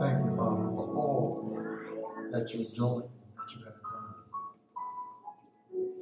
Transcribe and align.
thank 0.00 0.24
you, 0.24 0.34
Father, 0.34 0.68
for 0.74 0.86
all 0.96 1.52
that 2.32 2.54
you're 2.54 2.70
doing 2.74 3.04
and 3.04 3.36
that 3.36 3.54
you 3.54 3.64
have 3.64 3.80
done. 3.92 4.14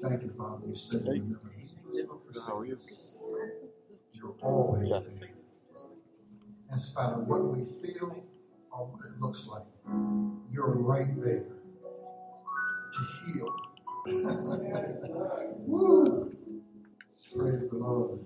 Thank 0.01 0.23
you, 0.23 0.31
Father. 0.39 0.67
You 0.69 0.75
said 0.77 1.01
you 1.07 1.23
never 1.23 1.51
leave 1.59 1.71
us 1.91 1.99
nor 2.07 2.19
forsake 2.25 2.73
us. 2.75 2.87
You're 4.13 4.37
always 4.41 5.19
there. 5.19 5.31
In 6.71 6.79
spite 6.79 7.13
of 7.13 7.27
what 7.27 7.43
we 7.45 7.65
feel 7.65 8.25
or 8.71 8.87
what 8.87 9.05
it 9.05 9.19
looks 9.21 9.47
like, 9.47 9.65
you're 10.53 10.75
right 10.77 11.09
there 11.21 11.45
to 12.95 13.01
heal. 13.25 13.49
Praise 17.37 17.69
the 17.71 17.77
Lord. 17.77 18.21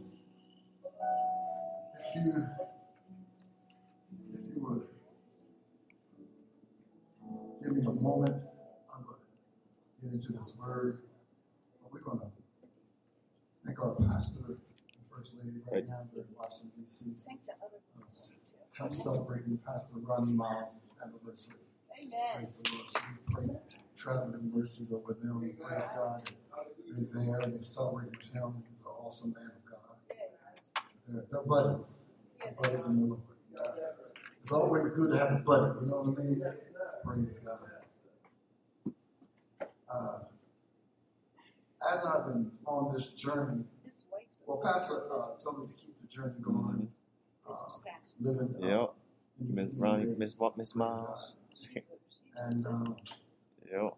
If 1.98 2.14
you, 2.14 2.46
if 4.32 4.40
you 4.54 4.62
would 4.62 4.82
give 7.74 7.84
me 7.84 7.90
a 7.90 8.02
moment, 8.02 8.36
I'm 8.94 9.04
going 9.04 9.16
to 9.16 10.06
get 10.06 10.12
into 10.14 10.32
this 10.32 10.54
word. 10.58 11.02
But 11.82 11.92
we're 11.92 12.00
going 12.00 12.18
to 12.18 12.26
thank 13.64 13.78
our 13.80 13.94
pastor 14.08 14.44
and 14.46 15.04
first 15.10 15.32
lady 15.42 15.60
right 15.72 15.88
now. 15.88 16.00
They're 16.12 16.24
in 16.24 16.28
Washington, 16.36 16.70
D.C. 16.78 17.14
Uh, 17.28 17.66
help 18.76 18.94
celebrating 18.94 19.58
Pastor 19.66 19.94
Ronnie 19.96 20.32
Miles' 20.32 20.76
anniversary. 21.02 21.56
Amen. 21.98 22.18
Praise 22.36 22.58
the 22.62 22.74
Lord. 22.74 22.90
So 22.90 23.00
we 23.10 23.34
pray 23.34 23.54
traveling 23.96 24.50
mercies 24.54 24.92
over 24.92 25.14
them. 25.14 25.40
We 25.40 25.48
praise 25.50 25.88
God. 25.94 26.28
They're 26.90 27.24
there 27.24 27.40
and 27.40 27.54
they 27.54 27.62
celebrate 27.62 28.10
with 28.10 28.32
him. 28.32 28.62
He's 28.68 28.80
an 28.80 28.86
awesome 28.86 29.34
man 29.34 29.50
of 29.56 29.70
God. 29.70 29.78
They're, 31.08 31.24
they're 31.30 31.42
buddies. 31.42 32.06
They're 32.42 32.52
buddies 32.52 32.86
in 32.88 33.00
the 33.00 33.06
Lord. 33.06 33.20
You 33.50 33.56
know? 33.56 33.62
It's 34.42 34.50
always 34.52 34.90
good 34.92 35.12
to 35.12 35.18
have 35.18 35.32
a 35.32 35.36
buddy. 35.36 35.80
You 35.80 35.86
know 35.86 36.02
what 36.02 36.18
I 36.20 36.24
mean? 36.24 36.42
Praise 37.04 37.38
God. 37.38 37.58
Uh, 39.92 40.18
as 41.92 42.04
I've 42.04 42.26
been 42.26 42.50
on 42.66 42.92
this 42.94 43.08
journey, 43.08 43.62
well, 44.46 44.58
Pastor 44.58 45.02
uh, 45.12 45.36
told 45.42 45.60
me 45.60 45.66
to 45.68 45.74
keep 45.74 46.00
the 46.00 46.06
journey 46.08 46.34
going. 46.42 46.88
Uh, 47.48 47.54
living 48.20 48.54
uh, 48.62 48.66
Yep. 48.66 48.94
in 49.40 49.46
these 49.46 49.54
Miss 49.56 49.80
Ronnie, 49.80 50.04
days. 50.04 50.18
Miss 50.18 50.38
what? 50.38 50.56
Miss 50.58 50.74
Miles. 50.74 51.36
And 52.34 52.66
um, 52.66 52.96
Yep. 53.70 53.94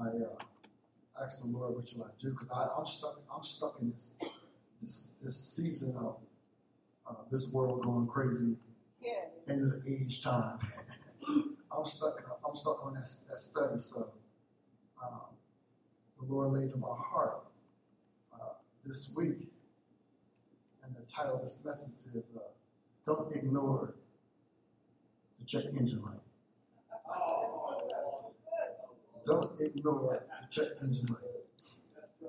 I 0.00 0.06
uh, 0.06 1.22
asked 1.22 1.42
the 1.42 1.48
Lord, 1.48 1.76
"What 1.76 1.86
should 1.88 2.00
I 2.00 2.06
do?" 2.18 2.30
Because 2.30 2.48
I'm 2.76 2.86
stuck. 2.86 3.20
I'm 3.36 3.42
stuck 3.44 3.76
in 3.82 3.90
this 3.90 4.10
this 4.80 5.08
this 5.22 5.36
season 5.36 5.94
of 5.98 6.16
uh, 7.06 7.14
this 7.30 7.50
world 7.52 7.82
going 7.82 8.06
crazy, 8.06 8.56
Yeah. 9.02 9.12
end 9.48 9.72
of 9.72 9.86
age 9.86 10.22
time. 10.22 10.58
I'm 11.72 11.84
stuck. 11.86 12.22
I'm 12.46 12.54
stuck 12.54 12.84
on 12.84 12.94
that 12.94 13.08
that 13.28 13.38
study. 13.38 13.78
So 13.78 14.08
um, 15.02 15.20
the 16.20 16.32
Lord 16.32 16.52
laid 16.52 16.70
to 16.72 16.76
my 16.76 16.88
heart 16.96 17.44
uh, 18.34 18.54
this 18.84 19.12
week, 19.16 19.48
and 20.84 20.94
the 20.94 21.02
title 21.12 21.36
of 21.36 21.42
this 21.42 21.58
message 21.64 21.92
is 22.14 22.24
uh, 22.36 22.40
"Don't 23.06 23.34
Ignore 23.34 23.94
the 25.38 25.46
Check 25.46 25.64
Engine 25.78 26.02
Light." 26.02 26.20
Don't 29.26 29.60
ignore 29.60 30.24
the 30.40 30.46
check 30.50 30.72
engine 30.82 31.06
light. 31.06 31.46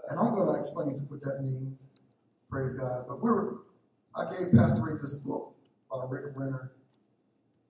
And 0.10 0.20
I'm 0.20 0.36
going 0.36 0.54
to 0.54 0.60
explain 0.60 0.94
to 0.94 1.02
what 1.04 1.22
that 1.22 1.42
means. 1.42 1.88
Praise 2.50 2.74
God. 2.76 3.06
But 3.08 3.24
we 3.24 3.32
were, 3.32 3.60
I 4.16 4.26
gave 4.32 4.54
Pastor 4.54 4.84
Ray 4.84 4.98
this 5.02 5.16
book 5.16 5.56
by 5.92 6.06
Rick 6.08 6.38
Renner, 6.38 6.72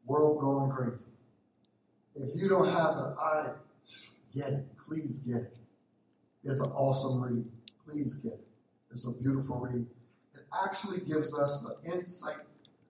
World 0.05 0.41
Going 0.41 0.69
Crazy. 0.69 1.07
If 2.15 2.29
you 2.35 2.47
don't 2.47 2.67
have 2.67 2.97
it, 2.97 3.15
I 3.19 3.49
get 4.33 4.49
it. 4.49 4.65
Please 4.87 5.19
get 5.19 5.37
it. 5.37 5.57
It's 6.43 6.59
an 6.59 6.71
awesome 6.71 7.21
read. 7.21 7.45
Please 7.85 8.15
get 8.15 8.33
it. 8.33 8.49
It's 8.91 9.07
a 9.07 9.11
beautiful 9.11 9.59
read. 9.59 9.85
It 10.33 10.41
actually 10.63 10.99
gives 10.99 11.33
us 11.33 11.65
an 11.65 11.93
insight 11.93 12.41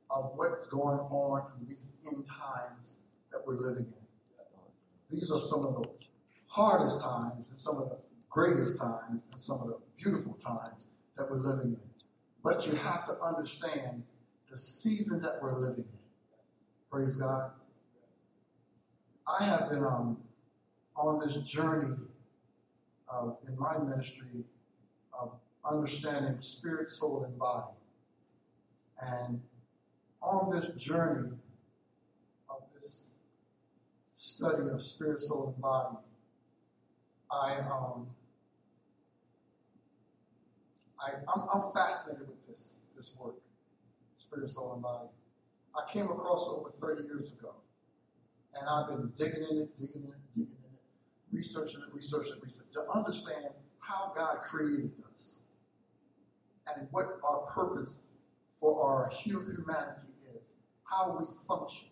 of 0.10 0.34
what's 0.36 0.68
going 0.68 1.00
on 1.00 1.52
in 1.60 1.68
these 1.68 1.94
end 2.12 2.26
times 2.28 2.98
that 3.32 3.42
we're 3.46 3.58
living 3.58 3.86
in. 3.86 3.94
These 5.10 5.32
are 5.32 5.40
some 5.40 5.66
of 5.66 5.76
the 5.76 5.90
hardest 6.48 7.02
times 7.02 7.50
and 7.50 7.60
some 7.60 7.78
of 7.78 7.90
the 7.90 7.98
greatest 8.30 8.78
times 8.78 9.28
and 9.32 9.40
some 9.40 9.62
of 9.62 9.68
the 9.68 9.78
beautiful 9.98 10.34
times 10.34 10.88
that 11.18 11.30
we're 11.30 11.40
living 11.40 11.74
in. 11.74 11.90
But 12.44 12.66
you 12.66 12.76
have 12.76 13.06
to 13.06 13.14
understand 13.20 14.04
the 14.52 14.58
season 14.58 15.22
that 15.22 15.40
we're 15.42 15.58
living 15.58 15.86
in. 15.86 16.00
Praise 16.92 17.16
God. 17.16 17.52
I 19.26 19.46
have 19.46 19.70
been 19.70 19.84
um, 19.84 20.18
on 20.96 21.20
this 21.26 21.38
journey 21.38 21.96
uh, 23.12 23.32
in 23.48 23.58
my 23.58 23.78
ministry 23.80 24.44
of 25.18 25.32
understanding 25.70 26.38
spirit, 26.40 26.90
soul, 26.90 27.24
and 27.24 27.38
body. 27.40 27.68
And 29.02 29.42
on 30.22 30.50
this 30.54 30.68
journey 30.76 31.30
of 32.50 32.62
this 32.76 33.08
study 34.14 34.70
of 34.72 34.82
spirit, 34.82 35.20
soul, 35.20 35.54
and 35.54 35.62
body, 35.62 35.96
I 37.32 37.56
um 37.56 38.08
I 41.00 41.12
I'm, 41.34 41.48
I'm 41.54 41.72
fascinated 41.74 42.28
with 42.28 42.46
this 42.46 42.80
this 42.96 43.18
work, 43.20 43.36
spirit, 44.22 44.48
soul, 44.48 44.74
and 44.74 44.82
body. 44.82 45.10
I 45.76 45.92
came 45.92 46.06
across 46.06 46.48
it 46.48 46.52
over 46.52 46.70
30 46.70 47.08
years 47.08 47.34
ago, 47.34 47.56
and 48.56 48.68
I've 48.68 48.88
been 48.88 49.12
digging 49.18 49.48
in 49.50 49.58
it, 49.64 49.78
digging 49.78 50.04
in 50.04 50.10
it, 50.10 50.34
digging 50.36 50.52
in 50.52 50.74
it, 50.74 50.82
researching 51.32 51.82
it, 51.82 51.94
researching 51.94 52.34
it, 52.38 52.44
researching 52.44 52.70
it, 52.70 52.74
to 52.74 52.90
understand 52.94 53.48
how 53.80 54.12
God 54.16 54.40
created 54.42 54.92
us 55.12 55.38
and 56.76 56.88
what 56.92 57.06
our 57.28 57.40
purpose 57.52 58.02
for 58.60 58.84
our 58.84 59.10
hu- 59.10 59.52
humanity 59.52 60.14
is, 60.40 60.54
how 60.84 61.18
we 61.20 61.26
function, 61.48 61.88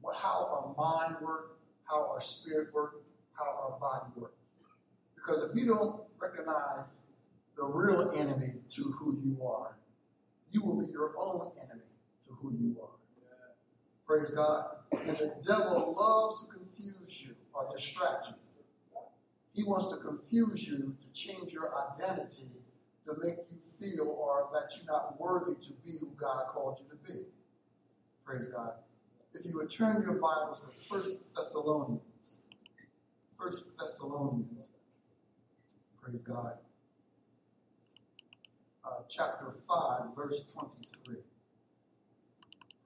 what, 0.00 0.16
how 0.16 0.46
our 0.46 0.74
mind 0.76 1.16
works, 1.22 1.52
how 1.84 2.10
our 2.10 2.20
spirit 2.20 2.74
works, 2.74 2.96
how 3.38 3.44
our 3.44 3.78
body 3.78 4.12
works. 4.16 4.34
Because 5.14 5.48
if 5.50 5.56
you 5.56 5.66
don't 5.66 6.02
recognize 6.18 7.00
the 7.56 7.64
real 7.64 8.12
enemy 8.16 8.54
to 8.70 8.82
who 8.98 9.18
you 9.22 9.46
are, 9.46 9.76
you 10.50 10.62
will 10.62 10.78
be 10.78 10.86
your 10.90 11.14
own 11.18 11.50
enemy 11.62 11.82
to 12.26 12.34
who 12.34 12.52
you 12.52 12.76
are. 12.82 12.98
Praise 14.06 14.30
God. 14.30 14.64
And 14.92 15.16
the 15.18 15.34
devil 15.46 15.94
loves 15.98 16.46
to 16.46 16.52
confuse 16.54 17.22
you 17.22 17.34
or 17.52 17.68
distract 17.74 18.28
you. 18.28 18.34
He 19.54 19.64
wants 19.64 19.88
to 19.88 19.96
confuse 19.96 20.66
you 20.66 20.96
to 21.02 21.12
change 21.12 21.52
your 21.52 21.70
identity 21.90 22.62
to 23.04 23.14
make 23.22 23.36
you 23.50 23.58
feel 23.80 24.08
or 24.08 24.48
that 24.52 24.70
you're 24.76 24.86
not 24.86 25.20
worthy 25.20 25.54
to 25.54 25.72
be 25.84 25.92
who 26.00 26.12
God 26.16 26.46
called 26.48 26.80
you 26.80 26.86
to 26.90 27.12
be. 27.12 27.24
Praise 28.24 28.48
God. 28.48 28.72
If 29.32 29.46
you 29.46 29.56
would 29.56 29.70
turn 29.70 30.02
your 30.02 30.14
Bibles 30.14 30.60
to 30.60 30.68
First 30.88 31.24
Thessalonians. 31.34 32.40
First 33.38 33.64
Thessalonians. 33.78 34.68
Praise 36.02 36.20
God. 36.22 36.52
Chapter 39.10 39.54
5, 39.66 40.14
verse 40.14 40.44
23. 40.52 41.16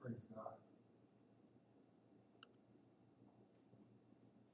Praise 0.01 0.25
God. 0.33 0.53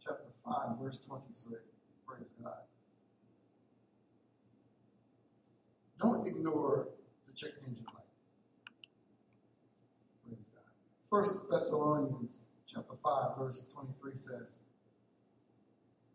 Chapter 0.03 0.25
5, 0.44 0.79
verse 0.81 0.97
23. 1.06 1.58
Praise 2.08 2.34
God. 2.44 2.58
Don't 6.00 6.25
ignore 6.28 6.88
the 7.28 7.34
check 7.34 7.52
engine 7.68 7.85
light. 7.94 8.03
Praise 10.28 10.47
God. 10.52 10.63
First 11.12 11.50
Thessalonians 11.52 12.41
chapter 12.66 12.96
5, 13.03 13.38
verse 13.38 13.66
23 13.72 14.11
says, 14.16 14.58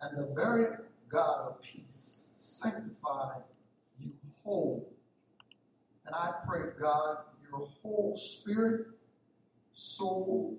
And 0.00 0.18
the 0.18 0.34
very 0.34 0.66
God 1.08 1.48
of 1.48 1.62
peace 1.62 2.24
sanctify 2.38 3.38
you 4.00 4.10
whole. 4.42 4.93
And 6.06 6.14
I 6.14 6.32
pray, 6.46 6.70
God, 6.78 7.16
your 7.50 7.66
whole 7.82 8.14
spirit, 8.14 8.86
soul, 9.72 10.58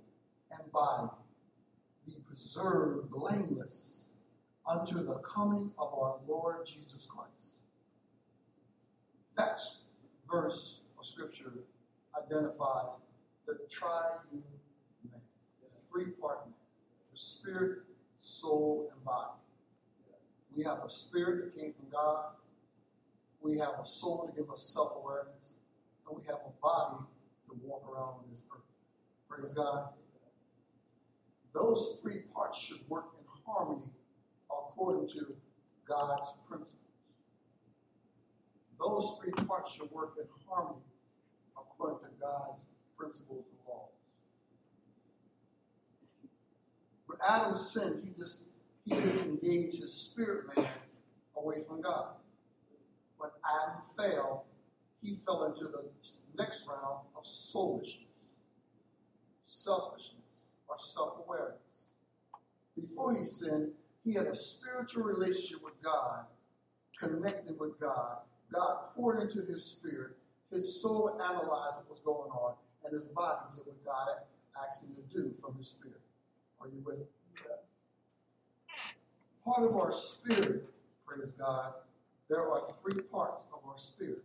and 0.52 0.72
body 0.72 1.10
be 2.06 2.14
preserved 2.28 3.10
blameless 3.12 4.10
unto 4.68 4.96
the 4.96 5.20
coming 5.20 5.72
of 5.78 5.94
our 5.94 6.18
Lord 6.28 6.66
Jesus 6.66 7.08
Christ. 7.10 7.54
That 9.38 9.60
verse 10.32 10.82
of 10.98 11.06
scripture 11.06 11.54
identifies 12.18 13.02
the 13.46 13.60
triune 13.70 14.44
man, 15.04 15.22
the 15.62 15.76
three 15.92 16.12
part 16.20 16.46
man, 16.46 16.56
the 17.12 17.18
spirit, 17.18 17.80
soul, 18.18 18.90
and 18.94 19.04
body. 19.04 19.40
We 20.56 20.64
have 20.64 20.80
a 20.86 20.90
spirit 20.90 21.44
that 21.46 21.60
came 21.60 21.74
from 21.74 21.90
God, 21.92 22.26
we 23.46 23.60
have 23.60 23.76
a 23.80 23.86
soul 23.86 24.28
to 24.28 24.42
give 24.42 24.50
us 24.50 24.62
self 24.74 24.94
awareness, 24.98 25.54
and 26.08 26.18
we 26.18 26.24
have 26.26 26.40
a 26.46 26.62
body 26.62 27.04
to 27.48 27.56
walk 27.64 27.84
around 27.88 28.16
on 28.20 28.24
this 28.30 28.44
earth. 28.52 28.64
Praise 29.30 29.54
God. 29.54 29.90
those 31.54 32.00
three 32.02 32.24
parts 32.34 32.60
should 32.60 32.82
work 32.90 33.06
in 33.18 33.24
harmony 33.46 33.86
according 34.50 35.08
to 35.08 35.36
God's 35.88 36.34
principles. 36.48 36.78
Those 38.80 39.20
three 39.20 39.32
parts 39.46 39.74
should 39.74 39.92
work 39.92 40.14
in 40.20 40.26
harmony 40.50 40.82
according 41.58 42.00
to 42.00 42.14
God's 42.20 42.60
principles 42.98 43.46
and 43.50 43.60
laws. 43.68 43.92
When 47.06 47.20
Adam 47.30 47.54
sinned, 47.54 48.02
he, 48.04 48.10
dis, 48.10 48.46
he 48.86 48.96
disengaged 48.96 49.82
his 49.82 49.94
spirit 49.94 50.58
man 50.58 50.68
away 51.38 51.58
from 51.68 51.82
God. 51.82 52.16
When 53.25 53.31
Adam 53.63 53.81
fell, 53.98 54.45
he 55.01 55.16
fell 55.25 55.45
into 55.45 55.66
the 55.66 55.89
next 56.38 56.68
round 56.68 57.06
of 57.16 57.25
soulishness, 57.25 58.36
selfishness, 59.42 60.48
or 60.68 60.75
self 60.77 61.25
awareness. 61.25 61.88
Before 62.75 63.16
he 63.16 63.24
sinned, 63.24 63.72
he 64.04 64.13
had 64.13 64.27
a 64.27 64.36
spiritual 64.36 65.04
relationship 65.04 65.63
with 65.63 65.81
God, 65.81 66.25
connected 67.00 67.60
with 67.60 67.80
God. 67.80 68.18
God 68.54 68.89
poured 68.95 69.22
into 69.22 69.39
his 69.39 69.66
spirit. 69.66 70.16
His 70.51 70.81
soul 70.81 71.19
analyzed 71.19 71.77
what 71.77 71.89
was 71.89 72.01
going 72.01 72.30
on, 72.30 72.56
and 72.83 72.94
his 72.94 73.07
body 73.07 73.45
did 73.56 73.66
what 73.66 73.83
God 73.83 74.07
asked 74.63 74.83
him 74.83 74.94
to 74.94 75.01
do 75.01 75.33
from 75.42 75.56
his 75.56 75.68
spirit. 75.68 76.01
Are 76.62 76.68
you 76.68 76.81
with 76.86 77.00
me? 77.00 77.06
Part 79.44 79.63
of 79.63 79.75
our 79.75 79.92
spirit, 79.92 80.63
praise 81.06 81.33
God, 81.33 81.74
there 82.30 82.50
are 82.51 82.62
three 82.81 83.01
parts 83.04 83.45
of 83.54 83.60
our 83.68 83.77
spirit. 83.77 84.24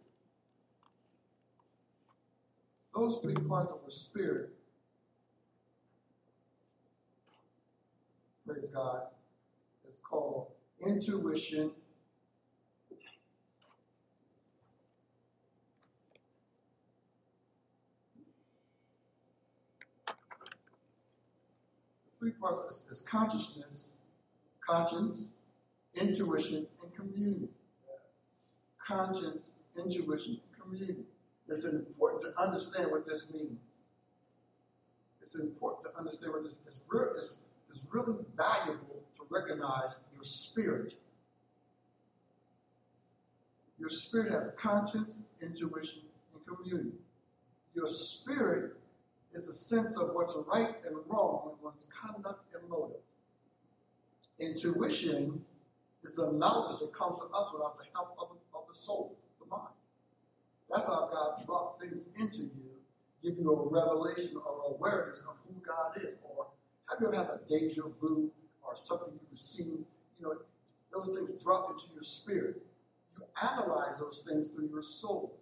Those 2.94 3.20
three 3.22 3.34
parts 3.34 3.70
of 3.70 3.78
our 3.84 3.90
spirit, 3.90 4.50
praise 8.46 8.70
God, 8.70 9.02
is 9.88 9.98
called 10.02 10.48
intuition, 10.84 11.72
three 22.18 22.32
parts 22.32 22.84
is 22.90 23.02
consciousness, 23.02 23.92
conscience, 24.66 25.28
intuition, 25.94 26.66
and 26.82 26.94
communion. 26.94 27.48
Conscience, 28.90 29.52
intuition, 29.78 30.40
communion. 30.60 31.04
It's 31.48 31.64
important 31.64 32.24
to 32.24 32.42
understand 32.42 32.90
what 32.90 33.06
this 33.06 33.30
means. 33.32 33.58
It's 35.20 35.38
important 35.38 35.92
to 35.92 35.98
understand 35.98 36.32
what 36.32 36.42
this 36.42 36.54
is. 36.66 36.82
It's, 37.16 37.36
it's 37.68 37.86
really 37.92 38.16
valuable 38.36 39.04
to 39.14 39.22
recognize 39.30 40.00
your 40.12 40.24
spirit. 40.24 40.94
Your 43.78 43.90
spirit 43.90 44.32
has 44.32 44.52
conscience, 44.58 45.20
intuition, 45.40 46.02
and 46.34 46.42
communion. 46.44 46.94
Your 47.74 47.86
spirit 47.86 48.72
is 49.32 49.48
a 49.48 49.52
sense 49.52 49.96
of 49.98 50.10
what's 50.14 50.36
right 50.52 50.74
and 50.84 50.96
wrong 51.06 51.52
in 51.52 51.64
one's 51.64 51.86
conduct 51.90 52.54
and 52.54 52.68
motive. 52.68 52.96
Intuition 54.40 55.44
is 56.02 56.16
the 56.16 56.32
knowledge 56.32 56.80
that 56.80 56.92
comes 56.92 57.18
to 57.18 57.26
us 57.26 57.52
without 57.52 57.78
the 57.78 57.84
help 57.94 58.16
of 58.18 58.36
the, 58.70 58.76
soul, 58.76 59.16
the 59.40 59.46
mind. 59.48 59.74
That's 60.70 60.86
how 60.86 61.08
God 61.12 61.44
drops 61.44 61.82
things 61.82 62.08
into 62.18 62.44
you, 62.44 62.70
give 63.22 63.38
you 63.38 63.52
a 63.52 63.68
revelation 63.68 64.36
or 64.44 64.74
awareness 64.76 65.20
of 65.20 65.36
who 65.46 65.60
God 65.66 65.96
is. 65.96 66.16
Or 66.22 66.46
have 66.88 66.98
you 67.00 67.08
ever 67.08 67.16
had 67.16 67.26
a 67.26 67.40
deja 67.48 67.82
vu 68.00 68.30
or 68.62 68.76
something 68.76 69.12
you've 69.30 69.38
seen? 69.38 69.84
You 70.18 70.26
know, 70.26 70.34
those 70.92 71.08
things 71.08 71.42
drop 71.42 71.70
into 71.70 71.92
your 71.94 72.02
spirit. 72.02 72.62
You 73.18 73.24
analyze 73.42 73.98
those 73.98 74.24
things 74.28 74.48
through 74.48 74.68
your 74.70 74.82
soul. 74.82 75.34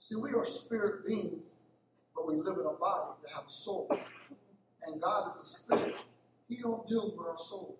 See, 0.00 0.16
we 0.16 0.34
are 0.34 0.44
spirit 0.44 1.06
beings 1.06 1.56
but 2.14 2.28
we 2.28 2.34
live 2.36 2.58
in 2.58 2.66
a 2.66 2.78
body 2.78 3.10
that 3.22 3.32
have 3.34 3.46
a 3.46 3.50
soul. 3.50 3.88
And 4.86 5.00
God 5.00 5.28
is 5.28 5.40
a 5.40 5.44
spirit. 5.44 5.94
He 6.48 6.56
don't 6.56 6.86
deal 6.88 7.12
with 7.16 7.26
our 7.26 7.36
soul. 7.36 7.76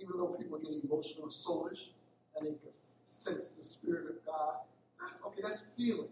Even 0.00 0.18
though 0.18 0.36
people 0.38 0.58
get 0.58 0.72
emotional 0.84 1.24
and 1.24 1.32
soulish 1.32 1.88
and 2.36 2.46
they 2.46 2.52
can 2.52 2.70
sense 3.04 3.48
the 3.58 3.64
spirit 3.64 4.06
of 4.10 4.26
God, 4.26 4.56
that's 5.00 5.20
okay, 5.26 5.42
that's 5.42 5.66
feelings. 5.76 6.10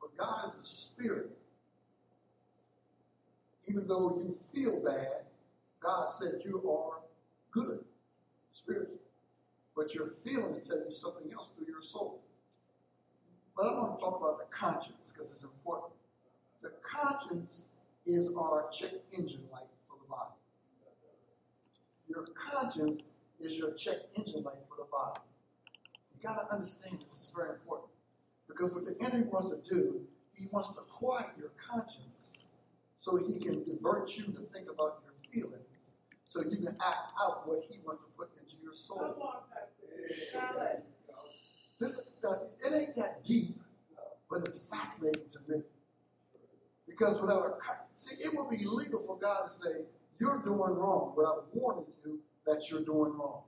But 0.00 0.16
God 0.16 0.46
is 0.46 0.58
a 0.60 0.64
spirit. 0.64 1.30
Even 3.68 3.86
though 3.86 4.18
you 4.18 4.32
feel 4.32 4.82
bad, 4.82 5.24
God 5.80 6.06
said 6.08 6.40
you 6.44 6.58
are 6.70 7.00
good 7.52 7.84
spiritually. 8.52 8.98
But 9.76 9.94
your 9.94 10.08
feelings 10.08 10.60
tell 10.60 10.78
you 10.78 10.90
something 10.90 11.32
else 11.32 11.50
through 11.56 11.66
your 11.68 11.82
soul. 11.82 12.20
But 13.56 13.66
I 13.66 13.72
want 13.74 13.98
to 13.98 14.04
talk 14.04 14.20
about 14.20 14.38
the 14.38 14.44
conscience 14.54 15.12
because 15.12 15.32
it's 15.32 15.44
important. 15.44 15.92
The 16.62 16.72
conscience 16.82 17.66
is 18.06 18.34
our 18.36 18.68
check 18.70 18.92
engine 19.16 19.42
light 19.52 19.68
for 19.88 19.96
the 20.02 20.08
body. 20.08 20.34
Your 22.08 22.26
conscience 22.34 23.02
is 23.38 23.58
your 23.58 23.72
check 23.74 23.96
engine 24.16 24.42
light 24.42 24.56
for 24.68 24.76
the 24.78 24.90
body. 24.90 25.20
You 26.20 26.28
got 26.28 26.48
to 26.48 26.54
understand 26.54 27.00
this 27.00 27.08
is 27.08 27.32
very 27.34 27.50
important. 27.50 27.90
Because 28.46 28.74
what 28.74 28.84
the 28.84 28.94
enemy 29.04 29.26
wants 29.32 29.50
to 29.50 29.74
do, 29.74 30.00
he 30.36 30.46
wants 30.52 30.70
to 30.72 30.80
quiet 30.80 31.30
your 31.38 31.50
conscience 31.56 32.46
so 32.98 33.16
he 33.16 33.38
can 33.38 33.64
divert 33.64 34.16
you 34.16 34.24
to 34.24 34.40
think 34.52 34.68
about 34.70 35.00
your 35.04 35.14
feelings 35.32 35.90
so 36.24 36.42
you 36.42 36.58
can 36.58 36.76
act 36.86 37.12
out 37.20 37.48
what 37.48 37.64
he 37.70 37.78
wants 37.86 38.04
to 38.04 38.10
put 38.18 38.28
into 38.38 38.56
your 38.62 38.74
soul. 38.74 39.16
This, 41.80 42.08
it 42.66 42.72
ain't 42.74 42.94
that 42.96 43.24
deep, 43.24 43.56
but 44.30 44.40
it's 44.40 44.68
fascinating 44.68 45.24
to 45.32 45.38
me. 45.52 45.62
Because 46.86 47.20
without 47.20 47.44
a 47.44 47.52
see, 47.94 48.22
it 48.22 48.30
would 48.34 48.50
be 48.50 48.62
illegal 48.62 49.02
for 49.06 49.16
God 49.18 49.44
to 49.44 49.50
say, 49.50 49.70
you're 50.20 50.42
doing 50.44 50.74
wrong 50.74 51.14
without 51.16 51.46
warning 51.54 51.86
you 52.04 52.20
that 52.46 52.70
you're 52.70 52.84
doing 52.84 53.16
wrong. 53.16 53.42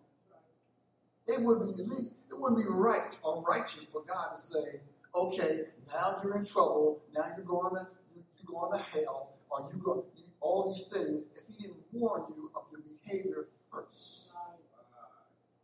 It 1.32 1.43
would 1.43 1.61
be 1.61 1.82
illegal. 1.82 2.12
It 2.31 2.38
wouldn't 2.38 2.61
be 2.61 2.69
right 2.69 3.17
or 3.23 3.43
righteous 3.43 3.84
for 3.84 4.02
God 4.06 4.34
to 4.34 4.40
say, 4.40 4.81
okay, 5.14 5.61
now 5.93 6.17
you're 6.23 6.37
in 6.37 6.44
trouble, 6.44 7.00
now 7.14 7.25
you're 7.37 7.46
going 7.46 7.76
to 7.76 7.87
you're 8.14 8.61
going 8.61 8.79
to 8.79 8.84
hell, 8.84 9.34
or 9.50 9.70
you 9.73 9.81
go 9.82 10.05
all 10.40 10.75
these 10.75 10.84
things 10.93 11.24
if 11.36 11.43
he 11.48 11.62
didn't 11.62 11.79
warn 11.93 12.24
you 12.36 12.51
of 12.55 12.65
your 12.72 12.81
behavior 12.82 13.48
first. 13.72 14.27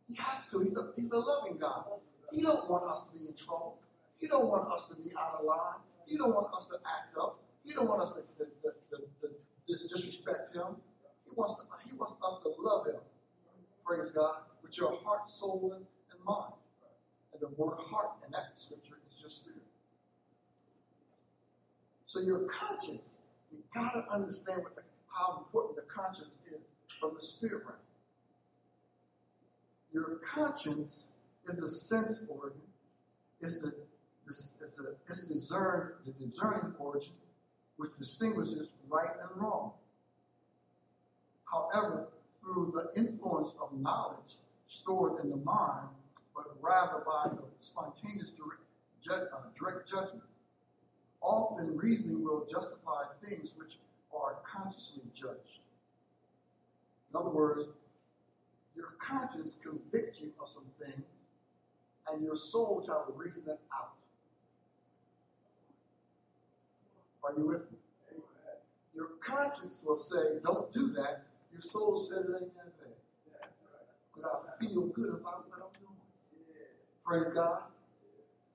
He 0.09 0.15
has 0.17 0.47
to. 0.49 0.61
He's 0.61 0.77
a, 0.77 0.91
he's 0.97 1.13
a 1.13 1.19
loving 1.19 1.59
God. 1.59 1.85
He 2.33 2.43
don't 2.43 2.71
want 2.71 2.91
us 2.91 3.05
to 3.05 3.19
be 3.19 3.27
in 3.27 3.35
trouble. 3.35 3.79
He 4.21 4.27
don't 4.29 4.49
want 4.49 4.73
us 4.73 4.87
to 4.87 4.97
be 4.97 5.11
out 5.19 5.39
of 5.41 5.45
line. 5.45 5.81
He 6.07 6.17
don't 6.17 6.35
want 6.35 6.55
us 6.55 6.67
to 6.67 6.77
act 6.77 7.17
up. 7.21 7.39
He 7.65 7.75
don't 7.75 7.89
want 7.89 8.03
us 8.03 8.15
to, 8.15 8.23
to, 8.45 9.89
disrespect 9.89 10.55
him. 10.55 10.77
He 11.27 11.33
wants, 11.37 11.57
he 11.87 11.97
wants 11.97 12.17
us 12.25 12.39
to 12.43 12.55
love 12.59 12.87
him. 12.87 13.01
Praise 13.85 14.13
God. 14.13 14.37
With 14.69 14.77
your 14.77 14.99
heart, 15.03 15.31
soul, 15.31 15.73
and, 15.75 15.87
and 16.13 16.25
mind. 16.27 16.53
And 17.33 17.41
the 17.41 17.49
word 17.57 17.79
heart 17.79 18.11
in 18.27 18.33
that 18.33 18.51
scripture 18.53 18.99
is 19.11 19.19
your 19.23 19.31
spirit. 19.31 19.63
So 22.07 22.21
your 22.21 22.41
conscience, 22.41 23.17
you 23.51 23.61
gotta 23.73 24.05
understand 24.13 24.63
what 24.63 24.77
the, 24.77 24.83
how 25.09 25.39
important 25.39 25.77
the 25.77 25.91
conscience 25.91 26.37
is 26.49 26.73
from 27.01 27.15
the 27.15 27.23
spirit 27.23 27.65
realm. 27.65 27.79
Your 29.91 30.21
conscience 30.23 31.13
is 31.47 31.63
a 31.63 31.69
sense 31.71 32.25
organ. 32.29 32.61
It's 33.41 33.59
the 33.61 33.73
it's, 34.27 34.53
it's, 34.61 34.79
a, 34.81 34.93
it's 35.09 35.23
discerned, 35.23 35.93
the 36.05 36.13
discerning 36.27 36.75
origin 36.79 37.15
which 37.79 37.97
distinguishes 37.97 38.69
right 38.91 39.09
and 39.19 39.43
wrong. 39.43 39.73
However, 41.51 42.09
through 42.39 42.75
the 42.75 43.01
influence 43.01 43.55
of 43.63 43.73
knowledge 43.73 44.37
stored 44.69 45.25
in 45.25 45.31
the 45.31 45.37
mind, 45.37 45.89
but 46.37 46.45
rather 46.61 47.03
by 47.05 47.31
the 47.35 47.43
spontaneous 47.61 48.31
direct, 48.31 48.63
ju- 49.03 49.27
uh, 49.35 49.41
direct 49.59 49.89
judgment, 49.89 50.23
often 51.21 51.77
reasoning 51.77 52.23
will 52.23 52.47
justify 52.47 53.03
things 53.25 53.57
which 53.59 53.79
are 54.15 54.37
consciously 54.45 55.03
judged. 55.13 55.61
In 57.11 57.19
other 57.19 57.31
words, 57.31 57.69
your 58.77 58.89
conscience 59.01 59.59
convicts 59.63 60.21
you 60.21 60.31
of 60.41 60.49
some 60.49 60.67
things, 60.79 61.03
and 62.13 62.23
your 62.23 62.37
soul 62.37 62.83
tries 62.85 63.07
to 63.07 63.13
reason 63.15 63.43
it 63.47 63.59
out. 63.75 63.95
Are 67.25 67.33
you 67.37 67.47
with 67.49 67.71
me? 67.73 67.79
Your 68.95 69.09
conscience 69.21 69.83
will 69.85 69.97
say, 69.97 70.39
don't 70.45 70.73
do 70.73 70.89
that. 70.89 71.23
Your 71.53 71.61
soul 71.61 71.99
said 71.99 72.25
it 72.29 72.43
ain't 72.43 72.55
that 72.57 72.79
bad. 72.79 72.98
Because 74.19 74.47
I 74.47 74.65
feel 74.65 74.87
good 74.89 75.11
about 75.11 75.49
what 75.49 75.59
I'm 75.59 75.81
doing. 75.81 75.97
Praise 77.07 77.33
God. 77.33 77.63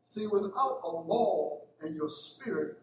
See, 0.02 0.28
without 0.28 0.82
a 0.84 0.90
law 0.90 1.62
in 1.84 1.96
your 1.96 2.10
spirit, 2.10 2.78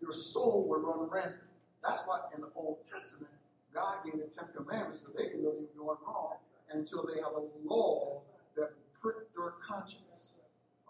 your 0.00 0.12
soul 0.12 0.66
will 0.68 0.80
run 0.80 1.10
rampant 1.10 1.42
That's 1.84 2.02
why 2.06 2.20
in 2.34 2.40
the 2.40 2.48
Old 2.56 2.78
Testament, 2.90 3.30
God 3.74 3.96
gave 4.04 4.14
the 4.14 4.26
Ten 4.26 4.46
Commandments 4.54 5.02
so 5.02 5.08
they 5.16 5.24
didn't 5.24 5.42
know 5.44 5.52
they 5.52 5.62
were 5.62 5.84
doing 5.86 5.98
wrong 6.06 6.36
until 6.72 7.06
they 7.06 7.20
have 7.20 7.32
a 7.32 7.44
law 7.68 8.22
that 8.56 8.70
pricked 9.00 9.36
their 9.36 9.50
conscience. 9.62 10.30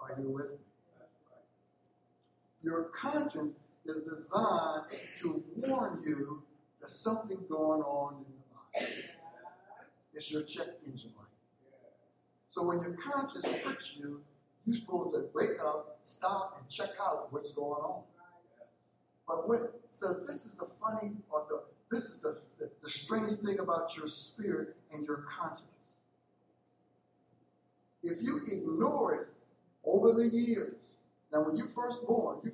Are 0.00 0.14
you 0.20 0.30
with 0.30 0.50
me? 0.52 0.58
Your 2.62 2.84
conscience 2.84 3.54
is 3.84 4.02
designed 4.02 4.84
to 5.20 5.42
warn 5.56 6.02
you 6.06 6.42
that 6.80 6.88
something's 6.88 7.46
going 7.48 7.82
on 7.82 8.14
in 8.14 8.24
the 8.24 8.80
body. 8.80 8.92
It's 10.14 10.30
your 10.30 10.42
check 10.42 10.68
engine 10.86 11.12
light. 11.18 11.23
So 12.54 12.62
when 12.62 12.80
your 12.80 12.92
conscience 12.92 13.48
pricks 13.64 13.96
you, 13.98 14.20
you're 14.64 14.76
supposed 14.76 15.12
to 15.12 15.28
wake 15.34 15.58
up, 15.60 15.98
stop, 16.02 16.56
and 16.56 16.70
check 16.70 16.90
out 17.00 17.32
what's 17.32 17.52
going 17.52 17.82
on. 17.82 18.04
But? 19.26 19.72
So 19.88 20.12
this 20.12 20.46
is 20.46 20.54
the 20.54 20.68
funny, 20.80 21.16
or 21.32 21.46
the 21.48 21.64
this 21.90 22.04
is 22.04 22.20
the, 22.20 22.32
the, 22.60 22.70
the 22.80 22.88
strange 22.88 23.32
thing 23.44 23.58
about 23.58 23.96
your 23.96 24.06
spirit 24.06 24.76
and 24.92 25.04
your 25.04 25.24
conscience. 25.28 25.66
If 28.04 28.22
you 28.22 28.40
ignore 28.46 29.14
it 29.14 29.28
over 29.84 30.12
the 30.12 30.28
years, 30.32 30.76
now 31.32 31.44
when 31.44 31.56
you 31.56 31.66
first 31.66 32.06
born, 32.06 32.38
you 32.44 32.52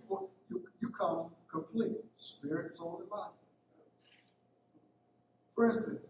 you, 0.48 0.62
you 0.80 0.88
come 0.98 1.26
complete, 1.52 1.98
spirit, 2.16 2.74
soul, 2.74 3.00
and 3.00 3.10
body. 3.10 3.34
For 5.54 5.66
instance, 5.66 6.08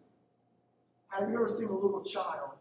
have 1.09 1.29
you 1.29 1.35
ever 1.35 1.49
seen 1.49 1.67
a 1.67 1.73
little 1.73 2.05
child 2.05 2.53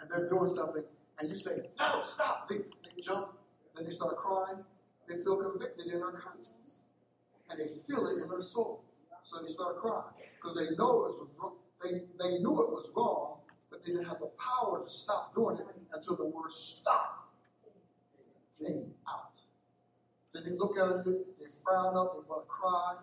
and 0.00 0.10
they're 0.10 0.28
doing 0.28 0.48
something 0.48 0.84
and 1.18 1.30
you 1.30 1.36
say, 1.36 1.70
no, 1.78 2.02
stop. 2.04 2.48
They, 2.48 2.56
they 2.56 3.02
jump, 3.02 3.38
then 3.74 3.86
they 3.86 3.92
start 3.92 4.16
crying. 4.16 4.62
They 5.08 5.16
feel 5.22 5.40
convicted 5.50 5.86
in 5.86 6.00
their 6.00 6.12
conscience 6.12 6.78
and 7.48 7.60
they 7.60 7.68
feel 7.86 8.06
it 8.08 8.22
in 8.22 8.28
their 8.28 8.42
soul. 8.42 8.84
So 9.22 9.40
they 9.42 9.48
start 9.48 9.76
crying 9.78 10.14
because 10.36 10.56
they 10.56 10.76
know 10.76 11.06
it 11.06 11.18
was 11.18 11.28
wrong. 11.38 11.56
They, 11.82 11.90
they 12.18 12.38
knew 12.38 12.62
it 12.62 12.70
was 12.70 12.90
wrong, 12.96 13.40
but 13.70 13.84
they 13.84 13.92
didn't 13.92 14.06
have 14.06 14.20
the 14.20 14.30
power 14.38 14.82
to 14.84 14.90
stop 14.90 15.34
doing 15.34 15.58
it 15.58 15.66
until 15.92 16.16
the 16.16 16.26
word 16.26 16.50
stop 16.50 17.28
came 18.64 18.94
out. 19.08 19.32
Then 20.32 20.44
they 20.44 20.56
look 20.56 20.78
at 20.78 21.06
it, 21.06 21.38
they 21.38 21.46
frown 21.64 21.96
up, 21.96 22.14
they 22.14 22.28
want 22.28 22.44
to 22.44 22.48
cry 22.48 22.96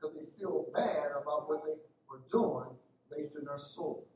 because 0.00 0.16
they 0.16 0.26
feel 0.38 0.66
bad 0.74 1.10
about 1.20 1.48
what 1.48 1.64
they 1.64 1.74
were 2.08 2.22
doing 2.30 2.76
based 3.10 3.36
in 3.36 3.44
their 3.44 3.58
soul. 3.58 4.06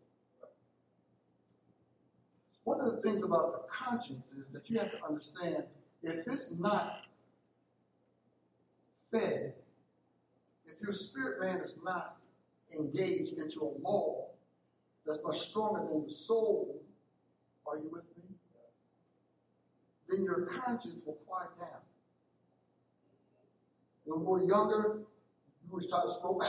One 2.64 2.80
of 2.80 2.86
the 2.92 3.02
things 3.02 3.24
about 3.24 3.52
the 3.52 3.72
conscience 3.72 4.32
is 4.36 4.46
that 4.52 4.70
you 4.70 4.78
have 4.78 4.90
to 4.92 5.04
understand 5.04 5.64
if 6.02 6.26
it's 6.26 6.52
not 6.58 7.06
fed, 9.10 9.54
if 10.66 10.80
your 10.80 10.92
spirit 10.92 11.40
man 11.40 11.56
is 11.60 11.76
not 11.84 12.16
engaged 12.78 13.34
into 13.38 13.60
a 13.62 13.72
law 13.82 14.28
that's 15.06 15.20
much 15.24 15.38
stronger 15.38 15.86
than 15.88 16.04
the 16.04 16.10
soul, 16.12 16.80
are 17.66 17.76
you 17.76 17.88
with 17.92 18.04
me? 18.16 18.24
Then 20.08 20.24
your 20.24 20.46
conscience 20.46 21.02
will 21.06 21.18
quiet 21.26 21.50
down. 21.58 21.80
When 24.04 24.20
we 24.20 24.26
were 24.26 24.44
younger, 24.44 24.98
you 25.64 25.70
would 25.70 25.88
try 25.88 26.02
to 26.02 26.10
smoke. 26.10 26.44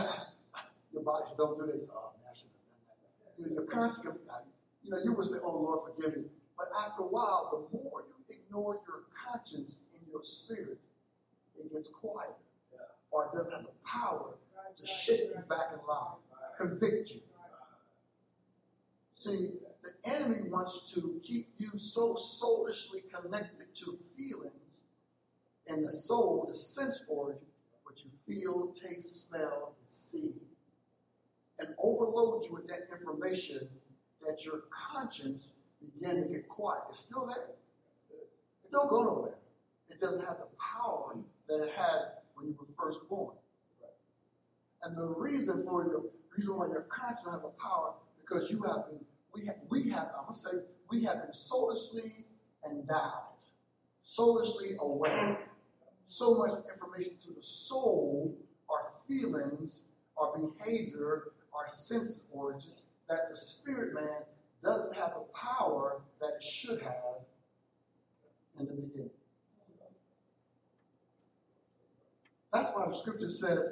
your 0.93 1.03
bodies 1.03 1.33
don't 1.37 1.57
do 1.57 1.71
this. 1.71 1.89
Oh, 1.93 2.11
man, 2.17 2.29
I 2.29 2.35
should 2.35 2.49
have 2.49 3.55
done 3.55 3.55
that. 3.55 3.61
Your 3.61 3.67
conscience, 3.67 4.19
you 4.83 4.91
know, 4.91 4.97
you 5.03 5.13
would 5.13 5.25
say, 5.25 5.37
oh, 5.43 5.57
Lord, 5.57 5.95
forgive 5.95 6.17
me. 6.17 6.23
But 6.57 6.67
after 6.79 7.03
a 7.03 7.07
while, 7.07 7.67
the 7.71 7.77
more 7.77 8.03
you 8.07 8.35
ignore 8.35 8.79
your 8.87 9.03
conscience 9.27 9.79
in 9.93 10.01
your 10.11 10.21
spirit, 10.21 10.79
it 11.57 11.71
gets 11.71 11.89
quiet 11.89 12.35
or 13.13 13.25
it 13.25 13.35
doesn't 13.35 13.53
have 13.53 13.63
the 13.63 13.71
power 13.85 14.35
to 14.77 14.85
shake 14.85 15.29
you 15.29 15.43
back 15.47 15.71
in 15.71 15.79
line, 15.87 16.17
convict 16.57 17.11
you. 17.11 17.21
See, 19.13 19.51
the 19.83 20.11
enemy 20.15 20.49
wants 20.49 20.93
to 20.95 21.19
keep 21.23 21.47
you 21.57 21.69
so 21.75 22.15
soulishly 22.15 23.01
connected 23.01 23.73
to 23.75 23.97
feelings 24.17 24.81
and 25.67 25.85
the 25.85 25.91
soul, 25.91 26.45
the 26.49 26.55
sense 26.55 27.03
organ, 27.07 27.39
what 27.83 28.01
you 28.03 28.09
feel, 28.27 28.73
taste, 28.73 29.27
smell, 29.27 29.75
and 29.79 29.87
see, 29.87 30.33
and 31.59 31.69
overload 31.77 32.45
you 32.45 32.53
with 32.53 32.67
that 32.67 32.87
information 32.91 33.69
that 34.25 34.45
your 34.45 34.63
conscience 34.69 35.53
begin 35.81 36.23
to 36.23 36.29
get 36.29 36.47
quiet. 36.47 36.83
It's 36.89 36.99
still 36.99 37.27
there. 37.27 37.49
It 38.63 38.71
don't 38.71 38.89
go 38.89 39.03
nowhere. 39.03 39.35
It 39.89 39.99
doesn't 39.99 40.25
have 40.25 40.37
the 40.37 40.47
power 40.57 41.15
that 41.47 41.63
it 41.63 41.71
had 41.75 41.99
when 42.35 42.47
you 42.47 42.57
were 42.59 42.67
first 42.77 43.07
born. 43.09 43.35
And 44.83 44.97
the 44.97 45.07
reason 45.07 45.63
for 45.65 45.83
the 45.83 46.09
reason 46.35 46.57
why 46.57 46.67
your 46.67 46.83
conscience 46.83 47.27
has 47.31 47.41
the 47.41 47.53
power 47.61 47.93
because 48.21 48.51
you 48.51 48.61
have 48.63 48.87
been 48.89 48.99
we 49.33 49.45
have, 49.45 49.55
we 49.69 49.89
have 49.89 50.11
I'm 50.17 50.25
gonna 50.25 50.35
say 50.35 50.49
we 50.89 51.03
have 51.03 51.21
been 51.23 51.33
soulishly 51.33 52.25
endowed, 52.69 53.39
soullessly 54.03 54.71
aware. 54.79 55.39
So 56.05 56.35
much 56.35 56.51
information 56.71 57.13
to 57.25 57.33
the 57.33 57.41
soul, 57.41 58.37
our 58.69 58.91
feelings, 59.07 59.83
our 60.17 60.33
behavior, 60.37 61.31
our 61.57 61.67
sense 61.67 62.25
origin, 62.31 62.73
that 63.09 63.29
the 63.29 63.35
spirit 63.35 63.93
man 63.93 64.21
doesn't 64.63 64.95
have 64.95 65.13
the 65.13 65.25
power 65.33 66.01
that 66.21 66.35
it 66.37 66.43
should 66.43 66.81
have 66.81 67.21
in 68.59 68.65
the 68.65 68.73
beginning. 68.73 69.09
That's 72.53 72.69
why 72.69 72.85
the 72.87 72.93
scripture 72.93 73.29
says, 73.29 73.71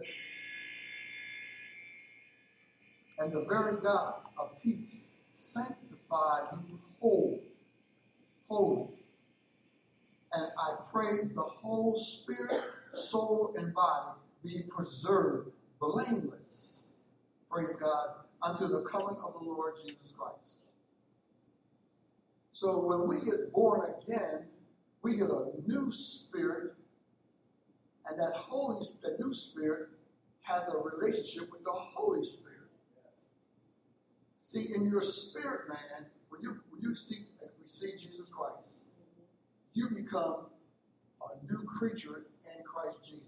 and 3.19 3.31
the 3.31 3.45
very 3.47 3.79
God 3.81 4.15
of 4.39 4.59
peace 4.61 5.05
sanctify 5.29 6.39
you 6.53 6.79
whole, 7.00 7.39
holy. 8.50 8.88
And 10.33 10.47
I 10.57 10.75
pray 10.91 11.27
the 11.35 11.41
whole 11.41 11.95
spirit, 11.95 12.63
soul, 12.93 13.53
and 13.57 13.73
body 13.73 14.17
be 14.43 14.63
preserved 14.69 15.51
blameless. 15.79 16.88
Praise 17.51 17.75
God 17.75 18.07
unto 18.43 18.67
the 18.67 18.81
coming 18.89 19.15
of 19.25 19.33
the 19.33 19.45
Lord 19.45 19.74
Jesus 19.86 20.13
Christ. 20.17 20.55
So 22.53 22.86
when 22.86 23.07
we 23.07 23.24
get 23.25 23.51
born 23.53 23.81
again, 23.81 24.45
we 25.01 25.15
get 25.15 25.29
a 25.29 25.50
new 25.65 25.91
spirit, 25.91 26.74
and 28.07 28.19
that 28.19 28.36
Holy, 28.36 28.86
that 29.01 29.19
new 29.19 29.33
spirit 29.33 29.89
has 30.41 30.67
a 30.67 30.77
relationship 30.77 31.51
with 31.51 31.63
the 31.63 31.71
Holy 31.71 32.24
Spirit. 32.24 32.57
See, 34.39 34.74
in 34.75 34.89
your 34.89 35.01
spirit, 35.01 35.69
man, 35.69 36.05
when 36.29 36.41
you 36.41 36.60
when 36.69 36.81
you 36.81 36.95
see 36.95 37.25
see 37.65 37.93
Jesus 37.98 38.29
Christ, 38.29 38.83
you 39.74 39.88
become 39.89 40.48
a 41.21 41.51
new 41.51 41.63
creature 41.63 42.25
in 42.45 42.63
Christ 42.63 42.98
Jesus. 43.03 43.25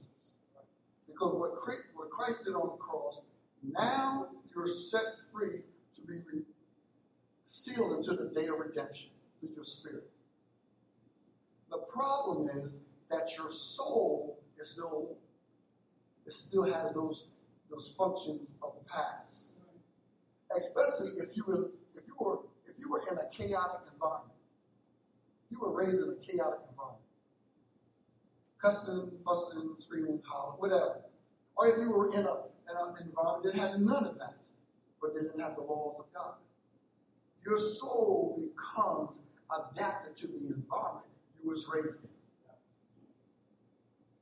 Because 1.07 1.33
what, 1.33 1.51
what 1.95 2.09
Christ 2.09 2.43
did 2.43 2.53
on 2.53 2.71
the 2.71 2.77
cross, 2.77 3.21
now 3.63 4.27
you're 4.55 4.67
set 4.67 5.15
free 5.31 5.61
to 5.95 6.01
be 6.01 6.19
re- 6.31 6.43
sealed 7.45 7.97
into 7.97 8.11
the 8.11 8.29
day 8.29 8.47
of 8.47 8.59
redemption 8.59 9.09
with 9.41 9.51
your 9.55 9.63
spirit. 9.63 10.09
The 11.69 11.77
problem 11.77 12.47
is 12.49 12.77
that 13.09 13.29
your 13.37 13.51
soul 13.51 14.39
is 14.57 14.71
still 14.71 15.17
it 16.25 16.31
still 16.31 16.63
has 16.63 16.93
those 16.93 17.27
those 17.69 17.95
functions 17.97 18.51
of 18.61 18.73
the 18.77 18.89
past. 18.89 19.53
Especially 20.55 21.17
if 21.17 21.35
you 21.35 21.43
were 21.47 21.71
if 21.95 22.03
you 22.07 22.15
were 22.19 22.39
if 22.69 22.79
you 22.79 22.89
were 22.89 23.01
in 23.11 23.17
a 23.17 23.27
chaotic 23.29 23.81
environment. 23.91 24.31
You 25.49 25.59
were 25.59 25.71
raised 25.71 26.01
in 26.01 26.09
a 26.09 26.15
chaotic 26.15 26.61
environment. 26.69 27.03
Cussing, 28.61 29.11
fussing, 29.25 29.75
screaming, 29.77 30.21
hollering, 30.25 30.59
whatever. 30.59 31.01
Or 31.55 31.67
if 31.67 31.75
you 31.77 31.91
were 31.91 32.07
in 32.09 32.25
a 32.25 32.45
in 32.69 32.77
an 32.77 32.95
environment 33.01 33.43
that 33.43 33.55
had 33.55 33.81
none 33.81 34.05
of 34.05 34.17
that 34.19 34.42
but 35.03 35.13
they 35.13 35.21
didn't 35.21 35.41
have 35.41 35.55
the 35.57 35.61
laws 35.61 35.97
of 35.99 36.05
God. 36.13 36.35
Your 37.45 37.59
soul 37.59 38.39
becomes 38.39 39.21
adapted 39.51 40.15
to 40.15 40.27
the 40.27 40.55
environment 40.55 41.05
you 41.43 41.49
was 41.49 41.69
raised 41.71 42.05
in. 42.05 42.09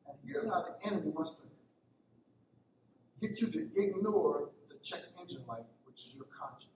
And 0.07 0.17
here's 0.25 0.49
how 0.49 0.63
the 0.63 0.87
enemy 0.87 1.11
wants 1.11 1.33
to 1.33 1.43
get 3.25 3.39
you 3.39 3.47
to 3.51 3.59
ignore 3.79 4.49
the 4.69 4.75
check 4.81 5.01
engine 5.19 5.43
light, 5.47 5.63
which 5.85 6.01
is 6.01 6.15
your 6.15 6.25
conscience. 6.25 6.71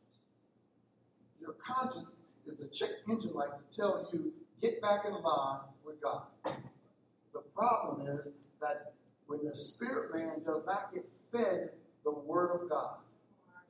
Your 1.42 1.54
conscience 1.54 2.12
is 2.46 2.58
the 2.58 2.68
check 2.68 2.92
engine 3.10 3.34
light 3.34 3.58
to 3.58 3.76
tell 3.76 4.08
you, 4.14 4.32
get 4.62 4.80
back 4.84 5.06
in 5.06 5.14
line 5.14 5.62
with 5.84 6.00
God. 6.02 6.28
The 7.34 7.42
problem 7.56 8.08
is 8.08 8.30
that 8.62 8.94
when 9.26 9.44
the 9.44 9.56
spirit 9.56 10.14
man 10.14 10.44
does 10.46 10.62
not 10.68 10.94
get 10.94 11.06
fed 11.34 11.72
the 12.04 12.12
word 12.12 12.52
of 12.52 12.70
God, 12.70 12.98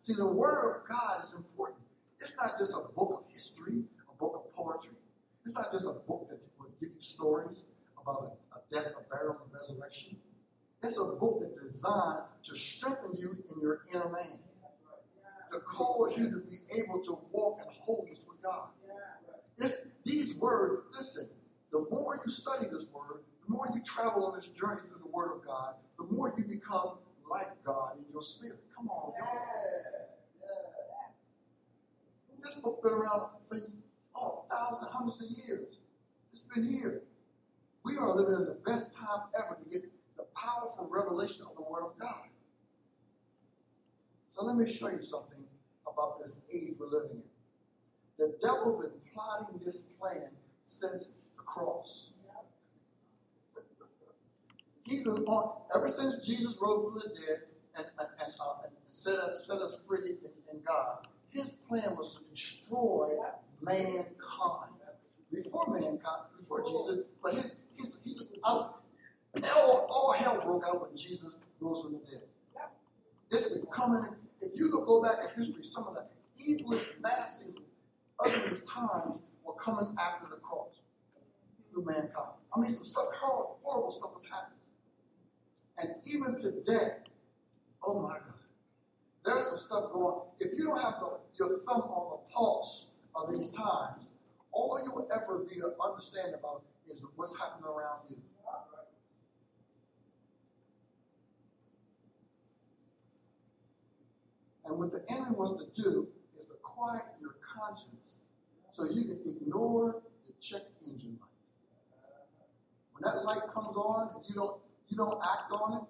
See, 0.06 0.14
the 0.14 0.32
Word 0.32 0.70
of 0.70 0.88
God 0.88 1.24
is 1.24 1.34
important. 1.34 1.82
It's 2.20 2.38
not 2.38 2.60
just 2.60 2.72
a 2.74 2.94
book 2.96 3.24
of 3.26 3.34
history, 3.34 3.86
a 4.08 4.16
book 4.20 4.36
of 4.46 4.54
poetry. 4.54 4.94
It's 5.44 5.56
not 5.56 5.72
just 5.72 5.84
a 5.84 5.94
book 5.94 6.28
that 6.30 6.38
will 6.60 6.70
give 6.80 6.90
you 6.94 7.00
stories 7.00 7.66
about 8.00 8.38
a, 8.54 8.56
a 8.56 8.62
death, 8.72 8.92
a 8.92 9.10
burial, 9.10 9.38
and 9.44 9.52
resurrection. 9.52 10.16
It's 10.84 11.00
a 11.00 11.06
book 11.06 11.42
that's 11.42 11.72
designed 11.72 12.20
to 12.44 12.56
strengthen 12.56 13.16
you 13.16 13.36
in 13.50 13.60
your 13.60 13.82
inner 13.92 14.10
man, 14.10 14.38
to 15.52 15.60
cause 15.62 16.16
you 16.16 16.30
to 16.30 16.38
be 16.38 16.58
able 16.84 17.02
to 17.04 17.18
walk 17.32 17.62
in 17.66 17.74
wholeness 17.74 18.28
with 18.30 18.40
God. 18.44 18.68
It's, 19.58 19.88
these 20.06 20.36
words, 20.36 20.84
listen, 20.96 21.30
the 21.72 21.84
more 21.90 22.22
you 22.24 22.32
study 22.32 22.68
this 22.72 22.90
word, 22.94 23.24
the 23.48 23.56
more 23.56 23.68
you 23.74 23.82
travel 23.82 24.28
on 24.28 24.36
this 24.38 24.50
journey 24.50 24.82
through 24.88 25.00
the 25.00 25.10
Word 25.10 25.32
of 25.36 25.44
God, 25.44 25.74
the 25.98 26.06
more 26.06 26.32
you 26.38 26.44
become 26.44 27.00
like 27.30 27.64
God 27.64 27.98
in 27.98 28.06
your 28.12 28.22
spirit. 28.22 28.60
Come 28.76 28.90
on, 28.90 29.14
y'all. 29.18 29.56
This 32.42 32.56
book's 32.56 32.84
been 32.84 32.94
around 32.94 33.30
for 33.50 33.58
oh, 34.16 34.46
thousands, 34.50 34.90
hundreds 34.92 35.22
of 35.22 35.30
years. 35.48 35.82
It's 36.32 36.46
been 36.54 36.66
here. 36.66 37.02
We 37.84 37.98
are 37.98 38.16
living 38.16 38.36
in 38.36 38.46
the 38.46 38.60
best 38.66 38.96
time 38.96 39.22
ever 39.38 39.58
to 39.62 39.70
get 39.70 39.84
the 40.18 40.24
powerful 40.36 40.88
revelation 40.90 41.44
of 41.50 41.56
the 41.56 41.64
Word 41.64 41.84
of 41.86 41.98
God. 42.00 42.28
So 44.30 44.44
let 44.44 44.58
me 44.58 44.72
show 44.72 44.90
you 44.90 45.02
something 45.02 45.44
about 45.88 46.20
this 46.22 46.42
age 46.54 46.74
we're 46.78 46.88
living 46.88 47.18
in. 47.18 47.24
The 48.18 48.36
devil's 48.42 48.86
been 48.86 48.94
plotting 49.14 49.60
this 49.64 49.84
plan 50.00 50.30
since 50.62 51.12
the 51.38 51.44
cross. 51.44 52.12
He's 54.86 55.06
on 55.08 55.52
ever 55.76 55.88
since 55.88 56.26
Jesus 56.26 56.56
rose 56.62 56.86
from 56.86 57.00
the 57.00 57.16
dead 57.16 57.40
and, 57.76 57.86
and, 57.98 58.34
uh, 58.40 58.64
and 58.64 58.72
set 58.86 59.16
us 59.20 59.48
set 59.48 59.58
us 59.58 59.82
free 59.88 60.00
in, 60.10 60.32
in 60.52 60.62
God. 60.64 61.08
His 61.30 61.56
plan 61.68 61.96
was 61.98 62.16
to 62.16 62.22
destroy 62.32 63.10
mankind 63.62 64.06
before 65.34 65.66
mankind, 65.68 66.22
before 66.40 66.64
Jesus. 66.64 67.06
But 67.22 67.34
his, 67.34 67.56
his, 67.76 67.98
he, 68.04 68.16
out, 68.46 68.84
all, 69.56 69.88
all 69.90 70.14
hell 70.14 70.42
broke 70.42 70.64
out 70.68 70.88
when 70.88 70.96
Jesus 70.96 71.34
rose 71.60 71.84
from 71.84 71.94
the 71.94 72.00
dead. 72.12 72.22
It's 73.32 73.50
been 73.50 73.66
coming. 73.66 74.06
If 74.40 74.52
you 74.56 74.70
look, 74.70 74.86
go 74.86 75.02
back 75.02 75.18
in 75.24 75.42
history, 75.42 75.64
some 75.64 75.88
of 75.88 75.96
the 75.96 76.06
evilest, 76.44 76.92
nastiest, 77.02 77.60
ugliest 78.20 78.68
times 78.68 79.24
were 79.44 79.56
coming 79.56 79.96
after 80.00 80.28
the 80.30 80.38
cross 80.38 80.82
through 81.72 81.86
mankind. 81.86 82.36
I 82.56 82.60
mean, 82.60 82.70
some 82.70 82.84
stuff, 82.84 83.08
horrible, 83.20 83.60
horrible 83.64 83.92
stuff 83.92 84.12
was 84.14 84.26
happening. 84.26 84.55
And 85.78 85.90
even 86.06 86.38
today, 86.38 86.98
oh 87.84 88.02
my 88.02 88.18
God, 88.18 88.34
there's 89.26 89.48
some 89.48 89.58
stuff 89.58 89.92
going. 89.92 90.06
on. 90.06 90.22
If 90.40 90.58
you 90.58 90.66
don't 90.66 90.80
have 90.82 90.96
the, 91.00 91.20
your 91.38 91.60
thumb 91.60 91.82
on 91.82 92.20
the 92.20 92.34
pulse 92.34 92.88
of 93.16 93.32
these 93.32 93.50
times, 93.50 94.10
all 94.52 94.80
you 94.84 94.92
will 94.92 95.10
ever 95.14 95.40
be 95.40 95.56
to 95.56 95.72
understand 95.84 96.34
about 96.34 96.64
is 96.88 97.06
what's 97.16 97.36
happening 97.38 97.66
around 97.66 98.02
you. 98.10 98.18
And 104.66 104.80
what 104.80 104.92
the 104.92 105.04
enemy 105.12 105.36
wants 105.38 105.64
to 105.64 105.82
do 105.82 106.08
is 106.40 106.46
to 106.46 106.54
quiet 106.64 107.04
your 107.22 107.36
conscience 107.42 108.18
so 108.72 108.86
you 108.90 109.04
can 109.04 109.20
ignore 109.26 110.02
the 110.26 110.34
check 110.42 110.64
engine 110.86 111.18
light. 111.22 111.30
When 112.94 113.04
that 113.06 113.24
light 113.26 113.48
comes 113.54 113.78
on 113.78 114.10
and 114.16 114.26
you 114.28 114.36
don't 114.36 114.58
you 114.90 114.98
don't 114.98 115.18
act 115.24 115.52
on 115.52 115.78
it, 115.78 115.84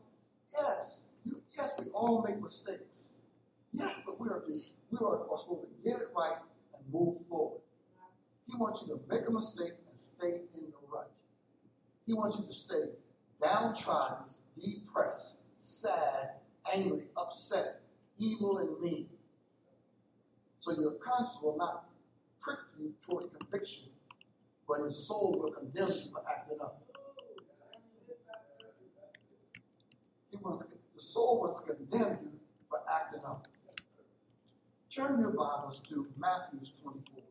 yes, 0.53 1.05
you, 1.23 1.41
yes, 1.57 1.75
we 1.79 1.89
all 1.91 2.23
make 2.27 2.41
mistakes. 2.41 3.13
Yes, 3.71 4.01
but 4.05 4.19
we 4.19 4.29
are 4.29 4.39
to, 4.39 4.51
we 4.91 4.97
are 5.05 5.19
supposed 5.37 5.47
to 5.47 5.67
get 5.83 5.99
it 5.99 6.09
right 6.15 6.37
and 6.73 6.93
move 6.93 7.17
forward. 7.27 7.61
He 8.47 8.55
wants 8.57 8.83
you 8.83 8.95
to 8.95 9.01
make 9.09 9.27
a 9.27 9.31
mistake 9.31 9.73
and 9.89 9.99
stay 9.99 10.41
in 10.53 10.61
the 10.71 10.87
rut. 10.89 11.11
He 12.05 12.13
wants 12.13 12.37
you 12.39 12.45
to 12.45 12.53
stay 12.53 12.83
downtrodden, 13.43 14.27
depressed, 14.55 15.39
sad, 15.57 16.35
angry, 16.73 17.07
upset, 17.17 17.81
evil, 18.17 18.59
and 18.59 18.79
mean. 18.79 19.07
So 20.59 20.71
your 20.79 20.91
conscience 20.93 21.39
will 21.41 21.57
not 21.57 21.85
prick 22.41 22.59
you 22.79 22.93
toward 23.01 23.25
conviction, 23.37 23.83
but 24.67 24.81
his 24.81 25.07
soul 25.07 25.35
will 25.37 25.51
condemn 25.51 25.89
you 25.89 26.11
for 26.11 26.23
acting 26.29 26.57
up. 26.63 26.84
To, 30.45 30.51
the 30.93 31.01
soul 31.01 31.51
to 31.55 31.73
condemn 31.73 32.19
you 32.21 32.31
for 32.69 32.79
acting 32.87 33.25
up. 33.25 33.47
Turn 34.95 35.19
your 35.19 35.31
Bibles 35.31 35.81
to 35.89 36.07
Matthew 36.19 36.59
24. 36.83 37.23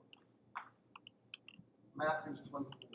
Matthew 1.94 2.34
24. 2.50 2.90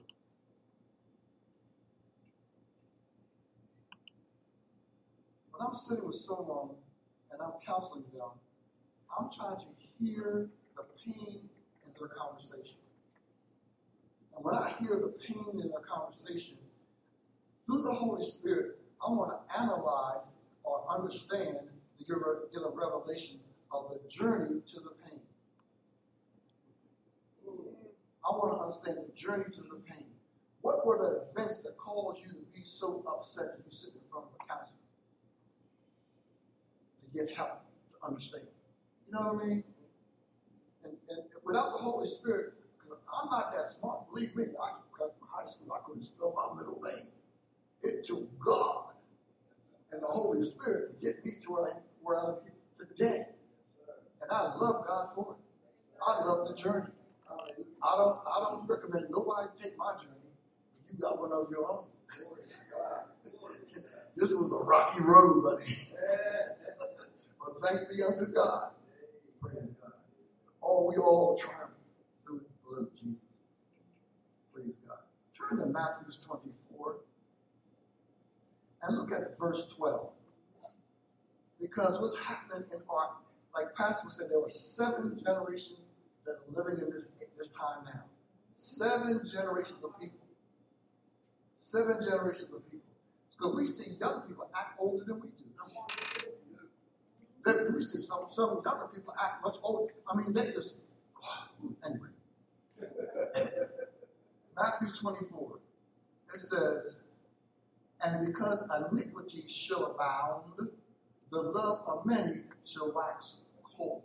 When 5.51 5.67
I'm 5.67 5.73
sitting 5.73 6.05
with 6.05 6.17
someone 6.17 6.71
and 7.31 7.41
I'm 7.41 7.53
counseling 7.65 8.03
them, 8.11 8.31
I'm 9.17 9.29
trying 9.31 9.55
to 9.55 9.65
hear 10.03 10.49
the 10.75 10.83
pain 11.01 11.49
in 11.85 11.93
their 11.97 12.09
conversation. 12.09 12.79
And 14.35 14.43
when 14.43 14.55
I 14.55 14.73
hear 14.81 14.99
the 14.99 15.13
pain 15.25 15.61
in 15.63 15.69
their 15.69 15.79
conversation, 15.79 16.57
through 17.65 17.83
the 17.83 17.93
Holy 17.93 18.25
Spirit, 18.25 18.78
I 19.05 19.11
want 19.11 19.31
to 19.31 19.59
analyze 19.59 20.33
or 20.63 20.83
understand 20.89 21.57
to 21.97 22.03
get 22.03 22.17
a, 22.17 22.53
get 22.53 22.61
a 22.63 22.69
revelation 22.69 23.39
of 23.71 23.91
the 23.91 23.99
journey 24.09 24.61
to 24.73 24.79
the 24.79 24.91
pain. 25.05 25.19
I 27.47 28.31
want 28.35 28.53
to 28.53 28.59
understand 28.59 28.97
the 28.97 29.13
journey 29.15 29.45
to 29.53 29.61
the 29.61 29.81
pain. 29.87 30.05
What 30.61 30.85
were 30.85 30.97
the 30.97 31.29
events 31.31 31.59
that 31.59 31.77
caused 31.77 32.21
you 32.21 32.33
to 32.33 32.45
be 32.53 32.63
so 32.63 33.03
upset 33.07 33.57
that 33.57 33.63
you 33.65 33.71
sit 33.71 33.93
in 33.95 34.01
front 34.11 34.27
of 34.27 34.31
a 34.41 34.47
counselor 34.47 34.77
to 37.01 37.17
get 37.17 37.35
help 37.35 37.63
to 37.91 38.07
understand? 38.07 38.43
You 39.07 39.13
know 39.13 39.33
what 39.33 39.43
I 39.43 39.47
mean? 39.47 39.63
And, 40.83 40.93
and 41.09 41.23
without 41.43 41.71
the 41.71 41.79
Holy 41.79 42.05
Spirit, 42.05 42.53
because 42.77 42.97
I'm 43.07 43.29
not 43.29 43.51
that 43.53 43.69
smart, 43.69 44.09
believe 44.09 44.35
me, 44.35 44.45
I, 44.61 44.71
from 44.97 45.09
high 45.21 45.45
school, 45.45 45.73
I 45.73 45.79
couldn't 45.85 46.03
spell 46.03 46.33
my 46.35 46.59
middle 46.59 46.81
name. 46.83 47.07
It 47.83 48.03
took 48.03 48.27
God 48.39 48.85
and 49.91 50.01
the 50.01 50.07
Holy 50.07 50.43
Spirit 50.43 50.89
to 50.89 50.95
get 50.97 51.23
me 51.25 51.33
to 51.41 51.51
where, 51.53 51.65
I, 51.67 51.71
where 52.01 52.17
I'm 52.19 52.35
today. 52.79 53.25
And 54.21 54.31
I 54.31 54.55
love 54.55 54.85
God 54.87 55.09
for 55.15 55.35
it. 55.35 55.39
I 56.05 56.23
love 56.25 56.47
the 56.47 56.53
journey. 56.55 56.91
I 57.83 57.95
don't 57.97 58.19
I 58.27 58.39
don't 58.39 58.67
recommend 58.67 59.05
nobody 59.09 59.47
take 59.61 59.77
my 59.77 59.91
journey. 59.93 60.13
You 60.91 60.97
got 60.99 61.19
one 61.19 61.31
of 61.31 61.47
your 61.49 61.69
own. 61.69 61.85
this 64.17 64.31
was 64.33 64.51
a 64.61 64.65
rocky 64.65 65.01
road, 65.01 65.43
buddy. 65.43 65.63
but 66.79 67.69
thanks 67.69 67.85
be 67.95 68.03
unto 68.03 68.25
God. 68.33 68.71
Praise 69.41 69.75
God. 69.81 69.91
Oh, 70.63 70.89
we 70.89 70.95
all 70.97 71.37
triumph 71.37 71.71
through 72.25 72.39
the 72.39 72.69
blood 72.69 72.87
of 72.87 72.95
Jesus. 72.95 73.25
Praise 74.53 74.75
God. 74.87 74.97
Turn 75.37 75.59
to 75.59 75.65
Matthew 75.67 76.07
24 76.25 76.41
and 78.83 78.97
look 78.97 79.11
at 79.11 79.37
verse 79.39 79.73
12. 79.77 80.11
Because 81.61 81.99
what's 81.99 82.17
happening 82.19 82.63
in 82.71 82.79
our, 82.89 83.09
like 83.53 83.75
Pastor 83.75 84.09
said, 84.11 84.29
there 84.29 84.39
were 84.39 84.49
seven 84.49 85.19
generations 85.23 85.79
that 86.25 86.33
are 86.33 86.63
living 86.63 86.81
in 86.85 86.91
this, 86.91 87.11
this 87.37 87.49
time 87.49 87.85
now. 87.85 88.03
Seven 88.53 89.21
generations 89.25 89.83
of 89.83 89.99
people. 89.99 90.19
Seven 91.57 91.97
generations 92.01 92.51
of 92.53 92.63
people. 92.71 92.87
So 93.29 93.55
we 93.55 93.65
see 93.65 93.95
young 93.99 94.23
people 94.27 94.49
act 94.57 94.79
older 94.79 95.03
than 95.05 95.19
we 95.19 95.29
do. 95.29 95.49
Then 97.43 97.73
we 97.73 97.81
see 97.81 98.05
some, 98.05 98.25
some 98.29 98.61
younger 98.65 98.87
people 98.93 99.13
act 99.21 99.43
much 99.43 99.57
older. 99.63 99.93
I 100.11 100.15
mean, 100.17 100.33
they 100.33 100.51
just, 100.51 100.77
anyway. 101.85 102.09
Matthew 104.57 104.89
24, 104.89 105.59
it 106.33 106.39
says, 106.39 106.97
and 108.03 108.25
because 108.25 108.63
iniquity 108.91 109.43
shall 109.47 109.87
abound, 109.87 110.69
the 111.29 111.41
love 111.41 111.83
of 111.87 112.05
many 112.05 112.43
shall 112.65 112.91
wax 112.93 113.37
cold. 113.63 114.03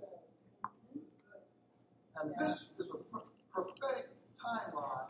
And 2.21 2.33
this 2.39 2.71
is 2.79 2.89
a 2.89 3.19
prophetic 3.53 4.09
timeline 4.39 5.07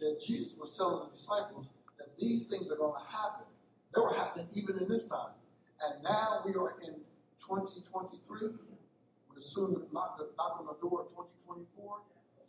that 0.00 0.20
Jesus 0.20 0.56
was 0.58 0.76
telling 0.76 1.08
the 1.08 1.14
disciples 1.14 1.68
that 1.98 2.08
these 2.18 2.44
things 2.44 2.70
are 2.70 2.76
going 2.76 2.94
to 2.94 3.06
happen. 3.10 3.46
They 3.94 4.00
were 4.00 4.14
happening 4.14 4.46
even 4.54 4.78
in 4.78 4.88
this 4.88 5.06
time. 5.06 5.34
And 5.82 6.02
now 6.02 6.42
we 6.44 6.54
are 6.54 6.74
in 6.86 6.94
2023. 7.38 8.48
We're 9.30 9.38
soon 9.38 9.86
knock, 9.92 10.20
knock 10.36 10.56
on 10.60 10.66
the 10.66 10.88
door 10.88 11.02
of 11.02 11.08
2024. 11.08 11.98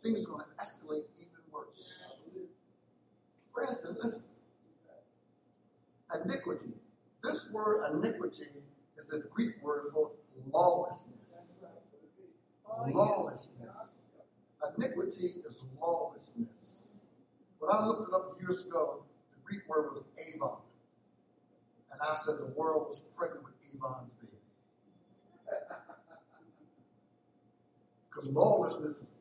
Things 0.02 0.26
are 0.26 0.30
going 0.30 0.44
to 0.44 0.64
escalate 0.64 1.04
even 1.16 1.42
worse. 1.52 2.02
For 3.52 3.62
instance, 3.62 3.98
listen 4.02 4.24
iniquity. 6.14 6.72
This 7.22 7.50
word 7.52 7.90
iniquity 7.92 8.62
is 8.98 9.08
the 9.08 9.24
Greek 9.32 9.62
word 9.62 9.84
for 9.92 10.12
lawlessness. 10.52 11.64
Lawlessness. 12.88 13.94
Iniquity 14.76 15.26
is 15.44 15.58
lawlessness. 15.80 16.88
When 17.58 17.70
I 17.72 17.84
looked 17.86 18.08
it 18.08 18.14
up 18.14 18.36
years 18.40 18.64
ago, 18.66 19.02
the 19.32 19.40
Greek 19.44 19.68
word 19.68 19.90
was 19.90 20.04
avon. 20.28 20.58
And 21.92 22.00
I 22.02 22.14
said 22.14 22.38
the 22.38 22.52
world 22.56 22.88
was 22.88 23.00
pregnant 23.16 23.44
with 23.44 23.54
Yvonne's 23.74 24.10
baby. 24.20 24.36
Because 28.08 28.30
lawlessness 28.30 29.00
is, 29.02 29.12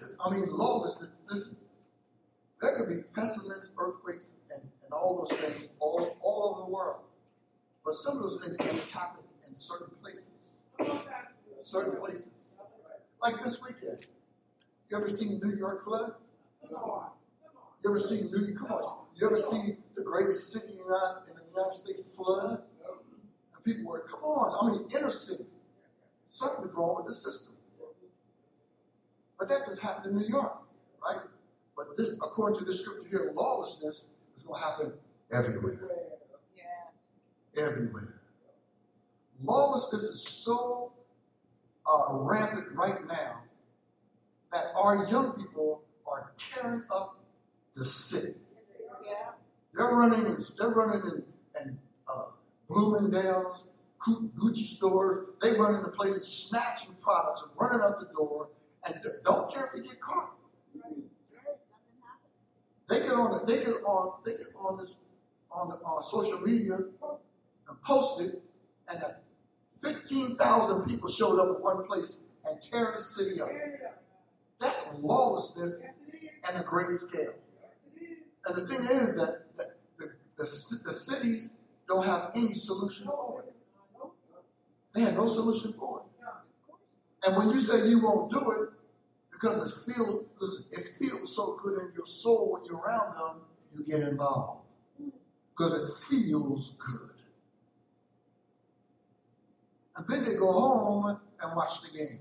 is, 0.00 0.16
I 0.24 0.30
mean, 0.30 0.46
lawlessness, 0.48 1.10
listen, 1.28 1.56
there 2.64 2.76
could 2.76 2.88
be 2.88 3.02
pestilence, 3.14 3.70
earthquakes, 3.78 4.36
and, 4.52 4.62
and 4.62 4.92
all 4.92 5.18
those 5.18 5.38
things 5.38 5.72
all, 5.80 6.16
all 6.22 6.54
over 6.54 6.66
the 6.66 6.74
world. 6.74 7.02
But 7.84 7.94
some 7.94 8.16
of 8.16 8.22
those 8.22 8.42
things 8.42 8.56
only 8.60 8.82
happen 8.90 9.22
in 9.46 9.54
certain 9.54 9.94
places. 10.02 10.52
Certain 11.60 11.96
places. 11.98 12.30
Like 13.20 13.42
this 13.42 13.62
weekend. 13.62 14.06
You 14.90 14.96
ever 14.96 15.08
seen 15.08 15.40
New 15.42 15.56
York 15.56 15.82
flood? 15.82 16.12
You 16.70 17.90
ever 17.90 17.98
seen 17.98 18.30
New 18.32 18.46
York? 18.46 18.58
Come 18.58 18.72
on. 18.72 19.04
You 19.16 19.26
ever 19.26 19.36
see 19.36 19.76
the 19.94 20.02
greatest 20.02 20.52
city 20.52 20.72
in 20.72 20.78
the 20.78 21.44
United 21.50 21.74
States 21.74 22.14
flood? 22.16 22.62
And 23.54 23.64
people 23.64 23.92
were, 23.92 24.00
come 24.00 24.20
on. 24.20 24.56
I 24.60 24.72
mean, 24.72 24.88
inner 24.96 25.10
city. 25.10 25.44
Something's 26.26 26.72
wrong 26.74 26.96
with 26.96 27.06
the 27.06 27.14
system. 27.14 27.54
But 29.38 29.48
that 29.48 29.66
just 29.66 29.80
happened 29.80 30.16
in 30.16 30.22
New 30.22 30.28
York, 30.28 30.56
right? 31.02 31.20
But 31.76 31.96
this, 31.96 32.10
according 32.22 32.58
to 32.60 32.64
the 32.64 32.74
scripture 32.74 33.08
here, 33.08 33.32
lawlessness 33.34 34.06
is 34.36 34.42
going 34.42 34.60
to 34.60 34.66
happen 34.66 34.92
everywhere. 35.32 35.80
Yeah. 36.56 37.62
Everywhere. 37.62 38.20
Lawlessness 39.42 40.02
is 40.02 40.26
so 40.26 40.92
uh, 41.86 42.12
rampant 42.12 42.66
right 42.74 43.06
now 43.06 43.40
that 44.52 44.66
our 44.76 45.06
young 45.08 45.32
people 45.36 45.82
are 46.06 46.32
tearing 46.36 46.82
up 46.94 47.18
the 47.74 47.84
city. 47.84 48.34
Yeah. 49.04 49.12
They're 49.74 49.94
running 49.94 50.26
in, 50.26 50.36
they're 50.58 50.70
running 50.70 51.02
in, 51.02 51.22
in 51.60 51.78
uh, 52.08 52.26
Bloomingdale's, 52.68 53.66
Gucci 54.06 54.64
stores. 54.64 55.28
They 55.42 55.52
run 55.52 55.74
into 55.76 55.88
places 55.88 56.26
snatching 56.26 56.94
products 57.00 57.42
and 57.42 57.50
running 57.56 57.80
up 57.80 58.00
the 58.00 58.06
door 58.14 58.50
and 58.86 58.96
don't 59.24 59.52
care 59.52 59.70
if 59.74 59.82
they 59.82 59.88
get 59.88 60.00
caught. 60.00 60.34
They 62.88 63.00
get 63.00 63.12
on 63.12 63.46
they 63.46 63.58
get 63.58 63.68
on 63.68 64.20
they 64.24 64.32
get 64.32 64.48
on 64.58 64.78
this 64.78 64.96
on 65.50 65.70
the, 65.70 65.76
on 65.76 66.02
social 66.02 66.40
media 66.40 66.74
and 66.74 67.82
post 67.82 68.20
it, 68.20 68.42
and 68.88 69.02
15,000 69.82 70.84
people 70.84 71.08
showed 71.08 71.38
up 71.38 71.56
at 71.56 71.62
one 71.62 71.86
place 71.86 72.24
and 72.48 72.60
tear 72.62 72.92
the 72.96 73.02
city 73.02 73.40
up. 73.40 73.50
That's 74.60 74.86
lawlessness 74.98 75.80
and 76.48 76.60
a 76.60 76.64
great 76.64 76.94
scale. 76.94 77.34
And 78.46 78.56
the 78.56 78.66
thing 78.66 78.84
is 78.84 79.14
that, 79.16 79.56
that 79.56 79.76
the, 79.98 80.10
the, 80.36 80.44
the 80.84 80.92
cities 80.92 81.52
don't 81.88 82.04
have 82.04 82.30
any 82.34 82.54
solution 82.54 83.06
for 83.06 83.44
it. 83.46 83.54
They 84.94 85.02
have 85.02 85.14
no 85.14 85.26
solution 85.26 85.72
for 85.72 86.00
it. 86.00 87.26
And 87.26 87.36
when 87.36 87.50
you 87.50 87.60
say 87.60 87.88
you 87.88 88.02
won't 88.02 88.30
do 88.30 88.50
it, 88.50 88.68
because 89.44 89.88
it 89.88 89.94
feels, 89.94 90.62
it 90.72 90.84
feels 90.98 91.36
so 91.36 91.60
good 91.62 91.78
in 91.82 91.92
your 91.94 92.06
soul 92.06 92.52
when 92.52 92.64
you're 92.64 92.78
around 92.78 93.12
them, 93.12 93.42
you 93.74 93.84
get 93.84 94.08
involved. 94.08 94.64
Because 95.50 95.82
it 95.82 95.90
feels 96.08 96.74
good. 96.78 97.10
And 99.96 100.06
then 100.08 100.24
they 100.24 100.38
go 100.38 100.50
home 100.50 101.20
and 101.42 101.56
watch 101.56 101.82
the 101.82 101.96
game 101.96 102.20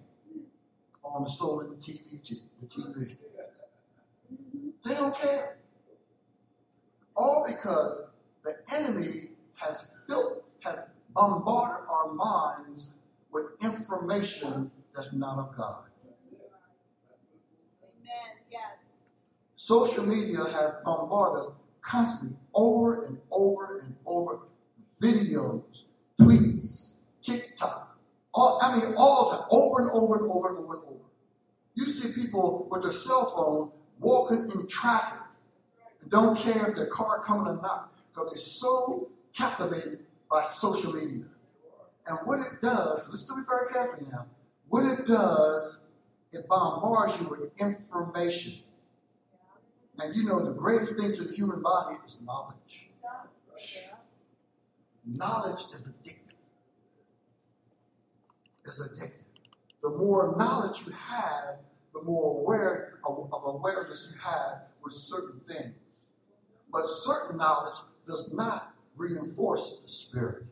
on 1.03 1.23
the 1.23 1.29
stolen 1.29 1.77
TV, 1.77 2.01
the 2.11 2.67
TV. 2.67 3.15
They 4.83 4.93
don't 4.93 5.15
care. 5.15 5.59
All 7.15 7.45
because 7.47 8.01
the 8.43 8.57
enemy 8.73 9.29
has 9.55 10.03
filled, 10.05 10.43
has 10.59 10.79
bombarded 11.15 11.85
our 11.89 12.13
minds 12.13 12.95
with 13.31 13.45
information 13.61 14.69
that's 14.93 15.13
not 15.13 15.39
of 15.39 15.55
God. 15.55 15.85
Amen. 18.13 18.43
Yes. 18.51 19.01
Social 19.63 20.05
media 20.05 20.43
has 20.43 20.73
bombarded 20.83 21.45
us 21.45 21.51
constantly 21.81 22.35
over 22.53 23.05
and 23.05 23.17
over 23.31 23.79
and 23.79 23.95
over 24.05 24.39
videos, 25.01 25.83
tweets, 26.19 26.89
TikTok. 27.21 27.97
All, 28.33 28.59
I 28.61 28.77
mean, 28.77 28.93
all 28.97 29.31
the 29.31 29.55
over 29.55 29.83
and 29.83 29.91
over 29.93 30.15
and 30.19 30.29
over 30.29 30.49
and 30.49 30.57
over 30.57 30.73
and 30.73 30.83
over. 30.85 31.05
You 31.75 31.85
see 31.85 32.11
people 32.11 32.67
with 32.69 32.81
their 32.81 32.91
cell 32.91 33.27
phone 33.33 33.71
walking 34.01 34.51
in 34.51 34.67
traffic 34.67 35.21
don't 36.09 36.37
care 36.37 36.67
if 36.67 36.75
their 36.75 36.87
car 36.87 37.21
coming 37.21 37.47
or 37.47 37.61
not 37.61 37.93
because 38.11 38.31
they're 38.33 38.37
so 38.37 39.07
captivated 39.33 39.99
by 40.29 40.41
social 40.41 40.91
media. 40.91 41.23
And 42.07 42.17
what 42.25 42.41
it 42.41 42.61
does, 42.61 43.07
listen 43.09 43.29
to 43.29 43.37
me 43.37 43.43
very 43.47 43.71
carefully 43.71 44.07
now, 44.11 44.27
what 44.67 44.83
it 44.83 45.07
does, 45.07 45.79
it 46.33 46.49
bombards 46.49 47.17
you 47.21 47.29
with 47.29 47.49
information. 47.61 48.63
And 49.99 50.15
you 50.15 50.23
know 50.23 50.43
the 50.43 50.53
greatest 50.53 50.97
thing 50.97 51.13
to 51.13 51.23
the 51.23 51.33
human 51.33 51.61
body 51.61 51.95
is 52.05 52.17
knowledge. 52.25 52.89
Knowledge 55.05 55.61
is 55.71 55.87
addictive. 55.87 56.33
It's 58.65 58.81
addictive. 58.81 59.23
The 59.81 59.89
more 59.89 60.35
knowledge 60.37 60.83
you 60.85 60.93
have, 60.93 61.57
the 61.93 62.01
more 62.01 62.39
aware 62.39 62.99
of, 63.05 63.29
of 63.31 63.55
awareness 63.55 64.11
you 64.11 64.19
have 64.21 64.63
with 64.81 64.93
certain 64.93 65.41
things. 65.47 65.75
But 66.71 66.83
certain 66.85 67.37
knowledge 67.37 67.77
does 68.07 68.33
not 68.33 68.73
reinforce 68.95 69.79
the 69.83 69.89
spirit. 69.89 70.49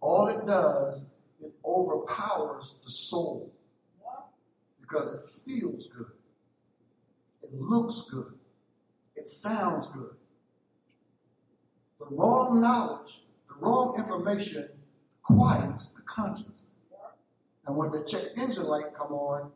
All 0.00 0.28
it 0.28 0.46
does, 0.46 1.06
it 1.40 1.52
overpowers 1.64 2.76
the 2.84 2.90
soul 2.90 3.52
because 4.80 5.14
it 5.14 5.28
feels 5.46 5.88
good, 5.88 6.06
it 7.46 7.60
looks 7.60 8.06
good, 8.10 8.34
it 9.14 9.28
sounds 9.28 9.88
good. 9.88 10.14
The 11.98 12.06
wrong 12.10 12.60
knowledge, 12.60 13.22
the 13.48 13.54
wrong 13.58 13.94
information 13.98 14.68
quiets 15.22 15.88
the 15.88 16.02
conscience. 16.02 16.66
And 17.66 17.76
when 17.76 17.90
the 17.90 18.04
check 18.04 18.22
engine 18.36 18.64
light 18.64 18.94
come 18.94 19.12
on, 19.12 19.50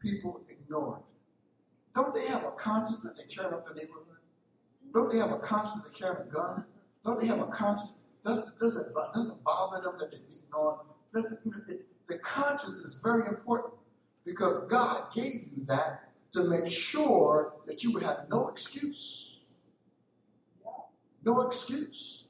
people 0.00 0.44
ignore 0.48 0.98
it. 0.98 1.04
Don't 1.94 2.14
they 2.14 2.26
have 2.26 2.44
a 2.44 2.50
conscience 2.52 3.00
that 3.02 3.16
they 3.16 3.24
turn 3.24 3.52
up 3.54 3.66
the 3.66 3.74
neighborhood? 3.74 4.18
Don't 4.92 5.10
they 5.10 5.18
have 5.18 5.32
a 5.32 5.38
conscience 5.38 5.82
that 5.82 5.92
they 5.92 5.98
carry 5.98 6.22
a 6.22 6.30
gun? 6.30 6.64
Don't 7.04 7.20
they 7.20 7.26
have 7.26 7.40
a 7.40 7.46
conscience? 7.46 7.94
Does, 8.24 8.52
does 8.60 8.76
it, 8.76 8.86
doesn't 9.14 9.32
it 9.32 9.44
bother 9.44 9.82
them 9.82 9.94
that 9.98 10.10
they're 10.10 10.20
beating 10.20 10.52
on? 10.54 10.80
Does 11.14 11.32
it, 11.32 11.38
you 11.44 11.50
know, 11.50 11.58
it, 11.68 11.86
the 12.08 12.18
conscience 12.18 12.78
is 12.78 13.00
very 13.02 13.26
important 13.26 13.74
because 14.24 14.62
God 14.68 15.12
gave 15.14 15.48
you 15.56 15.64
that 15.66 16.05
to 16.36 16.44
make 16.44 16.70
sure 16.70 17.54
that 17.64 17.82
you 17.82 17.90
would 17.92 18.02
have 18.02 18.26
no 18.30 18.48
excuse. 18.48 19.40
No 21.24 21.40
excuse 21.40 22.24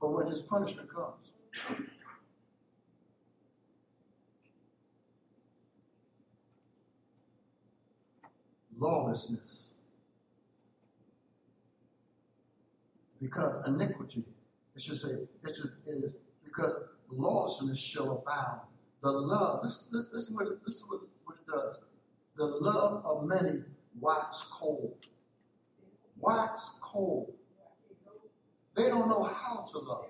for 0.00 0.16
when 0.16 0.26
his 0.26 0.40
punishment 0.40 0.88
comes. 0.92 1.32
Lawlessness. 8.78 9.72
Because 13.20 13.68
iniquity, 13.68 14.24
it 14.74 14.80
should 14.80 14.96
say, 14.96 15.10
it, 15.10 15.56
should, 15.56 15.72
it 15.86 16.04
is 16.04 16.16
because 16.42 16.80
lawlessness 17.10 17.78
shall 17.78 18.24
abound. 18.26 18.69
The 19.02 19.10
love, 19.10 19.62
this, 19.62 19.88
this, 19.90 20.06
this, 20.12 20.22
is, 20.24 20.32
what 20.32 20.46
this 20.64 20.76
is 20.76 20.84
what, 20.86 21.00
what 21.24 21.36
it 21.36 21.46
does. 21.50 21.80
The 22.36 22.44
love 22.44 23.04
of 23.04 23.26
many 23.26 23.62
wax 23.98 24.46
cold. 24.50 24.94
Wax 26.18 26.72
cold. 26.82 27.32
They 28.76 28.88
don't 28.88 29.08
know 29.08 29.24
how 29.24 29.64
to 29.72 29.78
love. 29.78 30.06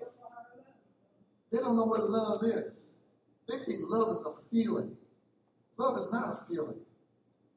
They 1.51 1.59
don't 1.59 1.75
know 1.75 1.85
what 1.85 2.09
love 2.09 2.43
is. 2.43 2.87
They 3.47 3.57
think 3.57 3.79
love 3.83 4.15
is 4.15 4.25
a 4.25 4.33
feeling. 4.49 4.95
Love 5.77 5.97
is 5.97 6.11
not 6.11 6.39
a 6.39 6.45
feeling. 6.45 6.79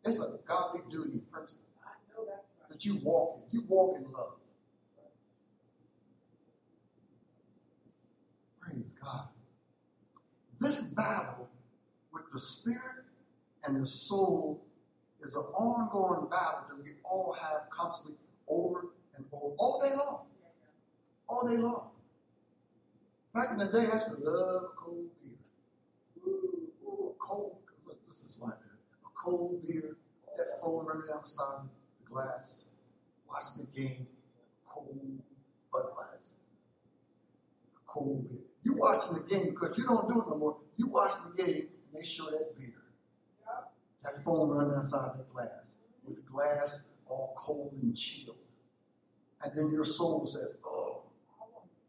It's 0.05 0.19
a 0.21 0.39
godly 0.47 0.81
duty 0.91 1.21
principle 1.33 1.63
that 2.69 2.85
you 2.85 3.01
walk 3.03 3.37
in. 3.37 3.59
You 3.61 3.67
walk 3.69 3.97
in 3.99 4.05
love. 4.13 4.35
Praise 8.61 8.97
God. 9.03 9.29
This 10.65 10.85
battle 10.85 11.47
with 12.11 12.31
the 12.33 12.39
spirit 12.39 13.05
and 13.65 13.83
the 13.83 13.87
soul 13.87 14.65
is 15.21 15.37
an 15.37 15.43
ongoing 15.43 16.31
battle 16.31 16.65
that 16.71 16.83
we 16.83 16.93
all 17.05 17.37
have 17.39 17.69
constantly 17.69 18.17
over 18.49 18.87
and 19.15 19.27
over 19.31 19.55
all 19.59 19.83
day 19.83 19.95
long 19.95 20.21
all 21.29 21.47
day 21.47 21.59
long. 21.59 21.91
Back 23.35 23.51
in 23.53 23.59
the 23.59 23.67
day, 23.67 23.91
I 23.91 23.97
used 23.97 24.09
to 24.09 24.17
love 24.23 24.63
a 24.65 24.69
cold 24.75 25.11
beer. 25.21 25.33
Ooh, 26.27 26.63
ooh 26.87 27.11
a 27.11 27.23
cold, 27.23 27.59
this 28.09 28.25
is 28.25 28.39
like 28.41 28.55
that. 28.55 29.05
A 29.05 29.11
cold 29.15 29.61
beer, 29.67 29.99
that 30.39 30.47
foam 30.63 30.87
down 30.87 31.21
the 31.23 31.29
side 31.29 31.45
of 31.59 31.69
the 32.03 32.11
glass, 32.11 32.69
watching 33.29 33.67
the 33.67 33.81
game, 33.81 34.07
cold 34.67 34.99
Budweiser, 35.71 36.33
a 37.77 37.81
cold 37.87 38.31
beer. 38.31 38.54
You 38.65 38.75
watching 38.75 39.15
the 39.15 39.21
game 39.21 39.51
because 39.51 39.77
you 39.77 39.85
don't 39.85 40.09
do 40.09 40.23
it 40.23 40.29
no 40.29 40.37
more. 40.37 40.57
You 40.77 40.89
watching 40.89 41.23
the 41.35 41.43
game 41.43 41.69
and 41.93 42.01
they 42.03 42.05
show 42.05 42.25
that 42.25 42.59
beer, 42.59 42.83
that 44.03 44.25
foam 44.25 44.51
running 44.51 44.75
inside 44.75 45.17
that 45.17 45.29
glass, 45.33 45.75
with 46.05 46.17
the 46.17 46.23
glass 46.23 46.83
all 47.07 47.35
cold 47.37 47.75
and 47.83 47.95
chilled, 47.95 48.37
and 49.43 49.53
then 49.57 49.71
your 49.71 49.85
soul 49.85 50.27
says, 50.27 50.57
"Oh." 50.65 51.03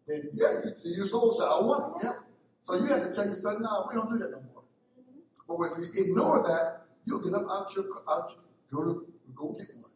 Then 0.06 0.30
yeah, 0.34 0.60
you, 0.84 0.96
your 0.98 1.06
soul 1.06 1.32
says, 1.32 1.48
"I 1.48 1.62
want 1.62 1.96
it." 1.96 2.06
Yeah. 2.06 2.20
So 2.62 2.76
you 2.76 2.86
have 2.88 3.04
to 3.04 3.14
tell 3.14 3.26
yourself, 3.26 3.60
"No, 3.62 3.88
we 3.90 3.96
don't 3.96 4.10
do 4.12 4.18
that 4.20 4.32
no 4.32 4.42
more." 4.54 4.64
Mm-hmm. 5.00 5.78
But 5.78 5.84
if 5.84 5.96
you 5.96 6.04
ignore 6.04 6.44
that, 6.44 6.88
you'll 7.06 7.22
get 7.22 7.34
up 7.34 7.48
out 7.50 7.74
your 7.76 7.86
out 8.10 8.36
go 8.72 8.84
to 8.84 9.14
go 9.34 9.54
get 9.54 9.74
one. 9.76 9.92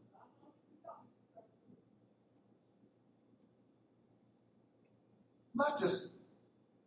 Not 5.53 5.77
just 5.77 6.09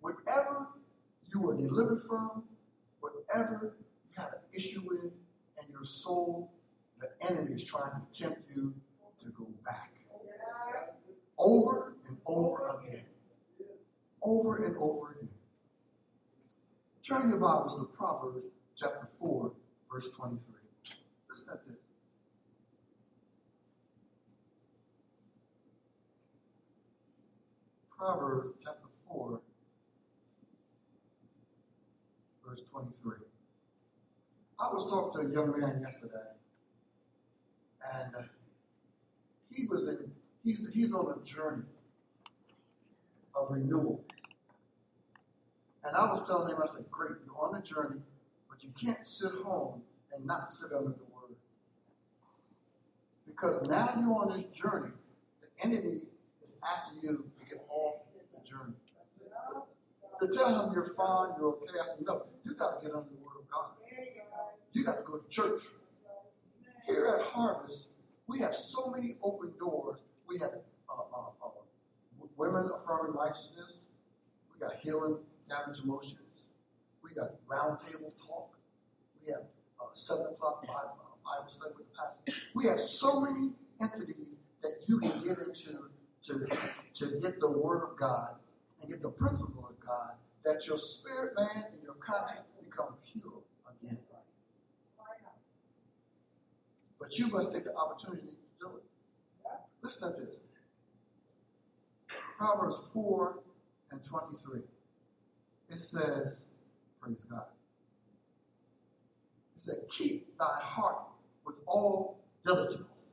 whatever 0.02 0.66
you 1.32 1.40
were 1.40 1.56
delivered 1.56 2.02
from, 2.02 2.44
whatever 3.00 3.76
you 4.04 4.10
had 4.16 4.26
an 4.26 4.40
issue 4.54 4.82
with, 4.84 5.12
and 5.58 5.70
your 5.70 5.84
soul, 5.84 6.52
the 7.00 7.08
enemy 7.30 7.54
is 7.54 7.64
trying 7.64 7.92
to 7.92 8.22
tempt 8.22 8.42
you 8.54 8.74
to 9.22 9.30
go 9.30 9.46
back. 9.64 9.92
Over 11.38 11.94
and 12.06 12.18
over 12.26 12.78
again. 12.78 13.04
Over 14.22 14.66
and 14.66 14.76
over 14.76 15.12
again. 15.12 15.28
Turn 17.02 17.30
your 17.30 17.38
Bibles 17.38 17.80
to 17.80 17.86
Proverbs 17.86 18.44
chapter 18.76 19.08
4, 19.18 19.52
verse 19.92 20.10
23. 20.14 20.54
Listen 21.28 21.48
at 21.52 21.66
this. 21.66 21.76
Proverbs 27.96 28.54
chapter 28.62 28.88
4, 29.08 29.40
verse 32.52 32.68
23. 32.70 33.16
I 34.60 34.72
was 34.72 34.90
talking 34.90 35.22
to 35.22 35.28
a 35.28 35.32
young 35.32 35.58
man 35.58 35.80
yesterday, 35.82 36.16
and 37.94 38.12
he 39.50 39.66
was 39.68 39.88
in, 39.88 40.12
he's, 40.44 40.70
he's 40.72 40.92
on 40.92 41.18
a 41.18 41.24
journey 41.24 41.64
of 43.34 43.50
renewal. 43.50 44.04
And 45.84 45.96
I 45.96 46.04
was 46.04 46.26
telling 46.26 46.50
him, 46.50 46.58
I 46.62 46.66
said, 46.66 46.84
Great, 46.90 47.16
you're 47.24 47.42
on 47.42 47.56
a 47.56 47.62
journey, 47.62 48.00
but 48.48 48.62
you 48.62 48.70
can't 48.78 49.04
sit 49.06 49.32
home 49.44 49.82
and 50.14 50.26
not 50.26 50.46
sit 50.46 50.72
under 50.72 50.90
the 50.90 51.06
word. 51.06 51.36
Because 53.26 53.66
now 53.66 53.88
you're 53.98 54.12
on 54.12 54.36
this 54.36 54.44
journey, 54.52 54.92
the 55.40 55.66
enemy 55.66 56.02
is 56.42 56.56
after 56.62 56.94
you 57.00 57.30
to 57.40 57.46
get 57.48 57.64
off 57.70 58.02
the 58.14 58.48
journey. 58.48 58.74
To 60.20 60.28
tell 60.28 60.66
him 60.66 60.72
you're 60.72 60.84
fine, 60.84 61.30
you're 61.38 61.48
okay, 61.48 61.78
I 61.80 61.84
said, 61.84 62.04
no, 62.06 62.26
you 62.44 62.54
got 62.54 62.78
to 62.80 62.86
get 62.86 62.94
under 62.94 63.08
the 63.08 63.16
Word 63.16 63.40
of 63.40 63.48
God. 63.50 63.70
You 64.72 64.84
got 64.84 64.98
to 64.98 65.02
go 65.02 65.18
to 65.18 65.28
church. 65.28 65.62
Here 66.86 67.06
at 67.18 67.24
Harvest, 67.24 67.88
we 68.26 68.38
have 68.40 68.54
so 68.54 68.90
many 68.90 69.16
open 69.22 69.52
doors. 69.58 69.96
We 70.28 70.38
have 70.38 70.50
uh, 70.88 71.16
uh, 71.16 71.46
uh, 71.46 72.24
women 72.36 72.68
affirming 72.74 73.14
righteousness. 73.14 73.86
We 74.52 74.60
got 74.60 74.76
healing 74.82 75.18
damaged 75.48 75.84
emotions. 75.84 76.46
We 77.02 77.10
got 77.14 77.30
roundtable 77.46 78.12
talk. 78.26 78.56
We 79.20 79.32
have 79.32 79.42
uh, 79.80 79.86
seven 79.92 80.26
o'clock 80.26 80.66
Bible, 80.66 80.98
uh, 81.00 81.38
Bible 81.38 81.50
study 81.50 81.74
with 81.76 81.86
the 81.88 81.98
pastor. 81.98 82.42
We 82.54 82.66
have 82.66 82.80
so 82.80 83.20
many 83.20 83.54
entities 83.80 84.38
that 84.62 84.72
you 84.86 84.98
can 84.98 85.22
get 85.22 85.38
into 85.38 85.88
to, 86.24 86.46
to 86.94 87.20
get 87.20 87.40
the 87.40 87.50
Word 87.50 87.82
of 87.90 87.96
God 87.98 88.36
and 88.82 88.90
get 88.90 89.00
the 89.02 89.10
principle 89.10 89.66
of 89.70 89.78
God, 89.80 90.12
that 90.44 90.66
your 90.66 90.76
spirit 90.76 91.32
man 91.36 91.64
and 91.72 91.82
your 91.82 91.94
conscience 91.94 92.46
become 92.62 92.94
pure 93.10 93.40
again. 93.80 93.98
But 96.98 97.18
you 97.18 97.28
must 97.28 97.54
take 97.54 97.64
the 97.64 97.74
opportunity 97.74 98.28
to 98.28 98.36
do 98.60 98.76
it. 98.76 98.82
Listen 99.82 100.14
to 100.14 100.20
this. 100.24 100.42
Proverbs 102.38 102.90
4 102.92 103.38
and 103.90 104.02
23. 104.02 104.60
It 105.68 105.76
says, 105.76 106.48
praise 107.00 107.24
God. 107.24 107.46
It 109.56 109.60
said, 109.60 109.76
keep 109.88 110.38
thy 110.38 110.58
heart 110.60 111.02
with 111.44 111.56
all 111.66 112.20
diligence 112.44 113.12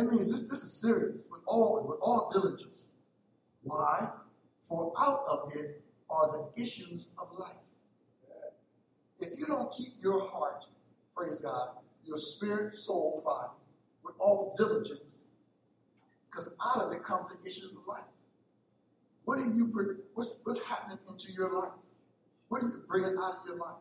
that 0.00 0.10
means 0.10 0.30
this, 0.30 0.42
this 0.50 0.62
is 0.62 0.80
serious 0.80 1.26
with 1.30 1.42
all 1.46 1.84
with 1.86 1.98
all 2.00 2.30
diligence. 2.32 2.86
Why? 3.62 4.08
For 4.68 4.92
out 4.98 5.24
of 5.28 5.50
it 5.54 5.82
are 6.08 6.28
the 6.32 6.62
issues 6.62 7.08
of 7.18 7.28
life. 7.38 7.54
If 9.18 9.38
you 9.38 9.46
don't 9.46 9.70
keep 9.72 9.94
your 10.00 10.26
heart, 10.28 10.64
praise 11.14 11.40
God, 11.40 11.70
your 12.04 12.16
spirit, 12.16 12.74
soul, 12.74 13.22
body, 13.24 13.52
with 14.02 14.14
all 14.18 14.54
diligence, 14.56 15.18
because 16.26 16.52
out 16.64 16.82
of 16.82 16.92
it 16.92 17.04
comes 17.04 17.34
the 17.34 17.46
issues 17.46 17.76
of 17.76 17.86
life. 17.86 18.04
What 19.24 19.38
are 19.38 19.46
you 19.46 19.70
what's, 20.14 20.40
what's 20.44 20.62
happening 20.64 20.98
into 21.08 21.32
your 21.32 21.52
life? 21.52 21.72
What 22.48 22.62
are 22.62 22.66
you 22.66 22.82
bringing 22.88 23.16
out 23.18 23.34
of 23.40 23.46
your 23.46 23.56
life? 23.58 23.76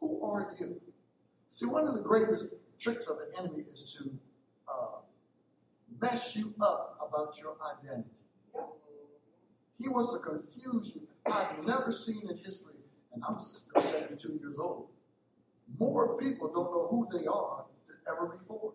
Who 0.00 0.24
are 0.24 0.52
you? 0.58 0.80
See, 1.48 1.66
one 1.66 1.86
of 1.86 1.94
the 1.94 2.02
greatest 2.02 2.54
tricks 2.78 3.06
of 3.06 3.18
the 3.18 3.38
enemy 3.38 3.64
is 3.72 3.96
to 3.98 4.10
uh, 4.68 4.98
mess 6.00 6.36
you 6.36 6.54
up 6.60 6.98
about 7.08 7.38
your 7.38 7.56
identity. 7.78 8.08
He 9.80 9.88
wants 9.88 10.12
to 10.12 10.18
confuse 10.18 10.92
you. 10.94 11.02
I've 11.26 11.64
never 11.64 11.90
seen 11.90 12.28
in 12.28 12.36
history, 12.36 12.74
and 13.14 13.22
I'm 13.26 13.38
72 13.38 14.38
years 14.42 14.58
old, 14.58 14.88
more 15.78 16.18
people 16.18 16.52
don't 16.52 16.70
know 16.70 16.88
who 16.90 17.06
they 17.18 17.26
are 17.26 17.64
than 17.86 17.96
ever 18.08 18.26
before. 18.36 18.72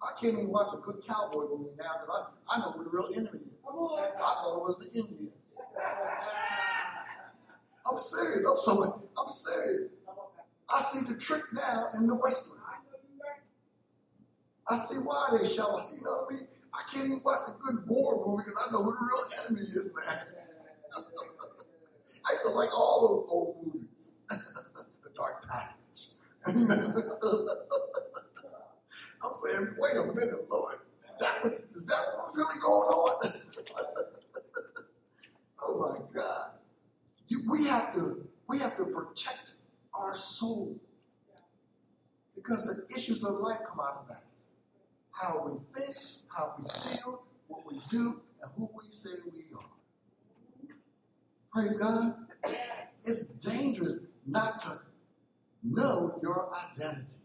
I 0.00 0.12
can't 0.20 0.34
even 0.34 0.48
watch 0.48 0.72
a 0.74 0.76
good 0.78 1.02
cowboy 1.06 1.48
movie 1.48 1.70
now 1.78 1.94
because 2.00 2.24
I, 2.48 2.54
I 2.54 2.58
know 2.60 2.72
who 2.72 2.84
the 2.84 2.90
real 2.90 3.08
enemy 3.14 3.40
is. 3.44 3.52
I 3.66 4.10
thought 4.18 4.56
it 4.56 4.60
was 4.60 4.76
the 4.80 4.98
Indians. 4.98 5.36
I'm 7.88 7.96
serious. 7.96 8.44
I'm 8.48 8.56
so 8.56 9.08
I'm 9.16 9.28
serious. 9.28 9.90
I 10.68 10.80
see 10.80 11.12
the 11.12 11.18
trick 11.18 11.42
now 11.52 11.88
in 11.96 12.06
the 12.06 12.14
Western. 12.14 12.58
I 14.68 14.76
see 14.76 14.96
why 14.96 15.36
they 15.36 15.46
shout. 15.46 15.82
You 15.92 16.04
know 16.04 16.24
what 16.26 16.32
I 16.32 16.34
mean? 16.34 16.48
I 16.74 16.82
can't 16.90 17.06
even 17.06 17.20
watch 17.24 17.40
a 17.48 17.52
good 17.62 17.86
war 17.86 18.24
movie 18.26 18.44
because 18.46 18.68
I 18.68 18.72
know 18.72 18.82
who 18.82 18.92
the 18.92 18.98
real 19.00 19.24
enemy 19.44 19.60
is, 19.60 19.90
man. 19.94 20.18
I 22.26 22.32
used 22.32 22.44
to 22.44 22.50
like 22.50 22.72
all 22.74 23.08
those 23.08 23.26
old 23.30 23.66
movies. 23.66 24.12
the 24.28 25.10
Dark 25.14 25.46
Passage. 25.48 26.14
I'm 26.46 26.56
saying, 29.34 29.74
wait 29.78 29.96
a 29.96 30.06
minute, 30.06 30.50
Lord. 30.50 30.76
That 31.20 31.44
was, 31.44 31.52
is 31.74 31.84
that 31.86 32.00
what's 32.16 32.36
really 32.36 32.58
going 32.62 32.88
on? 32.88 33.32
oh 35.62 35.78
my 35.78 35.98
God. 36.14 36.52
You, 37.28 37.42
we 37.48 37.66
have 37.66 37.94
to 37.94 38.26
we 38.48 38.58
have 38.58 38.76
to 38.78 38.86
protect 38.86 39.52
our 39.94 40.16
soul 40.16 40.76
because 42.34 42.64
the 42.64 42.84
issues 42.96 43.22
of 43.24 43.38
life 43.40 43.58
come 43.68 43.78
out 43.80 44.00
of 44.02 44.08
that 44.08 44.22
how 45.22 45.44
we 45.46 45.80
think, 45.80 45.96
how 46.28 46.54
we 46.58 46.68
feel, 46.90 47.24
what 47.46 47.62
we 47.70 47.80
do, 47.90 48.20
and 48.42 48.50
who 48.56 48.68
we 48.76 48.90
say 48.90 49.10
we 49.24 49.44
are. 49.56 49.64
Praise 51.52 51.76
God. 51.78 52.16
It's 53.04 53.26
dangerous 53.26 53.98
not 54.26 54.60
to 54.60 54.80
know 55.62 56.18
your 56.22 56.50
identity. 56.68 57.16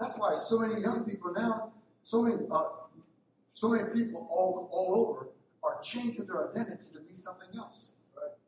That's 0.00 0.18
why 0.18 0.34
so 0.34 0.60
many 0.60 0.80
young 0.80 1.04
people 1.04 1.32
now, 1.32 1.72
so 2.08 2.22
many, 2.22 2.36
uh, 2.50 2.64
so 3.50 3.68
many 3.68 3.84
people 3.92 4.26
all, 4.30 4.66
all 4.72 5.10
over 5.10 5.28
are 5.62 5.78
changing 5.82 6.24
their 6.24 6.48
identity 6.48 6.88
to 6.94 7.00
be 7.00 7.12
something 7.12 7.48
else. 7.54 7.90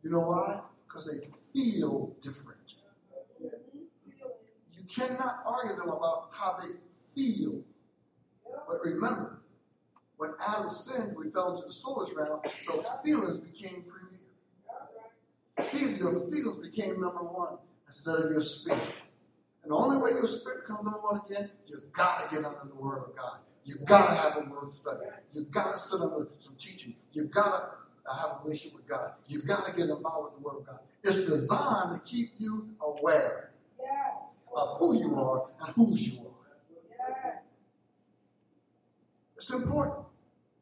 You 0.03 0.09
know 0.09 0.21
why? 0.21 0.61
Because 0.89 1.05
they 1.05 1.29
feel 1.53 2.17
different. 2.23 2.59
You 3.39 4.85
cannot 4.89 5.43
argue 5.45 5.77
them 5.77 5.91
about 5.91 6.31
how 6.33 6.57
they 6.57 6.77
feel. 7.15 7.61
But 8.47 8.79
remember, 8.83 9.43
when 10.17 10.31
Adam 10.41 10.71
sinned, 10.71 11.15
we 11.15 11.31
fell 11.31 11.55
into 11.55 11.67
the 11.67 11.73
soulless 11.75 12.15
realm, 12.17 12.41
so 12.61 12.83
feelings 13.05 13.41
became 13.41 13.85
premier. 13.85 15.71
Feel, 15.71 15.99
your 15.99 16.31
feelings 16.31 16.61
became 16.61 16.99
number 16.99 17.23
one 17.23 17.59
instead 17.87 18.21
of 18.21 18.31
your 18.31 18.41
spirit. 18.41 18.95
And 19.63 19.71
the 19.71 19.77
only 19.77 19.99
way 19.99 20.13
your 20.13 20.29
spirit 20.29 20.61
becomes 20.61 20.85
number 20.85 21.01
one 21.01 21.21
again, 21.29 21.51
you 21.67 21.77
gotta 21.93 22.35
get 22.35 22.43
under 22.47 22.61
the 22.67 22.75
word 22.75 23.03
of 23.07 23.15
God. 23.15 23.41
You 23.65 23.77
gotta 23.85 24.15
have 24.15 24.37
a 24.37 24.49
word 24.49 24.73
study. 24.73 25.07
You 25.33 25.45
gotta 25.51 25.79
sit 25.79 26.01
under 26.01 26.27
some 26.39 26.57
teaching. 26.57 26.95
You 27.13 27.25
gotta 27.25 27.69
have 28.19 28.31
a 28.31 28.39
relationship 28.43 28.77
with 28.77 28.89
God. 28.89 29.13
You 29.29 29.43
gotta 29.43 29.73
get 29.73 29.89
involved 29.89 30.33
with 30.33 30.43
the 30.43 30.49
word 30.49 30.61
of 30.61 30.67
God. 30.67 30.79
It's 31.03 31.27
designed 31.27 31.95
to 31.95 32.11
keep 32.11 32.31
you 32.39 32.69
aware 32.81 33.51
of 34.55 34.79
who 34.79 34.99
you 34.99 35.15
are 35.17 35.47
and 35.61 35.75
whose 35.75 36.09
you 36.09 36.21
are. 36.21 37.43
It's 39.37 39.53
important. 39.53 40.07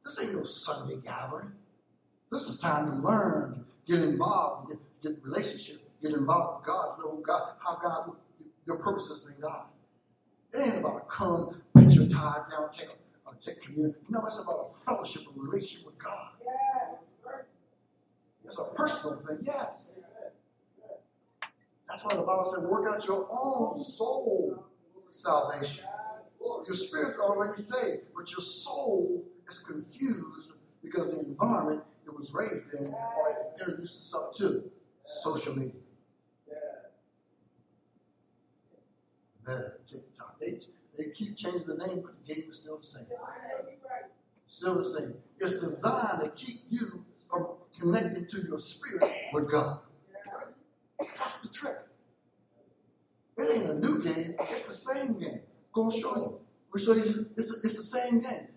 This 0.04 0.22
ain't 0.22 0.34
no 0.34 0.44
Sunday 0.44 0.96
gathering. 1.04 1.52
This 2.30 2.42
is 2.48 2.58
time 2.58 2.90
to 2.90 3.08
learn, 3.08 3.64
get 3.86 4.00
involved, 4.00 4.68
get, 4.68 4.78
get 5.02 5.24
relationship, 5.24 5.80
get 6.00 6.12
involved 6.12 6.60
with 6.60 6.66
God, 6.66 6.98
know 6.98 7.22
God, 7.26 7.54
how 7.58 7.76
God, 7.76 8.12
your 8.66 8.76
purposes 8.76 9.32
in 9.34 9.40
God. 9.40 9.64
It 10.52 10.58
ain't 10.58 10.78
about 10.78 10.96
a 10.96 11.00
come, 11.00 11.62
put 11.74 11.92
your 11.94 12.08
tie 12.08 12.42
down, 12.50 12.70
take 12.70 12.88
a, 12.88 13.28
uh, 13.28 13.32
take 13.40 13.60
communion. 13.60 13.94
No, 14.08 14.24
it's 14.26 14.38
about 14.38 14.70
a 14.70 14.84
fellowship, 14.84 15.22
a 15.22 15.40
relationship 15.40 15.86
with 15.86 15.98
God. 15.98 16.30
It's 18.44 18.58
a 18.58 18.64
personal 18.74 19.18
thing, 19.18 19.38
yes. 19.42 19.94
That's 21.88 22.04
why 22.04 22.14
the 22.14 22.22
Bible 22.22 22.50
said, 22.54 22.68
work 22.68 22.86
out 22.88 23.06
your 23.06 23.28
own 23.30 23.76
soul 23.76 24.64
salvation. 25.10 25.84
Your 26.66 26.76
spirit's 26.76 27.18
already 27.18 27.54
saved, 27.54 28.02
but 28.14 28.30
your 28.30 28.40
soul 28.40 29.24
is 29.46 29.58
confused 29.60 30.54
because 30.82 31.12
the 31.12 31.20
environment 31.20 31.82
it 32.06 32.14
was 32.14 32.32
raised 32.34 32.74
in 32.74 32.92
or 32.92 33.30
it 33.30 33.60
introduced 33.60 33.98
itself 33.98 34.34
to 34.36 34.70
social 35.06 35.54
media. 35.54 35.80
TikTok. 39.86 40.40
They, 40.40 40.60
they 40.96 41.10
keep 41.10 41.36
changing 41.36 41.66
the 41.66 41.76
name, 41.86 42.02
but 42.02 42.14
the 42.26 42.34
game 42.34 42.44
is 42.48 42.56
still 42.56 42.78
the 42.78 42.84
same. 42.84 43.06
Still 44.46 44.76
the 44.76 44.84
same. 44.84 45.14
It's 45.38 45.60
designed 45.60 46.24
to 46.24 46.30
keep 46.30 46.60
you 46.70 47.04
from 47.30 47.48
connecting 47.78 48.26
to 48.26 48.46
your 48.46 48.58
spirit 48.58 49.10
with 49.32 49.50
God. 49.50 49.80
That's 51.00 51.38
the 51.38 51.48
trick. 51.48 51.76
It 53.36 53.56
ain't 53.56 53.70
a 53.70 53.74
new 53.74 54.02
game, 54.02 54.34
it's 54.40 54.66
the 54.66 54.74
same 54.74 55.18
game. 55.18 55.40
Go 55.72 55.90
show 55.90 56.16
you. 56.16 56.40
We'll 56.72 56.84
show 56.84 56.94
you 56.94 57.28
it's, 57.36 57.56
a, 57.56 57.60
it's 57.64 57.76
the 57.76 57.98
same 57.98 58.20
game. 58.20 58.48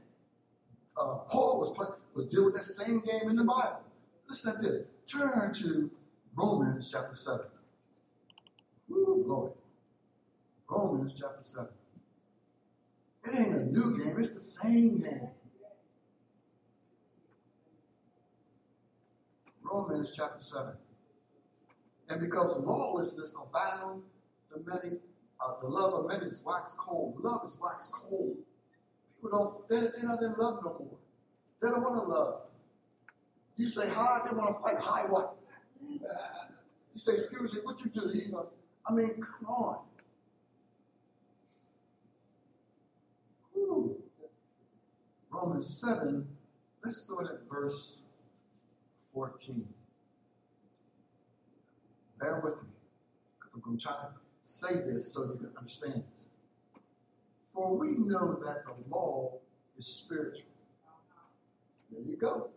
Uh, 0.97 1.19
Paul 1.29 1.59
was 1.59 1.71
play, 1.71 1.87
was 2.13 2.25
dealing 2.25 2.47
with 2.47 2.55
that 2.55 2.63
same 2.63 2.99
game 3.01 3.29
in 3.29 3.35
the 3.35 3.43
Bible. 3.43 3.81
Listen 4.27 4.55
at 4.55 4.61
this. 4.61 4.83
Turn 5.05 5.53
to 5.53 5.91
Romans 6.35 6.89
chapter 6.91 7.15
7. 7.15 7.45
Woo, 8.89 9.23
Lord. 9.25 9.51
Romans 10.71 11.11
chapter 11.19 11.43
7. 11.43 11.67
It 13.25 13.39
ain't 13.39 13.55
a 13.55 13.65
new 13.65 13.97
game, 13.97 14.15
it's 14.17 14.33
the 14.33 14.39
same 14.39 14.97
game. 14.97 15.29
Romans 19.61 20.11
chapter 20.15 20.41
7. 20.41 20.73
And 22.09 22.21
because 22.21 22.55
lawlessness 22.57 23.35
abound, 23.35 24.03
the 24.49 24.63
many, 24.65 24.97
uh, 25.45 25.53
the 25.61 25.67
love 25.67 25.93
of 25.93 26.07
many 26.09 26.31
is 26.31 26.41
wax 26.45 26.73
cold. 26.77 27.15
Love 27.19 27.41
is 27.45 27.57
wax 27.61 27.89
cold. 27.93 28.37
People 29.21 29.37
don't, 29.37 29.69
they, 29.69 29.79
they're 29.79 30.09
not 30.09 30.21
in 30.23 30.33
love 30.37 30.61
no 30.63 30.77
more. 30.79 30.97
They 31.61 31.69
don't 31.69 31.81
want 31.81 31.95
to 31.95 32.09
love. 32.09 32.41
You 33.57 33.65
say 33.67 33.87
hi, 33.89 34.21
they 34.25 34.35
want 34.35 34.55
to 34.55 34.61
fight. 34.61 34.81
Hi, 34.81 35.05
what? 35.07 35.35
You 35.89 35.99
say, 36.95 37.13
excuse 37.13 37.53
me, 37.53 37.59
what 37.63 37.79
you 37.83 37.91
do? 37.91 38.09
You 38.13 38.31
know, 38.31 38.49
I 38.87 38.93
mean, 38.93 39.21
come 39.21 39.47
on. 39.47 39.79
Whew. 43.53 44.01
Romans 45.41 45.81
7, 45.81 46.27
let's 46.83 46.99
go 46.99 47.19
at 47.21 47.49
verse 47.49 48.03
14. 49.11 49.67
Bear 52.19 52.41
with 52.43 52.61
me, 52.61 52.69
because 53.39 53.51
I'm 53.55 53.61
going 53.61 53.77
to 53.79 53.83
try 53.83 53.93
to 53.93 54.09
say 54.43 54.75
this 54.85 55.11
so 55.11 55.23
you 55.23 55.39
can 55.39 55.49
understand 55.57 56.03
this. 56.13 56.27
For 57.55 57.75
we 57.75 57.97
know 57.97 58.35
that 58.35 58.65
the 58.65 58.75
law 58.95 59.39
is 59.79 59.87
spiritual. 59.87 60.45
There 61.91 62.03
you 62.05 62.17
go. 62.17 62.49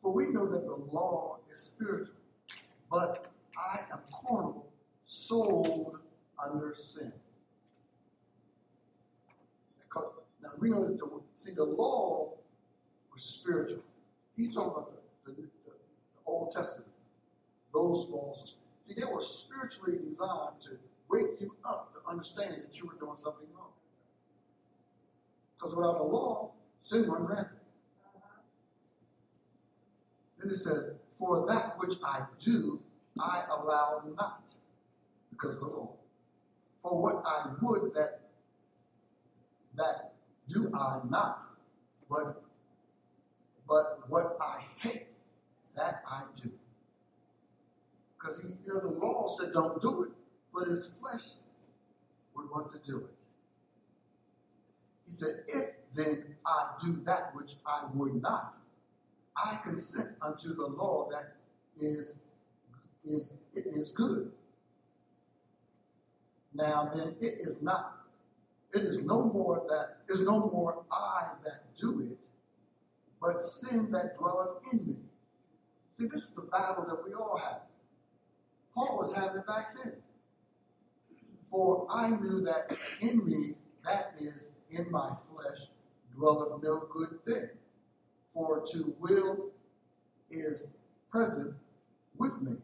For 0.00 0.10
we 0.10 0.30
know 0.30 0.46
that 0.46 0.64
the 0.64 0.76
law 0.90 1.36
is 1.52 1.58
spiritual, 1.58 2.14
but 2.90 3.26
I 3.58 3.80
am 3.92 4.00
carnal, 4.26 4.72
sold 5.04 5.98
under 6.42 6.74
sin. 6.74 7.12
Now 10.44 10.50
we 10.60 10.70
know 10.70 10.86
that 10.86 10.98
the 10.98 11.08
see 11.34 11.52
the 11.52 11.64
law 11.64 12.34
was 13.12 13.22
spiritual. 13.24 13.82
He's 14.36 14.54
talking 14.54 14.70
about 14.70 14.92
the, 15.24 15.32
the, 15.32 15.36
the, 15.40 15.48
the 15.64 15.72
Old 16.24 16.52
Testament. 16.52 16.90
Those 17.72 18.06
laws 18.08 18.54
See, 18.84 18.94
they 19.00 19.06
were 19.10 19.20
spiritually 19.22 19.98
designed 20.04 20.60
to 20.60 20.76
wake 21.08 21.40
you 21.40 21.56
up 21.64 21.94
to 21.94 22.00
understand 22.08 22.52
that 22.52 22.78
you 22.78 22.86
were 22.86 22.94
doing 23.00 23.16
something 23.16 23.46
wrong. 23.56 23.72
Because 25.56 25.74
without 25.74 25.96
the 25.96 26.04
law, 26.04 26.52
sin 26.80 27.10
runs 27.10 27.28
rampant. 27.28 27.58
Then 30.38 30.50
it 30.50 30.54
says, 30.54 30.92
For 31.18 31.46
that 31.48 31.78
which 31.78 31.94
I 32.04 32.26
do, 32.38 32.78
I 33.18 33.44
allow 33.48 34.02
not, 34.18 34.52
because 35.30 35.54
of 35.54 35.60
the 35.60 35.66
law. 35.66 35.96
For 36.80 37.00
what 37.00 37.22
I 37.26 37.52
would 37.62 37.94
that 37.94 38.20
that 39.76 40.12
do 40.48 40.70
I 40.74 41.00
not, 41.08 41.42
but 42.08 42.42
but 43.66 44.00
what 44.08 44.36
I 44.40 44.62
hate, 44.78 45.06
that 45.76 46.02
I 46.08 46.22
do. 46.42 46.50
Because 48.18 48.44
you 48.66 48.72
know, 48.72 48.80
the 48.80 48.88
law 48.88 49.28
said 49.38 49.52
don't 49.52 49.80
do 49.80 50.04
it, 50.04 50.10
but 50.54 50.68
his 50.68 50.96
flesh 51.00 51.38
would 52.36 52.50
want 52.50 52.72
to 52.72 52.78
do 52.90 52.98
it. 52.98 53.14
He 55.06 55.12
said, 55.12 55.44
If 55.48 55.70
then 55.94 56.36
I 56.46 56.70
do 56.80 57.00
that 57.04 57.34
which 57.34 57.54
I 57.66 57.86
would 57.94 58.20
not, 58.20 58.56
I 59.36 59.58
consent 59.64 60.10
unto 60.22 60.54
the 60.54 60.66
law 60.66 61.08
that 61.10 61.36
is 61.80 62.18
is 63.04 63.30
it 63.52 63.66
is 63.66 63.92
good. 63.92 64.30
Now 66.54 66.90
then 66.94 67.16
it 67.20 67.34
is 67.34 67.62
not, 67.62 68.03
it 68.74 68.82
is 68.82 68.98
no 69.02 69.24
more 69.24 69.64
that 69.68 69.98
is 70.08 70.22
no 70.22 70.50
more 70.50 70.84
I 70.90 71.28
that 71.44 71.74
do 71.80 72.00
it, 72.00 72.26
but 73.20 73.40
sin 73.40 73.90
that 73.92 74.16
dwelleth 74.18 74.62
in 74.72 74.86
me. 74.86 74.96
See, 75.90 76.06
this 76.06 76.28
is 76.28 76.34
the 76.34 76.42
battle 76.42 76.84
that 76.88 77.04
we 77.06 77.14
all 77.14 77.38
have. 77.38 77.60
Paul 78.74 78.98
was 78.98 79.14
having 79.14 79.42
back 79.46 79.76
then. 79.76 79.94
For 81.48 81.86
I 81.88 82.10
knew 82.10 82.40
that 82.40 82.76
in 83.00 83.24
me, 83.24 83.54
that 83.84 84.14
is, 84.20 84.50
in 84.70 84.90
my 84.90 85.12
flesh, 85.30 85.68
dwelleth 86.16 86.62
no 86.62 86.88
good 86.92 87.24
thing. 87.24 87.48
For 88.32 88.64
to 88.72 88.94
will 88.98 89.50
is 90.30 90.66
present 91.10 91.54
with 92.18 92.42
me. 92.42 92.56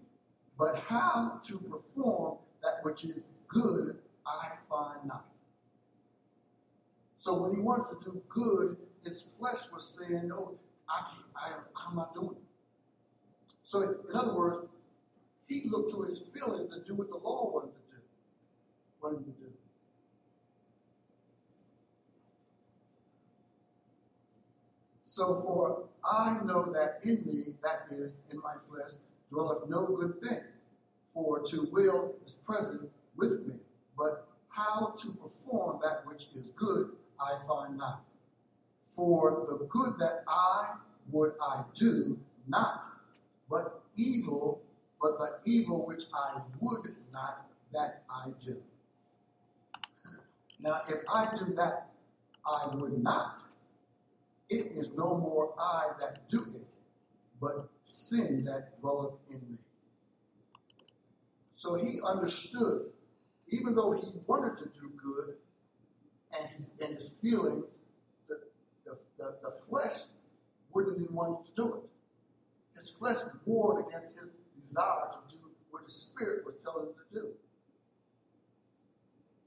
But 0.59 0.81
how 0.81 1.41
to 1.45 1.59
perform 1.59 2.39
that 2.63 2.83
which 2.83 3.05
is 3.05 3.29
good, 3.47 3.97
I 4.27 4.49
find 4.69 5.07
not. 5.07 5.30
So 7.21 7.43
when 7.43 7.55
he 7.55 7.61
wanted 7.61 8.01
to 8.03 8.11
do 8.13 8.23
good, 8.31 8.79
his 9.05 9.37
flesh 9.39 9.71
was 9.73 10.01
saying, 10.01 10.27
No, 10.27 10.59
I 10.89 11.01
can't, 11.01 11.27
I, 11.37 11.87
I'm 11.87 11.97
not 11.97 12.15
doing 12.15 12.31
it. 12.31 13.55
So, 13.63 13.83
in 13.83 14.17
other 14.17 14.35
words, 14.35 14.67
he 15.47 15.69
looked 15.69 15.91
to 15.93 16.03
his 16.03 16.25
feelings 16.35 16.75
to 16.75 16.83
do 16.83 16.95
what 16.95 17.11
the 17.11 17.19
law 17.19 17.53
wanted 17.53 17.75
to 17.75 17.97
do. 17.97 18.03
Wanted 19.03 19.25
to 19.27 19.31
do. 19.33 19.53
So 25.05 25.35
for 25.41 25.89
I 26.05 26.39
know 26.45 26.73
that 26.73 27.01
in 27.05 27.23
me, 27.27 27.55
that 27.63 27.95
is, 27.95 28.23
in 28.33 28.39
my 28.39 28.55
flesh, 28.55 28.93
dwelleth 29.29 29.69
no 29.69 29.89
good 29.89 30.23
thing. 30.23 30.39
For 31.13 31.41
to 31.49 31.69
will 31.71 32.15
is 32.25 32.39
present 32.47 32.89
with 33.17 33.47
me, 33.47 33.57
but 33.99 34.29
how 34.49 34.95
to 34.99 35.13
perform 35.13 35.81
that 35.83 36.07
which 36.07 36.29
is 36.33 36.53
good, 36.57 36.93
I 37.21 37.37
find 37.47 37.77
not. 37.77 38.03
For 38.85 39.47
the 39.49 39.67
good 39.67 39.99
that 39.99 40.25
I 40.29 40.75
would 41.11 41.33
I 41.41 41.63
do 41.75 42.19
not, 42.49 42.85
but 43.49 43.83
evil 43.97 44.63
but 45.01 45.19
the 45.19 45.51
evil 45.51 45.87
which 45.87 46.05
I 46.15 46.41
would 46.61 46.95
not, 47.13 47.47
that 47.73 48.03
I 48.11 48.31
do. 48.45 48.57
Now, 50.61 50.83
if 50.89 50.99
I 51.13 51.27
do 51.37 51.55
that 51.55 51.91
I 52.47 52.75
would 52.75 53.03
not, 53.03 53.41
it 54.51 54.67
is 54.73 54.89
no 54.97 55.17
more 55.17 55.55
I 55.59 55.87
that 56.01 56.29
do 56.29 56.45
it, 56.55 56.67
but 57.41 57.69
sin 57.83 58.45
that 58.45 58.79
dwelleth 58.81 59.15
in 59.31 59.41
me. 59.49 59.59
So 61.55 61.75
he 61.75 61.99
understood, 62.07 62.91
even 63.49 63.75
though 63.75 63.93
he 63.93 64.09
wanted 64.27 64.59
to 64.59 64.65
do 64.79 64.91
good, 65.03 65.37
and, 66.39 66.49
he, 66.49 66.85
and 66.85 66.95
his 66.95 67.19
feelings, 67.23 67.81
the, 68.29 68.41
the, 68.85 68.99
the, 69.19 69.37
the 69.43 69.51
flesh 69.69 70.03
wouldn't 70.73 71.01
even 71.01 71.15
want 71.15 71.47
to 71.47 71.53
do 71.57 71.75
it. 71.75 71.83
His 72.77 72.91
flesh 72.91 73.17
warred 73.45 73.87
against 73.87 74.19
his 74.19 74.31
desire 74.59 75.07
to 75.29 75.37
do 75.37 75.43
what 75.71 75.85
the 75.85 75.91
Spirit 75.91 76.45
was 76.47 76.63
telling 76.63 76.87
him 76.87 76.95
to 77.13 77.21
do. 77.21 77.29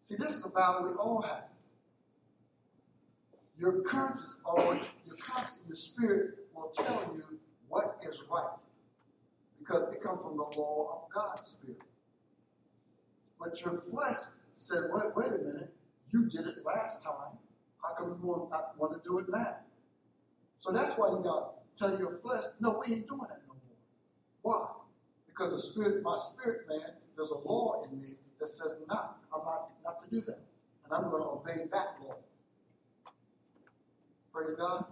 See, 0.02 0.16
this 0.18 0.32
is 0.32 0.42
the 0.42 0.50
battle 0.50 0.84
we 0.84 0.92
all 0.96 1.22
have. 1.22 1.46
your 3.58 3.82
conscience 3.84 4.36
always, 4.46 4.82
your 5.06 5.16
conscience, 5.18 5.62
your 5.68 5.76
spirit 5.76 6.32
will 6.54 6.70
tell 6.76 7.14
you 7.16 7.40
what 7.70 7.98
is 8.08 8.24
right. 8.30 8.58
Because 9.60 9.94
it 9.94 10.02
comes 10.02 10.22
from 10.22 10.36
the 10.36 10.44
law 10.44 11.04
of 11.04 11.14
God's 11.14 11.50
spirit. 11.50 11.82
But 13.40 13.62
your 13.64 13.74
flesh 13.76 14.18
said, 14.54 14.90
wait, 14.92 15.16
wait 15.16 15.28
a 15.28 15.44
minute, 15.44 15.74
you 16.14 16.30
did 16.30 16.48
it 16.48 16.64
last 16.64 17.04
time. 17.04 17.38
How 17.82 17.96
come 17.98 18.18
you 18.22 18.28
want, 18.28 18.52
not 18.52 18.76
want 18.78 18.94
to 18.94 19.10
do 19.10 19.18
it 19.20 19.26
now? 19.30 19.58
So 20.60 20.72
that's 20.72 20.96
why 20.96 21.10
you 21.10 21.22
got 21.24 21.76
to 21.76 21.84
tell 21.84 22.00
your 22.00 22.16
flesh, 22.18 22.44
no, 22.62 22.82
we 22.86 22.96
ain't 22.96 23.08
doing 23.08 23.22
that 23.28 23.42
no 23.48 23.56
more. 23.56 23.78
Why? 24.44 24.68
Because 25.28 25.52
the 25.52 25.60
spirit, 25.60 26.04
my 26.04 26.16
spirit 26.16 26.68
man, 26.70 26.96
there's 27.16 27.32
a 27.32 27.38
law 27.38 27.84
in 27.84 27.98
me 27.98 28.06
that 28.40 28.48
says 28.48 28.76
not, 28.88 29.18
I'm 29.36 29.44
not, 29.44 29.72
not 29.84 30.02
to 30.04 30.10
do 30.10 30.22
that. 30.22 30.40
And 30.86 30.94
I'm 30.94 31.10
going 31.10 31.24
to 31.24 31.30
obey 31.30 31.66
that 31.72 31.96
law. 32.02 32.16
Praise 34.34 34.56
God. 34.56 34.86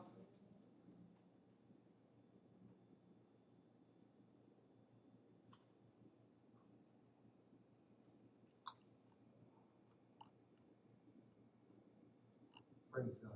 Praise 13.01 13.17
God. 13.17 13.31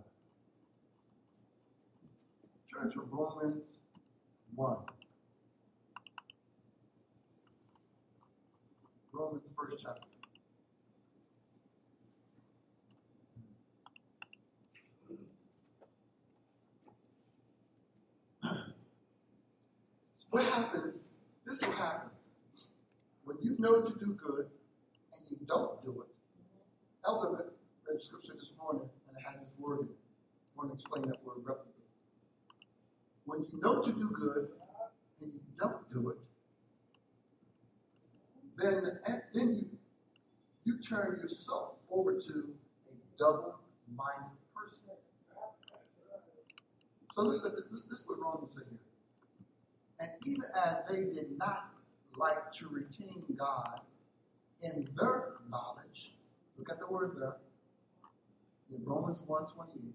Turn 2.71 2.91
to 2.91 3.01
Romans 3.09 3.63
1. 4.53 4.77
Romans, 9.11 9.41
first 9.57 9.77
chapter. 9.81 10.07
what 20.29 20.43
happens? 20.43 21.05
This 21.47 21.65
will 21.65 21.71
happen 21.71 22.09
when 23.23 23.37
you 23.41 23.55
know 23.57 23.81
to 23.81 23.93
do 23.97 24.15
good 24.23 24.45
and 25.13 25.21
you 25.27 25.37
don't 25.47 25.83
do 25.83 26.03
it. 26.03 26.07
Elder 27.07 27.51
read 27.89 28.01
scripture 28.01 28.33
this 28.37 28.53
morning 28.59 28.89
had 29.25 29.41
this 29.41 29.55
word 29.59 29.79
in 29.81 29.85
it. 29.87 29.95
I 30.55 30.57
want 30.57 30.69
to 30.69 30.73
explain 30.75 31.03
that 31.03 31.23
word 31.25 31.37
reprobate. 31.37 31.73
When 33.25 33.41
you 33.41 33.59
know 33.61 33.81
to 33.81 33.91
do 33.91 34.09
good 34.13 34.49
and 35.21 35.33
you 35.33 35.41
don't 35.59 35.91
do 35.91 36.09
it, 36.09 36.17
then, 38.57 38.99
then 39.33 39.55
you, 39.55 39.77
you 40.63 40.77
turn 40.79 41.19
yourself 41.21 41.73
over 41.91 42.13
to 42.13 42.53
a 42.89 42.93
double-minded 43.17 44.37
person. 44.55 44.79
So 47.13 47.21
listen, 47.21 47.53
this 47.55 47.99
is 47.99 48.03
what 48.07 48.19
Romans 48.21 48.55
say 48.55 48.61
here. 48.69 48.79
And 49.99 50.11
even 50.25 50.43
as 50.55 50.77
they 50.89 51.05
did 51.13 51.37
not 51.37 51.71
like 52.17 52.51
to 52.53 52.67
retain 52.69 53.23
God 53.37 53.81
in 54.61 54.87
their 54.97 55.33
knowledge, 55.49 56.13
look 56.57 56.69
at 56.71 56.79
the 56.79 56.87
word 56.87 57.15
there, 57.17 57.37
in 58.71 58.83
Romans 58.83 59.21
1.28, 59.21 59.93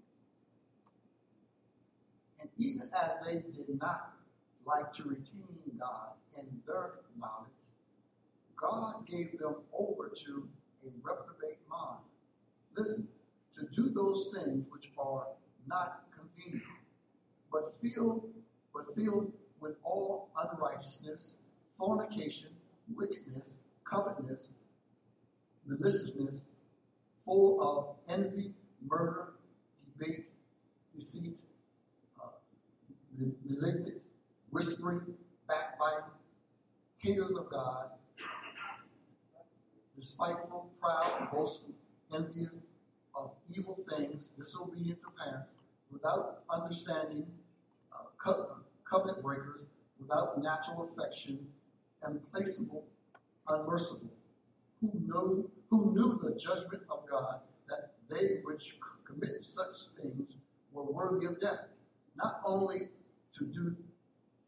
and 2.39 2.49
even 2.57 2.89
as 2.93 3.11
they 3.25 3.41
did 3.51 3.79
not 3.79 4.13
like 4.65 4.91
to 4.93 5.03
retain 5.03 5.59
God 5.79 6.13
in 6.37 6.45
their 6.65 6.99
knowledge, 7.19 7.49
God 8.55 9.05
gave 9.07 9.37
them 9.39 9.55
over 9.73 10.09
to 10.09 10.47
a 10.83 10.89
reprobate 11.01 11.57
mind. 11.69 12.01
Listen, 12.77 13.07
to 13.57 13.65
do 13.75 13.89
those 13.89 14.33
things 14.35 14.65
which 14.71 14.91
are 14.97 15.27
not 15.67 16.05
convenient, 16.15 16.63
but 17.51 17.69
filled, 17.81 18.29
but 18.73 18.85
filled 18.95 19.33
with 19.59 19.75
all 19.83 20.29
unrighteousness, 20.37 21.35
fornication, 21.77 22.49
wickedness, 22.95 23.57
covetousness, 23.83 24.49
maliciousness, 25.65 26.45
full 27.25 27.61
of 27.61 28.17
envy, 28.17 28.53
murder, 28.87 29.33
debate, 29.97 30.25
deceit, 30.93 31.39
uh, 32.19 32.29
malignant, 33.45 34.01
whispering, 34.49 35.01
backbiting, 35.47 36.09
haters 36.97 37.31
of 37.31 37.49
God, 37.49 37.91
despiteful, 39.95 40.71
proud, 40.81 41.29
boastful, 41.31 41.73
envious 42.13 42.59
of 43.15 43.31
evil 43.55 43.77
things, 43.89 44.31
disobedient 44.37 45.01
to 45.01 45.09
parents, 45.11 45.49
without 45.91 46.43
understanding, 46.49 47.25
uh, 47.93 48.05
co- 48.17 48.57
covenant 48.85 49.21
breakers, 49.21 49.65
without 49.99 50.41
natural 50.41 50.83
affection, 50.83 51.39
implacable, 52.07 52.85
unmerciful, 53.47 54.09
who 54.79 54.91
know 55.05 55.45
who 55.69 55.93
knew 55.93 56.19
the 56.21 56.37
judgment 56.37 56.83
of 56.89 57.07
God 57.09 57.41
they 58.11 58.41
which 58.43 58.77
commit 59.05 59.43
such 59.43 60.01
things 60.01 60.35
were 60.71 60.83
worthy 60.83 61.25
of 61.25 61.39
death, 61.39 61.67
not 62.15 62.41
only 62.45 62.89
to 63.33 63.45
do 63.45 63.75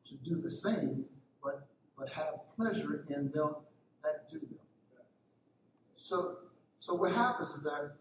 to 0.06 0.16
do 0.16 0.42
the 0.42 0.52
same, 0.52 1.06
but 1.42 1.68
but 1.98 2.10
have 2.10 2.36
pleasure 2.56 3.06
in 3.10 3.32
them 3.32 3.56
that 4.04 4.30
do 4.30 4.40
them. 4.40 4.60
So, 5.96 6.38
so 6.80 6.96
what 6.96 7.14
happens 7.14 7.50
is 7.52 7.64
that 7.64 7.94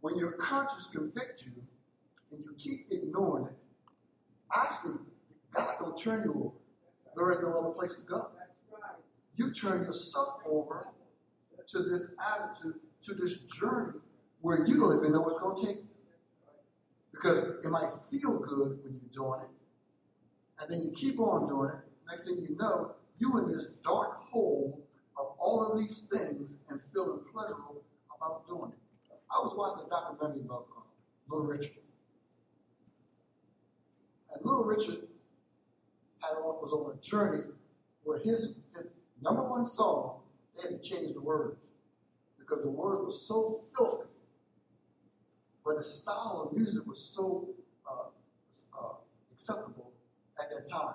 when 0.00 0.16
your 0.16 0.32
conscience 0.32 0.88
convicts 0.92 1.44
you 1.44 1.52
and 2.32 2.42
you 2.42 2.54
keep 2.56 2.86
ignoring 2.90 3.46
it, 3.46 3.56
actually, 4.54 4.94
God 5.52 5.76
don't 5.78 5.98
turn 5.98 6.22
you 6.24 6.32
over. 6.32 6.54
There 7.16 7.30
is 7.32 7.40
no 7.40 7.52
other 7.58 7.70
place 7.70 7.94
to 7.96 8.02
go. 8.02 8.28
You 9.36 9.52
turn 9.52 9.82
yourself 9.82 10.40
over 10.48 10.88
to 11.68 11.82
this 11.82 12.08
attitude, 12.34 12.80
to 13.04 13.14
this 13.14 13.36
journey 13.60 13.98
where 14.40 14.66
you 14.66 14.76
don't 14.78 14.98
even 14.98 15.12
know 15.12 15.22
what's 15.22 15.40
going 15.40 15.56
to 15.56 15.66
take 15.66 15.76
you. 15.76 15.88
Because 17.12 17.64
it 17.64 17.70
might 17.70 17.90
feel 18.10 18.38
good 18.38 18.78
when 18.84 19.00
you're 19.00 19.14
doing 19.14 19.40
it, 19.42 19.50
and 20.60 20.70
then 20.70 20.82
you 20.82 20.92
keep 20.92 21.18
on 21.18 21.48
doing 21.48 21.70
it. 21.70 21.80
Next 22.10 22.24
thing 22.24 22.38
you 22.38 22.56
know, 22.58 22.92
you're 23.18 23.42
in 23.42 23.48
this 23.48 23.68
dark 23.82 24.18
hole 24.18 24.86
of 25.18 25.26
all 25.38 25.66
of 25.66 25.78
these 25.78 26.06
things 26.12 26.58
and 26.68 26.80
feeling 26.92 27.20
pleasurable 27.32 27.82
about 28.14 28.46
doing 28.46 28.72
it. 28.72 28.78
I 29.30 29.42
was 29.42 29.54
watching 29.56 29.86
a 29.86 29.90
documentary 29.90 30.42
about 30.44 30.66
uh, 30.76 30.82
Little 31.28 31.46
Richard. 31.46 31.72
And 34.32 34.44
Little 34.44 34.64
Richard 34.64 35.08
had 36.20 36.36
on, 36.36 36.60
was 36.62 36.72
on 36.72 36.96
a 36.96 37.00
journey 37.00 37.44
where 38.04 38.18
his, 38.18 38.56
his 38.74 38.84
number 39.22 39.42
one 39.48 39.66
song, 39.66 40.20
they 40.54 40.62
had 40.68 40.82
to 40.82 40.88
change 40.88 41.14
the 41.14 41.20
words 41.20 41.68
because 42.38 42.62
the 42.62 42.70
words 42.70 43.04
were 43.04 43.10
so 43.10 43.64
filthy. 43.76 44.10
But 45.66 45.78
the 45.78 45.84
style 45.84 46.46
of 46.46 46.56
music 46.56 46.86
was 46.86 47.00
so 47.00 47.48
uh, 47.90 48.06
uh, 48.80 48.92
acceptable 49.32 49.90
at 50.40 50.48
that 50.50 50.66
time. 50.70 50.94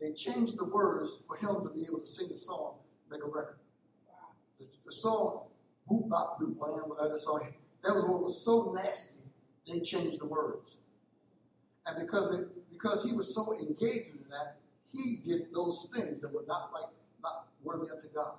They 0.00 0.12
changed 0.12 0.58
the 0.58 0.64
words 0.64 1.22
for 1.28 1.36
him 1.36 1.62
to 1.62 1.68
be 1.68 1.84
able 1.86 2.00
to 2.00 2.06
sing 2.06 2.28
the 2.30 2.38
song 2.38 2.76
make 3.10 3.22
a 3.22 3.26
record. 3.26 3.58
The, 4.58 4.66
the 4.86 4.92
song, 4.92 5.42
Boop 5.90 6.08
Bop 6.08 6.40
Boop 6.40 6.58
Blam, 6.58 6.88
whatever 6.88 7.18
song, 7.18 7.46
that 7.84 7.94
was 7.94 8.04
what 8.04 8.22
was 8.22 8.42
so 8.42 8.72
nasty, 8.74 9.20
they 9.68 9.80
changed 9.80 10.20
the 10.20 10.26
words. 10.26 10.78
And 11.86 11.98
because 11.98 12.38
they, 12.38 12.46
because 12.72 13.04
he 13.04 13.12
was 13.12 13.34
so 13.34 13.52
engaged 13.52 14.14
in 14.14 14.24
that, 14.30 14.56
he 14.90 15.16
did 15.16 15.48
those 15.54 15.90
things 15.94 16.20
that 16.20 16.32
were 16.32 16.44
not 16.48 16.70
like 16.72 16.90
not 17.22 17.48
worthy 17.62 17.90
unto 17.90 18.08
God. 18.14 18.34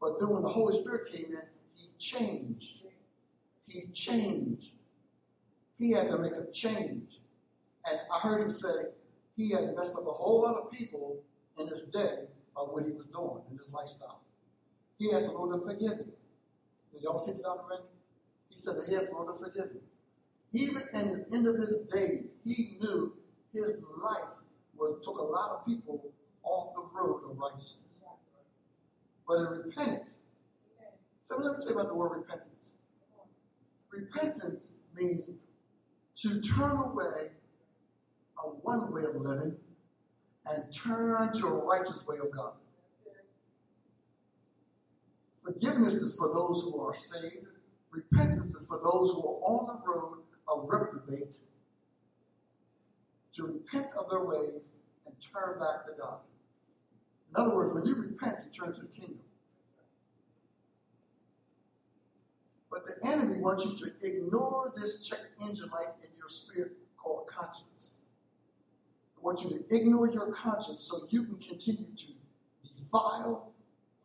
But 0.00 0.18
then 0.18 0.30
when 0.30 0.42
the 0.42 0.48
Holy 0.48 0.76
Spirit 0.76 1.12
came 1.12 1.26
in, 1.26 1.42
he 1.74 1.88
changed. 1.98 2.83
He 3.74 3.88
changed. 3.92 4.74
He 5.78 5.90
had 5.90 6.08
to 6.10 6.18
make 6.18 6.32
a 6.32 6.48
change. 6.52 7.18
And 7.84 7.98
I 8.12 8.20
heard 8.20 8.40
him 8.40 8.50
say 8.50 8.68
he 9.36 9.50
had 9.50 9.74
messed 9.76 9.96
up 9.96 10.06
a 10.06 10.12
whole 10.12 10.42
lot 10.42 10.54
of 10.54 10.70
people 10.70 11.20
in 11.58 11.66
his 11.66 11.82
day 11.84 12.28
by 12.54 12.62
what 12.62 12.84
he 12.84 12.92
was 12.92 13.06
doing 13.06 13.42
in 13.50 13.56
his 13.56 13.72
lifestyle. 13.72 14.20
He 15.00 15.10
had 15.12 15.24
to 15.24 15.32
Lord 15.32 15.60
to 15.60 15.68
forgive 15.68 15.98
him. 15.98 16.12
Did 16.92 17.02
y'all 17.02 17.18
see 17.18 17.32
the 17.32 17.42
documentary? 17.42 17.86
He 18.48 18.54
said 18.54 18.76
that 18.76 18.86
he 18.88 18.94
had 18.94 19.06
to 19.08 19.12
Lord 19.12 19.34
to 19.34 19.44
forgive 19.44 19.72
him. 19.72 19.82
Even 20.52 20.82
in 20.92 21.08
the 21.08 21.34
end 21.34 21.48
of 21.48 21.56
his 21.56 21.78
days, 21.92 22.26
he 22.44 22.78
knew 22.80 23.12
his 23.52 23.82
life 24.00 24.38
was 24.76 25.04
took 25.04 25.18
a 25.18 25.22
lot 25.22 25.50
of 25.50 25.66
people 25.66 26.00
off 26.44 26.74
the 26.76 26.82
road 26.96 27.22
of 27.28 27.36
righteousness. 27.36 27.80
But 29.26 29.38
in 29.38 29.46
repentance, 29.64 30.14
so 31.18 31.38
let 31.38 31.58
me 31.58 31.64
tell 31.64 31.74
you 31.74 31.80
about 31.80 31.88
the 31.88 31.96
word 31.96 32.18
repentance. 32.18 32.53
Repentance 33.94 34.72
means 34.94 35.30
to 36.16 36.40
turn 36.40 36.76
away 36.76 37.30
a 38.44 38.48
one 38.48 38.92
way 38.92 39.02
of 39.04 39.16
living 39.16 39.56
and 40.46 40.64
turn 40.74 41.32
to 41.32 41.46
a 41.46 41.64
righteous 41.64 42.04
way 42.06 42.16
of 42.18 42.30
God. 42.32 42.52
Forgiveness 45.44 45.94
is 45.94 46.16
for 46.18 46.28
those 46.28 46.62
who 46.64 46.80
are 46.80 46.94
saved. 46.94 47.46
Repentance 47.90 48.54
is 48.54 48.66
for 48.66 48.80
those 48.82 49.12
who 49.12 49.20
are 49.20 49.40
on 49.42 49.66
the 49.66 49.90
road 49.90 50.18
of 50.48 50.64
reprobate 50.68 51.34
to 53.34 53.44
repent 53.44 53.86
of 53.98 54.10
their 54.10 54.24
ways 54.24 54.72
and 55.06 55.14
turn 55.32 55.58
back 55.60 55.86
to 55.86 55.92
God. 56.00 56.20
In 57.30 57.42
other 57.42 57.54
words, 57.54 57.74
when 57.74 57.84
you 57.86 57.94
repent, 57.96 58.36
you 58.44 58.50
turn 58.50 58.74
to 58.74 58.82
the 58.82 58.88
kingdom. 58.88 59.23
But 62.74 62.86
the 62.86 63.08
enemy 63.08 63.38
wants 63.38 63.64
you 63.64 63.76
to 63.76 63.92
ignore 64.04 64.72
this 64.74 65.00
check 65.00 65.20
engine 65.40 65.70
light 65.70 65.94
in 66.02 66.08
your 66.18 66.28
spirit 66.28 66.72
called 66.96 67.28
conscience. 67.28 67.94
I 69.16 69.20
want 69.20 69.44
you 69.44 69.50
to 69.50 69.76
ignore 69.76 70.08
your 70.08 70.32
conscience 70.32 70.82
so 70.82 71.06
you 71.08 71.22
can 71.22 71.36
continue 71.36 71.86
to 71.96 72.06
defile 72.76 73.52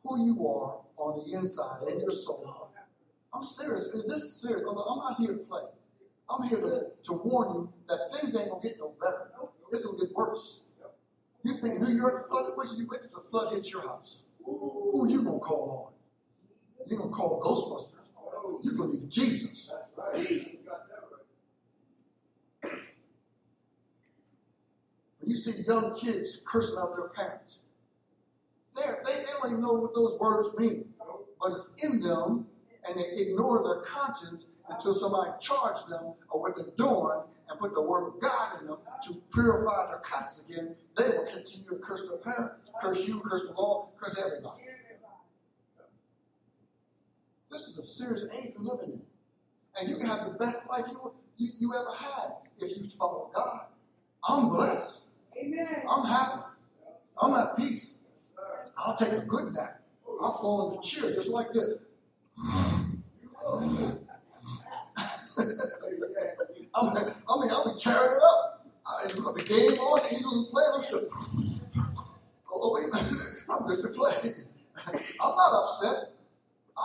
who 0.03 0.24
you 0.24 0.47
are 0.47 0.82
on 0.97 1.17
the 1.17 1.36
inside 1.36 1.88
in 1.88 1.99
your 1.99 2.11
soul. 2.11 2.70
I'm 3.34 3.41
serious. 3.41 3.89
This 4.07 4.22
is 4.22 4.39
serious. 4.39 4.63
I'm 4.67 4.76
not 4.76 5.17
here 5.17 5.34
to 5.34 5.39
play. 5.39 5.63
I'm 6.30 6.47
here 6.47 6.61
to, 6.61 6.82
to 7.05 7.13
warn 7.13 7.55
you 7.55 7.74
that 7.88 7.97
things 8.13 8.36
ain't 8.36 8.49
gonna 8.49 8.61
get 8.61 8.78
no 8.78 8.93
better. 9.01 9.32
It's 9.72 9.84
gonna 9.84 9.97
get 9.97 10.15
worse. 10.15 10.61
You 11.41 11.55
think 11.55 11.82
New 11.82 11.95
York 11.95 12.28
flooded? 12.28 12.53
Till 12.55 12.78
you 12.78 12.88
wait 12.88 13.01
till 13.01 13.20
the 13.20 13.28
flood 13.30 13.51
hits 13.55 13.72
your 13.72 13.82
house. 13.82 14.26
Who 14.45 15.07
you 15.09 15.24
gonna 15.24 15.39
call 15.39 15.95
on? 16.78 16.88
You 16.88 16.97
gonna 16.97 17.09
call 17.09 17.41
Ghostbusters? 17.41 17.99
You're 18.62 18.74
going 18.74 18.91
to 18.91 18.97
need 18.97 19.10
Jesus. 19.10 19.72
When 25.20 25.30
you 25.30 25.36
see 25.36 25.62
young 25.68 25.95
kids 25.95 26.41
cursing 26.45 26.78
out 26.80 26.95
their 26.95 27.10
parents, 27.10 27.62
they, 28.76 28.84
they 29.05 29.24
don't 29.24 29.51
even 29.51 29.62
know 29.62 29.74
what 29.74 29.93
those 29.93 30.18
words 30.20 30.55
mean, 30.57 30.86
but 30.99 31.51
it's 31.51 31.74
in 31.84 32.01
them, 32.01 32.47
and 32.88 32.99
they 32.99 33.22
ignore 33.22 33.64
their 33.64 33.82
conscience 33.82 34.47
until 34.70 34.93
somebody 34.93 35.32
charges 35.41 35.86
them 35.86 36.14
of 36.34 36.41
what 36.41 36.55
they're 36.55 36.74
doing 36.78 37.22
and 37.49 37.60
put 37.60 37.74
the 37.74 37.82
word 37.82 38.07
of 38.07 38.20
God 38.22 38.62
in 38.62 38.68
them 38.68 38.78
to 39.07 39.16
purify 39.34 39.88
their 39.88 39.99
conscience 39.99 40.43
again. 40.47 40.76
They 40.95 41.10
will 41.10 41.26
continue 41.26 41.68
to 41.70 41.76
curse 41.78 42.03
their 42.07 42.18
parents, 42.18 42.72
curse 42.80 43.07
you, 43.07 43.20
curse 43.22 43.43
the 43.43 43.53
law, 43.53 43.89
curse 43.99 44.24
everybody. 44.24 44.68
This 47.52 47.68
is 47.68 47.78
a 47.80 47.84
serious 47.84 48.28
age 48.38 48.54
we're 48.58 48.66
living 48.66 48.93
in. 48.93 49.02
And 49.80 49.89
you 49.89 49.97
can 49.97 50.08
have 50.08 50.26
the 50.26 50.34
best 50.34 50.70
life 50.70 50.86
you, 50.88 51.12
you, 51.38 51.50
you 51.60 51.74
ever 51.74 51.95
had 51.97 52.34
if 52.60 52.78
you 52.78 52.84
follow 52.89 53.32
God. 53.34 53.62
I'm 54.28 54.50
blessed. 54.50 55.06
Amen. 55.38 55.84
I'm 55.89 56.06
happy. 56.06 56.43
I'm 57.22 57.34
at 57.34 57.58
peace. 57.58 58.00
I'll 58.78 58.95
take 58.95 59.14
a 59.14 59.26
good 59.26 59.54
nap. 59.54 59.82
I'll 60.22 60.34
fall 60.34 60.72
into 60.72 60.88
cheer 60.88 61.12
just 61.14 61.30
like 61.30 61.52
this. 61.54 61.76
I 62.38 63.60
mean, 63.62 63.97
I 66.76 67.39
mean, 67.39 67.52
I'll 67.52 67.74
be 67.74 67.80
carrying 67.80 68.12
it 68.12 68.24
up. 68.24 68.68
I, 68.86 69.08
the 69.08 69.43
game 69.47 69.80
on, 69.80 70.02
the 70.04 70.18
Eagles 70.18 70.38
is 70.38 70.45
playing. 70.52 70.70
I'm 70.76 70.84
sure. 70.84 71.04
Oh, 72.52 72.74
wait. 72.74 72.86
I'm 73.50 73.68
just 73.70 73.86
a 73.86 73.89
play. 73.89 74.32
I'm 74.88 75.36
not 75.36 75.64
upset. 75.64 76.12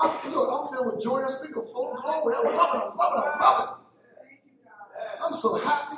I'm, 0.01 0.33
look, 0.33 0.49
I'm 0.51 0.75
filled 0.75 0.95
with 0.95 1.03
joy 1.03 1.23
and 1.23 1.33
speak 1.33 1.57
of 1.57 1.71
full 1.71 1.97
glory. 2.03 2.35
I'm 2.37 2.55
loving 2.57 2.81
it, 2.81 2.85
I'm 2.91 2.97
loving 2.97 3.21
it, 3.21 3.33
I'm 3.35 3.41
loving 3.41 3.75
it. 3.75 5.25
I'm 5.25 5.33
so 5.33 5.57
happy. 5.57 5.97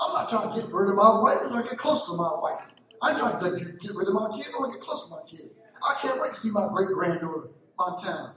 I'm 0.00 0.12
not 0.14 0.28
trying 0.28 0.50
to 0.50 0.56
get 0.60 0.72
rid 0.72 0.88
of 0.90 0.96
my 0.96 1.20
wife. 1.20 1.38
I'm 1.42 1.50
trying 1.50 1.64
to 1.64 1.70
get 1.70 1.78
close 1.78 2.06
to 2.06 2.14
my 2.14 2.32
wife. 2.40 2.62
I'm 3.02 3.16
trying 3.16 3.40
to 3.40 3.56
get, 3.56 3.80
get 3.80 3.94
rid 3.94 4.08
of 4.08 4.14
my 4.14 4.30
kids. 4.34 4.50
I 4.54 4.60
want 4.60 4.72
to 4.72 4.78
get 4.78 4.86
close 4.86 5.04
to 5.04 5.10
my 5.10 5.22
kids. 5.28 5.54
I 5.82 5.94
can't 6.00 6.20
wait 6.20 6.34
to 6.34 6.40
see 6.40 6.50
my 6.50 6.68
great 6.74 6.88
granddaughter, 6.88 7.48
Montana. 7.78 8.34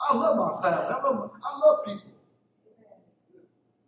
I 0.00 0.16
love 0.16 0.36
my 0.36 0.62
family. 0.62 0.94
I 0.94 1.02
love, 1.02 1.30
I 1.42 1.58
love 1.58 1.86
people. 1.86 2.10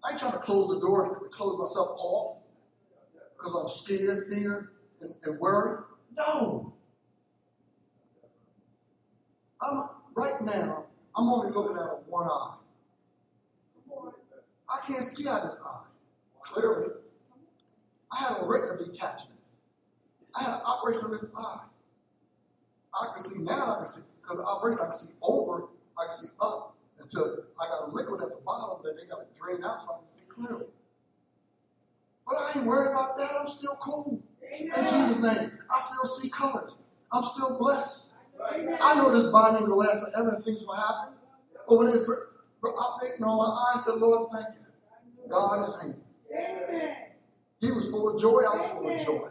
I 0.04 0.12
ain't 0.12 0.20
trying 0.20 0.32
to 0.32 0.38
close 0.38 0.72
the 0.72 0.80
door 0.80 1.18
and 1.20 1.32
close 1.32 1.58
myself 1.58 1.96
off 1.98 2.38
because 3.36 3.54
I'm 3.54 3.68
scared, 3.68 4.26
feared, 4.32 4.68
and, 5.00 5.14
and 5.24 5.40
worried. 5.40 5.84
No. 6.16 6.76
I'm 9.66 9.82
right 10.14 10.40
now, 10.42 10.84
I'm 11.16 11.28
only 11.28 11.52
looking 11.52 11.76
at 11.76 12.06
one 12.08 12.26
eye. 12.26 12.54
I 14.68 14.80
can't 14.86 15.04
see 15.04 15.28
out 15.28 15.42
of 15.42 15.50
this 15.50 15.60
eye. 15.64 15.84
Clearly. 16.42 16.86
I 18.12 18.16
had 18.16 18.38
a 18.40 18.46
retina 18.46 18.78
detachment. 18.78 19.38
I 20.34 20.42
had 20.44 20.54
an 20.54 20.60
operation 20.64 21.06
on 21.06 21.10
this 21.12 21.24
eye. 21.36 21.60
I 22.94 23.12
can 23.14 23.24
see 23.24 23.38
now, 23.40 23.74
I 23.74 23.76
can 23.78 23.86
see, 23.86 24.02
because 24.22 24.38
the 24.38 24.44
operation, 24.44 24.80
I 24.80 24.84
can 24.84 24.92
see 24.94 25.08
over, 25.22 25.64
I 25.98 26.06
can 26.06 26.16
see 26.16 26.28
up 26.40 26.76
until 27.00 27.44
I 27.60 27.68
got 27.68 27.88
a 27.88 27.90
liquid 27.90 28.22
at 28.22 28.30
the 28.30 28.40
bottom 28.44 28.78
that 28.84 28.96
they 28.96 29.06
got 29.06 29.20
to 29.20 29.40
drain 29.40 29.62
out 29.64 29.84
so 29.84 29.94
I 29.94 29.98
can 29.98 30.06
see 30.06 30.20
clearly. 30.28 30.66
But 32.26 32.36
I 32.36 32.52
ain't 32.56 32.66
worried 32.66 32.92
about 32.92 33.16
that. 33.18 33.32
I'm 33.38 33.46
still 33.46 33.76
cool. 33.80 34.20
Amen. 34.52 34.72
In 34.78 34.84
Jesus' 34.84 35.18
name, 35.18 35.52
I 35.70 35.80
still 35.80 36.06
see 36.06 36.30
colors. 36.30 36.76
I'm 37.12 37.24
still 37.24 37.58
blessed. 37.58 38.05
I 38.43 38.95
know 38.95 39.11
this 39.11 39.30
body 39.30 39.64
will 39.64 39.78
last 39.78 40.05
forever 40.05 40.34
and 40.37 40.45
things 40.45 40.61
will 40.66 40.74
happen. 40.74 41.14
But 41.68 41.76
when 41.78 41.89
it's 41.89 42.09
operating 42.62 43.24
on 43.24 43.37
my 43.39 43.45
eyes, 43.45 43.82
I 43.82 43.91
said, 43.91 43.95
Lord, 44.01 44.30
thank 44.32 44.59
you. 44.59 45.30
God 45.30 45.68
is 45.68 45.76
here. 45.82 46.97
He 47.61 47.72
was 47.72 47.91
full 47.91 48.14
of 48.14 48.20
joy, 48.20 48.43
I 48.43 48.57
was 48.57 48.66
full 48.68 48.95
of 48.95 49.01
joy. 49.05 49.28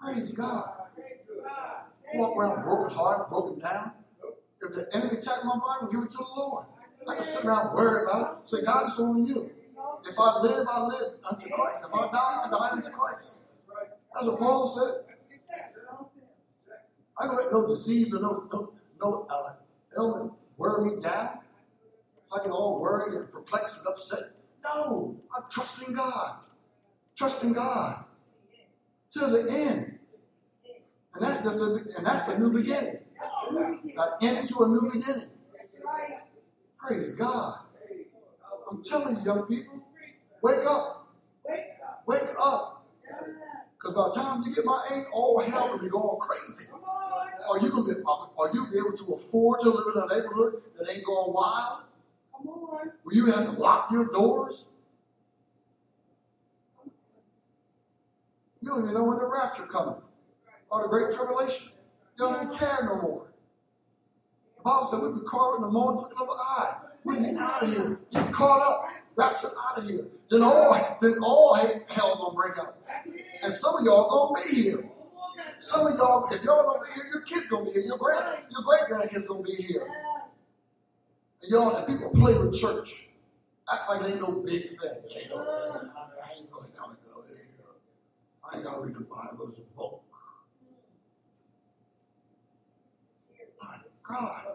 Praise 0.00 0.32
God. 0.32 0.70
Walk 2.14 2.36
around 2.36 2.62
broken 2.62 2.96
heart, 2.96 3.28
broken 3.28 3.58
down. 3.58 3.92
If 4.60 4.74
the 4.74 4.88
enemy 4.96 5.18
attack 5.18 5.44
my 5.44 5.58
body, 5.58 5.86
give 5.92 6.02
it 6.04 6.10
to 6.10 6.18
the 6.18 6.24
Lord. 6.36 6.66
I 7.08 7.14
can 7.14 7.24
sit 7.24 7.44
around 7.44 7.74
worry 7.74 8.04
about 8.04 8.42
it. 8.44 8.50
Say, 8.50 8.62
God 8.64 8.88
is 8.88 8.98
on 8.98 9.26
you. 9.26 9.50
If 10.04 10.18
I 10.18 10.38
live, 10.40 10.66
I 10.70 10.82
live 10.82 11.12
unto 11.30 11.48
Christ. 11.48 11.84
If 11.84 11.94
I 11.94 12.06
die, 12.10 12.42
I 12.44 12.50
die 12.50 12.68
unto 12.72 12.90
Christ. 12.90 13.40
That's 14.14 14.26
what 14.26 14.38
Paul 14.38 14.68
said. 14.68 15.05
I 17.18 17.26
don't 17.26 17.36
let 17.36 17.52
no 17.52 17.66
disease 17.66 18.14
or 18.14 18.20
no, 18.20 18.48
no, 18.52 18.72
no 19.00 19.26
uh, 19.30 19.52
ailment 19.98 20.32
worry 20.56 20.90
me 20.90 21.00
down. 21.00 21.38
If 22.26 22.32
I 22.32 22.42
get 22.42 22.50
all 22.50 22.80
worried 22.80 23.14
and 23.14 23.30
perplexed 23.30 23.78
and 23.78 23.88
upset. 23.88 24.32
No, 24.64 25.16
I'm 25.34 25.44
trusting 25.50 25.94
God. 25.94 26.38
Trusting 27.16 27.52
God 27.52 28.04
to 29.12 29.20
the 29.20 29.50
end. 29.50 29.98
And 31.14 31.24
that's 31.24 31.44
just 31.44 31.58
the, 31.58 31.94
and 31.96 32.06
that's 32.06 32.22
the 32.22 32.38
new 32.38 32.52
beginning. 32.52 32.98
An 33.50 34.08
end 34.20 34.48
to 34.48 34.64
a 34.64 34.68
new 34.68 34.90
beginning. 34.92 35.28
Praise 36.78 37.14
God. 37.14 37.60
I'm 38.70 38.82
telling 38.82 39.16
you, 39.16 39.24
young 39.24 39.46
people, 39.46 39.86
wake 40.42 40.66
up. 40.68 41.08
Wake 42.06 42.22
up. 42.38 42.86
Because 43.78 43.94
by 43.94 44.08
the 44.08 44.14
time 44.14 44.42
you 44.44 44.54
get 44.54 44.64
my 44.64 44.86
age, 44.94 45.06
all 45.12 45.40
hell 45.40 45.70
will 45.70 45.78
be 45.78 45.88
going 45.88 46.18
crazy. 46.20 46.70
Are 47.50 47.58
you 47.60 47.70
gonna 47.70 47.84
be, 47.84 48.00
are 48.06 48.50
you 48.52 48.66
be 48.70 48.78
able 48.78 48.96
to 48.96 49.12
afford 49.12 49.60
to 49.60 49.70
live 49.70 49.86
in 49.94 50.02
a 50.02 50.06
neighborhood 50.06 50.62
that 50.78 50.90
ain't 50.90 51.04
going 51.04 51.32
wild? 51.32 51.82
Come 52.36 52.48
on. 52.48 52.92
Will 53.04 53.14
you 53.14 53.26
have 53.26 53.46
to 53.46 53.52
lock 53.52 53.90
your 53.90 54.06
doors? 54.06 54.66
You 58.60 58.70
don't 58.70 58.82
even 58.82 58.94
know 58.94 59.04
when 59.04 59.18
the 59.18 59.26
rapture 59.26 59.64
coming 59.64 60.00
or 60.70 60.82
the 60.82 60.88
great 60.88 61.14
tribulation. 61.14 61.68
You 62.18 62.26
don't 62.26 62.42
even 62.42 62.58
care 62.58 62.78
no 62.82 63.00
more. 63.00 63.26
The 64.56 64.62
Bible 64.64 64.86
said 64.86 65.02
we'd 65.02 65.14
be 65.14 65.20
caught 65.20 65.56
in 65.56 65.62
the 65.62 65.70
moment 65.70 66.00
looking 66.00 66.18
of 66.18 66.28
an 66.28 66.36
eye. 66.38 66.74
We'd 67.04 67.22
be 67.22 67.36
out 67.38 67.62
of 67.62 67.72
here. 67.72 68.00
Get 68.10 68.32
caught 68.32 68.60
up. 68.60 68.88
Rapture 69.14 69.52
out 69.68 69.78
of 69.78 69.88
here. 69.88 70.06
Then 70.28 70.42
all 70.42 70.98
then 71.00 71.14
all 71.22 71.54
hell 71.54 72.16
gonna 72.16 72.34
break 72.34 72.58
out. 72.58 72.76
And 73.42 73.52
some 73.52 73.76
of 73.76 73.84
y'all 73.84 74.34
gonna 74.34 74.42
be 74.46 74.62
here. 74.62 74.90
Some 75.58 75.86
of 75.86 75.96
y'all, 75.96 76.28
if 76.30 76.44
y'all 76.44 76.62
don't 76.62 76.82
be 76.82 76.88
here, 76.94 77.10
your 77.12 77.22
kids 77.22 77.46
gonna 77.46 77.64
be 77.64 77.72
here. 77.72 77.82
Your 77.82 77.98
grand, 77.98 78.42
your 78.50 78.62
great 78.62 78.82
grandkids 78.90 79.26
gonna 79.26 79.42
be 79.42 79.52
here. 79.52 79.86
And 81.42 81.50
y'all, 81.50 81.74
and 81.74 81.86
people 81.86 82.10
play 82.10 82.36
with 82.38 82.54
church, 82.54 83.06
act 83.72 83.88
like 83.88 84.02
they 84.02 84.20
no 84.20 84.42
big 84.44 84.62
thing. 84.64 84.78
They 85.14 85.28
no, 85.30 85.38
I 85.38 86.32
ain't 86.36 86.48
really 86.52 86.68
gotta 86.76 86.96
go 87.04 87.22
there. 87.28 87.36
I 88.44 88.56
ain't 88.56 88.64
gotta 88.64 88.80
read 88.80 88.94
the 88.94 89.00
Bible 89.00 89.48
as 89.48 89.58
a 89.58 89.62
book. 89.76 90.02
My 93.62 93.76
God. 94.06 94.46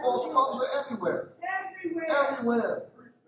False 0.00 0.32
prophets 0.32 0.64
are 0.64 0.84
everywhere. 0.84 1.32
Everywhere. 1.42 2.06
Everywhere. 2.10 2.82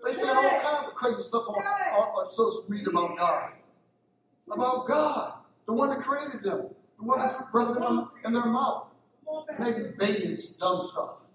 They 0.05 0.13
say 0.13 0.29
all 0.29 0.61
kinds 0.61 0.89
of 0.89 0.95
crazy 0.95 1.23
stuff 1.23 1.45
on, 1.49 1.55
on, 1.55 2.09
on 2.09 2.27
social 2.27 2.65
media 2.69 2.89
about 2.89 3.17
God. 3.17 3.51
About 4.51 4.87
God. 4.87 5.33
The 5.67 5.73
one 5.73 5.91
that 5.91 5.99
created 5.99 6.43
them. 6.43 6.69
The 6.99 7.05
one 7.05 7.19
that 7.19 7.39
put 7.39 7.53
breath 7.53 7.77
in, 7.77 7.83
them, 7.83 8.11
in 8.25 8.33
their 8.33 8.47
mouth. 8.47 8.89
Maybe 9.59 9.93
babies 9.99 10.49
dumb 10.57 10.81
stuff. 10.83 11.27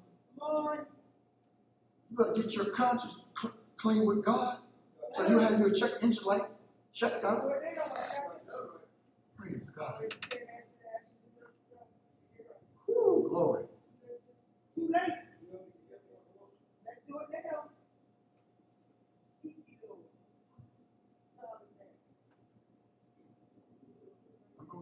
You 0.41 2.17
better 2.17 2.34
get 2.34 2.53
your 2.55 2.65
conscience 2.65 3.21
cl- 3.38 3.55
clean 3.77 4.05
with 4.05 4.23
God. 4.23 4.57
So 5.11 5.27
you 5.27 5.39
have 5.39 5.59
your 5.59 5.71
check 5.71 5.91
engine 6.01 6.23
light 6.23 6.43
checked 6.93 7.25
out. 7.25 7.51
Praise 9.38 9.69
God. 9.71 10.13
Whew, 12.86 13.27
glory. 13.30 13.63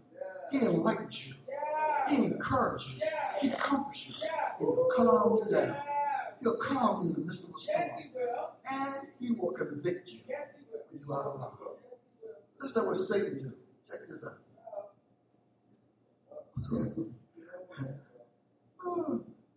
He 0.52 0.66
enlightens 0.66 1.28
you. 1.28 1.36
He 2.10 2.26
encourages 2.26 2.94
you. 2.94 3.02
He 3.42 3.50
comforts 3.50 4.08
you. 4.08 4.16
He'll 4.58 4.90
calm 4.96 5.40
you 5.46 5.54
down. 5.54 5.76
He'll 6.42 6.58
calm 6.58 7.04
you 7.04 7.10
in 7.10 7.16
the 7.16 7.22
midst 7.22 7.48
of 7.48 7.54
the 7.54 7.60
storm. 7.60 7.90
And 8.72 9.08
he 9.20 9.32
will 9.32 9.52
convict 9.52 10.10
you 10.10 10.20
when 10.92 11.02
you're 11.06 11.16
out 11.16 11.26
of 11.26 11.40
line. 11.40 11.50
Listen 12.62 12.82
to 12.82 12.88
what 12.88 12.96
Satan 12.96 13.40
do. 13.40 13.54
Check 13.90 14.08
this 14.08 14.26
out. 14.26 14.38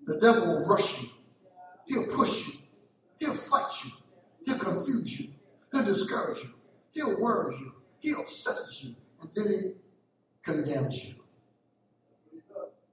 the 0.06 0.18
devil 0.20 0.46
will 0.46 0.66
rush 0.66 1.02
you. 1.02 1.08
He'll 1.86 2.06
push 2.06 2.46
you. 2.46 2.54
He'll 3.18 3.34
fight 3.34 3.72
you. 3.84 3.90
He'll 4.46 4.58
confuse 4.58 5.20
you. 5.20 5.30
He'll 5.72 5.84
discourage 5.84 6.44
you. 6.44 6.50
He'll 6.92 7.20
worry 7.20 7.56
you. 7.56 7.72
He 8.00 8.12
obsesses 8.12 8.84
you. 8.84 8.94
And 9.20 9.30
then 9.34 9.52
he 9.52 9.72
condemns 10.42 11.04
you. 11.04 11.14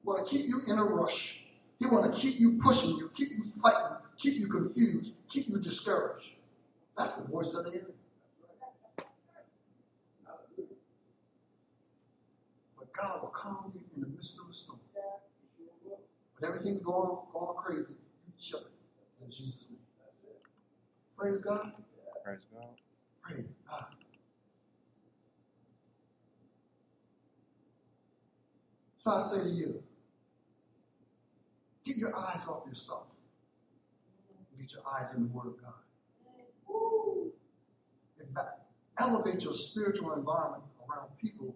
Want 0.03 0.25
to 0.25 0.37
keep 0.37 0.47
you 0.47 0.61
in 0.67 0.77
a 0.77 0.83
rush. 0.83 1.43
He 1.79 1.85
want 1.87 2.13
to 2.13 2.19
keep 2.19 2.39
you 2.39 2.57
pushing 2.59 2.91
you, 2.97 3.09
keep 3.13 3.29
you 3.31 3.43
fighting, 3.43 3.97
keep 4.17 4.35
you 4.39 4.47
confused, 4.47 5.15
keep 5.29 5.47
you 5.49 5.59
discouraged. 5.59 6.35
That's 6.97 7.13
the 7.13 7.23
voice 7.23 7.53
of 7.53 7.65
the 7.65 7.71
enemy. 7.71 7.93
But 12.77 12.93
God 12.93 13.21
will 13.21 13.29
calm 13.29 13.71
you 13.75 13.81
in 13.95 14.01
the 14.01 14.07
midst 14.07 14.39
of 14.39 14.47
the 14.47 14.53
storm. 14.53 14.79
When 16.39 16.49
everything's 16.51 16.81
going, 16.81 17.19
going 17.33 17.57
crazy, 17.57 17.93
you 17.93 18.33
chill 18.39 18.59
it 18.59 19.23
in 19.23 19.31
Jesus' 19.31 19.65
name. 19.69 19.79
Praise 21.17 21.41
God. 21.41 21.71
Praise 22.23 22.39
God. 22.53 22.69
Praise 23.23 23.45
God. 23.69 23.85
So 28.99 29.11
I 29.11 29.21
say 29.21 29.43
to 29.43 29.49
you, 29.49 29.83
get 31.87 31.97
your 31.97 32.15
eyes 32.15 32.45
off 32.47 32.67
yourself. 32.67 33.07
Get 34.59 34.73
your 34.73 34.83
eyes 34.85 35.15
in 35.15 35.23
the 35.23 35.29
Word 35.29 35.47
of 35.47 35.61
God. 35.61 35.73
In 38.19 38.33
fact, 38.35 38.59
elevate 38.99 39.43
your 39.43 39.53
spiritual 39.53 40.13
environment 40.13 40.63
around 40.89 41.09
people 41.21 41.55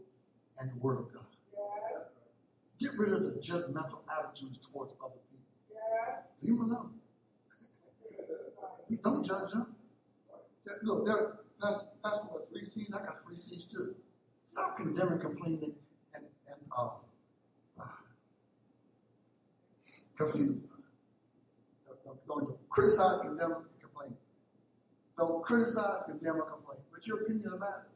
and 0.59 0.71
the 0.71 0.75
Word 0.75 0.99
of 0.99 1.13
God. 1.13 1.25
Get 2.79 2.91
rid 2.97 3.13
of 3.13 3.23
the 3.23 3.39
judgmental 3.41 3.99
attitudes 4.17 4.59
towards 4.71 4.95
other 5.03 5.19
people. 5.29 5.77
Leave 6.41 6.57
them 6.57 6.71
alone. 6.71 6.93
Don't 9.03 9.25
judge 9.25 9.51
them. 9.51 9.75
Look, 10.83 11.05
there, 11.05 11.33
that's, 11.61 11.83
that's 12.03 12.17
what 12.29 12.49
three 12.51 12.63
C's. 12.63 12.93
I 12.93 13.05
got 13.05 13.23
three 13.25 13.35
C's 13.37 13.65
too. 13.65 13.95
Stop 14.45 14.77
condemning, 14.77 15.19
complaining, 15.19 15.73
and, 16.13 16.23
and 16.47 16.61
uh, 16.77 16.89
uh, 17.79 17.83
confused. 20.21 20.67
Don't, 22.05 22.27
don't, 22.27 22.69
criticize, 22.69 23.21
condemn, 23.21 23.51
and 23.51 23.81
complain. 23.81 24.15
Don't 25.17 25.43
criticize, 25.43 26.03
condemn, 26.05 26.37
or 26.37 26.49
complain. 26.49 26.79
But 26.93 27.05
your 27.07 27.21
opinion 27.21 27.59
matters. 27.59 27.87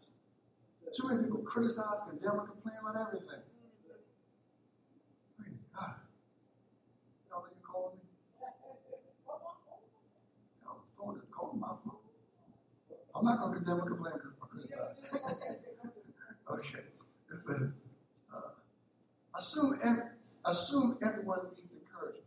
Too 0.96 1.08
many 1.10 1.24
people 1.24 1.40
criticize, 1.40 2.02
condemn, 2.08 2.40
and 2.40 2.50
complain 2.50 2.78
about 2.82 3.08
everything. 3.08 3.44
Praise 5.38 5.68
God. 5.76 5.96
Y'all 7.30 7.44
are 7.44 7.50
you 7.50 7.62
calling 7.62 7.98
me? 7.98 8.04
Y'all 10.64 10.84
phone 10.98 11.20
is 11.20 11.28
calling 11.32 11.60
my 11.60 11.76
phone. 11.84 12.00
I'm 13.14 13.26
not 13.26 13.40
going 13.40 13.52
to 13.54 13.58
condemn 13.60 13.80
or 13.80 13.88
complain 13.88 14.14
or 14.42 14.48
criticize. 14.48 15.22
okay. 16.52 16.84
It 17.34 17.40
says, 17.40 17.68
uh, 18.34 19.38
assume, 19.38 19.80
assume 20.46 20.98
everyone 21.04 21.40
needs 21.56 21.76
encouragement. 21.96 22.26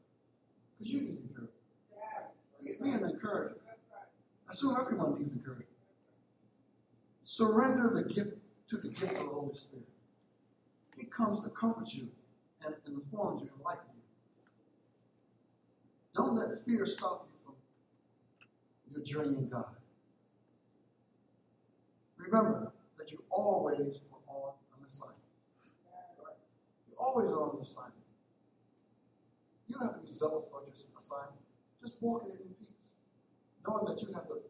Because 0.79 0.93
you 0.93 1.01
need 1.03 1.19
encouragement. 1.29 1.51
Be, 2.61 2.69
be 2.83 2.91
an 2.91 3.05
encourager. 3.05 3.57
I 4.49 4.51
assume 4.51 4.77
everyone 4.81 5.15
needs 5.15 5.35
encouragement. 5.35 5.69
Surrender 7.23 7.91
the 7.95 8.03
gift 8.13 8.37
to 8.69 8.77
the 8.79 8.89
gift 8.89 9.13
of 9.13 9.19
the 9.19 9.25
Holy 9.25 9.55
Spirit. 9.55 9.85
He 10.97 11.07
comes 11.07 11.41
to 11.41 11.51
comfort 11.51 11.93
you 11.95 12.09
and 12.65 12.75
inform 12.87 13.37
you, 13.37 13.43
and 13.43 13.51
enlighten 13.59 13.85
you. 13.95 14.03
Don't 16.15 16.35
let 16.35 16.59
fear 16.59 16.85
stop 16.87 17.29
you 17.31 17.39
from 17.45 17.55
your 18.91 19.05
journey 19.05 19.37
in 19.39 19.49
God. 19.49 19.67
Remember 22.17 22.73
that 22.97 23.13
you 23.13 23.23
always 23.31 24.01
are 24.29 24.35
on 24.35 24.53
an 24.79 24.85
assignment. 24.85 25.19
You're 26.91 26.99
always 26.99 27.29
on 27.29 27.57
an 27.57 27.63
assignment. 27.63 27.98
You 29.69 29.77
don't 29.77 29.93
have 29.93 30.01
to 30.01 30.01
be 30.01 30.13
zealous 30.13 30.47
about 30.49 30.65
your 30.67 30.75
assignment. 30.99 31.45
Just 31.83 32.03
walk 32.03 32.25
in 32.25 32.33
it 32.33 32.41
in 32.41 32.55
peace, 32.59 32.73
knowing 33.67 33.85
that 33.85 34.01
you 34.01 34.09
have 34.15 34.27
the, 34.27 34.41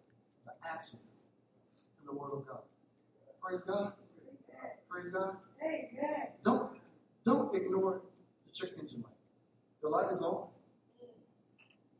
the 0.46 0.54
answer 0.72 0.96
in 0.96 2.06
the 2.06 2.14
Word 2.14 2.38
of 2.38 2.46
God. 2.46 2.62
Praise 3.42 3.64
God. 3.64 3.92
Praise 4.88 5.10
God. 5.10 5.36
Amen. 5.62 6.28
Don't 6.44 6.78
don't 7.24 7.54
ignore 7.54 8.00
the 8.46 8.52
check 8.52 8.70
engine 8.78 9.02
light. 9.02 9.20
The 9.82 9.88
light 9.88 10.10
is 10.12 10.22
on. 10.22 10.48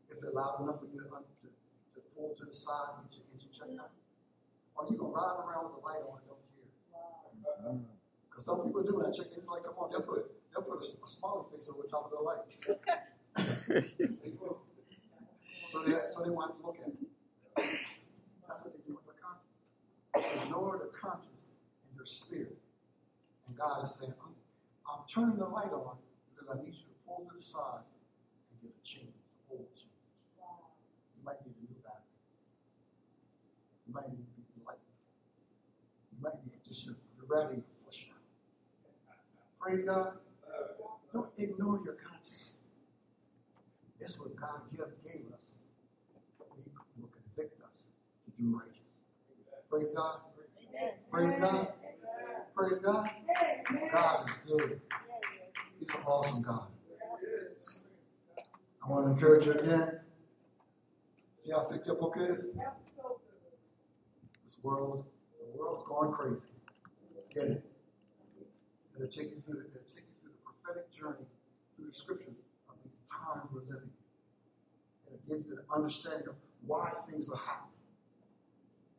Is 0.09 0.23
it 0.23 0.35
loud 0.35 0.63
enough 0.63 0.81
for 0.81 0.87
you 0.87 1.03
to, 1.03 1.09
to, 1.09 1.47
to 1.47 2.01
pull 2.17 2.33
to 2.35 2.45
the 2.47 2.55
side 2.55 2.97
and 2.97 3.05
get 3.05 3.19
your 3.19 3.27
engine 3.35 3.51
checked 3.53 3.79
out? 3.79 3.91
Or 4.75 4.87
you 4.89 4.97
gonna 4.97 5.13
ride 5.13 5.37
around 5.45 5.69
with 5.69 5.75
the 5.77 5.85
light 5.85 6.01
on 6.07 6.23
and 6.23 6.27
don't 6.31 6.45
care? 6.55 7.73
Mm. 7.73 7.85
Because 8.31 8.47
some 8.47 8.63
people 8.63 8.83
do 8.83 8.97
when 8.97 9.07
I 9.07 9.11
check 9.11 9.27
engine 9.35 9.51
light, 9.51 9.63
come 9.65 9.75
on, 9.77 9.91
they'll 9.91 10.07
put 10.07 10.38
they'll 10.53 10.65
put 10.65 10.79
a, 10.79 10.85
a 11.05 11.09
smiley 11.09 11.45
face 11.53 11.71
over 11.73 11.87
top 11.87 12.07
of 12.07 12.13
the 12.13 12.23
light. 12.23 12.45
so 15.45 15.85
they 15.85 15.93
so 16.13 16.25
they 16.25 16.31
want 16.31 16.59
to 16.59 16.67
look 16.67 16.77
at 16.81 16.89
it. 16.89 16.97
That's 17.57 18.65
what 18.65 18.73
they 18.73 18.83
do 18.87 18.95
with 18.97 19.05
their 19.07 19.21
conscience. 19.21 20.45
Ignore 20.45 20.79
the 20.79 20.91
conscience 20.97 21.45
in 21.91 21.97
their 21.97 22.07
spirit. 22.07 22.59
And 23.47 23.57
God 23.57 23.85
is 23.85 23.95
saying, 23.97 24.15
I'm, 24.25 24.35
I'm 24.87 25.05
turning 25.09 25.39
the 25.39 25.47
light 25.47 25.73
on 25.73 25.97
because 26.35 26.51
I 26.51 26.63
need 26.63 26.75
you 26.75 26.87
to 26.89 26.97
pull 27.07 27.27
to 27.29 27.35
the 27.37 27.43
side 27.43 27.85
and 28.51 28.61
get 28.63 28.73
a 28.73 28.83
change, 28.85 29.15
a 29.15 29.55
oil 29.55 29.69
change. 29.75 29.93
You 31.17 31.25
might 31.25 31.41
need 31.45 31.55
a 31.57 31.65
new 31.65 31.79
battery. 31.83 32.13
You 33.87 33.95
might 33.95 34.09
need 34.11 34.25
to 34.25 34.33
be 34.37 34.45
enlightened. 34.61 34.97
You 36.13 36.19
might 36.23 36.37
need 36.45 36.61
just 36.67 36.87
your, 36.87 36.97
your 37.17 37.27
radiator 37.27 37.65
flush 37.83 38.09
out. 38.13 38.21
Praise 39.61 39.85
God. 39.85 40.19
Don't 41.13 41.31
ignore 41.39 41.81
your 41.85 41.95
conscience. 41.95 42.59
It's 44.01 44.19
what 44.19 44.37
God 44.37 44.61
gave, 44.71 44.81
gave 45.05 45.33
us. 45.33 45.57
He 46.57 46.71
will 47.01 47.09
convict 47.09 47.61
us 47.63 47.87
to 48.25 48.43
do 48.43 48.57
righteous. 48.57 48.81
Praise 49.71 49.93
God. 49.97 50.21
Praise 51.11 51.37
God. 51.37 51.69
Praise 52.57 52.79
God. 52.79 53.11
God 53.93 54.29
is 54.29 54.37
good. 54.47 54.81
He's 55.79 55.91
an 55.91 56.01
awesome 56.07 56.43
God. 56.43 56.69
I 58.85 58.91
want 58.91 59.07
to 59.07 59.11
encourage 59.13 59.47
you 59.47 59.53
again. 59.53 60.01
See 61.35 61.53
how 61.53 61.65
thick 61.65 61.83
your 61.87 61.97
book 61.97 62.17
is? 62.19 62.49
This 64.45 64.59
world, 64.63 65.05
the 65.41 65.59
world's 65.59 65.85
going 65.87 66.13
crazy. 66.13 66.49
Get 67.35 67.45
it. 67.45 67.65
You 68.99 69.07
through 69.07 69.63
the, 69.73 69.79
prophetic 70.69 70.91
journey 70.91 71.27
through 71.77 71.87
the 71.87 71.93
scriptures 71.93 72.35
of 72.69 72.77
these 72.85 73.01
times 73.11 73.49
we're 73.53 73.61
living 73.61 73.91
in. 73.91 75.15
It'll 75.15 75.21
give 75.27 75.47
you 75.47 75.57
an 75.57 75.65
understanding 75.75 76.29
of 76.29 76.35
why 76.67 76.91
things 77.11 77.29
are 77.29 77.37
happening. 77.37 77.73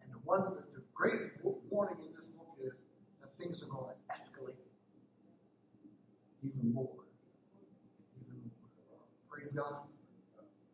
And 0.01 0.11
the 0.11 0.17
one, 0.23 0.41
the, 0.41 0.63
the 0.73 0.83
greatest 0.93 1.31
warning 1.69 1.97
in 2.05 2.13
this 2.15 2.27
book 2.27 2.47
is 2.59 2.81
that 3.21 3.35
things 3.37 3.63
are 3.63 3.67
going 3.67 3.85
to 3.85 4.13
escalate 4.13 4.55
even 6.41 6.73
more. 6.73 6.89
Even 8.17 8.41
more. 8.41 9.09
Praise 9.29 9.53
God. 9.53 9.83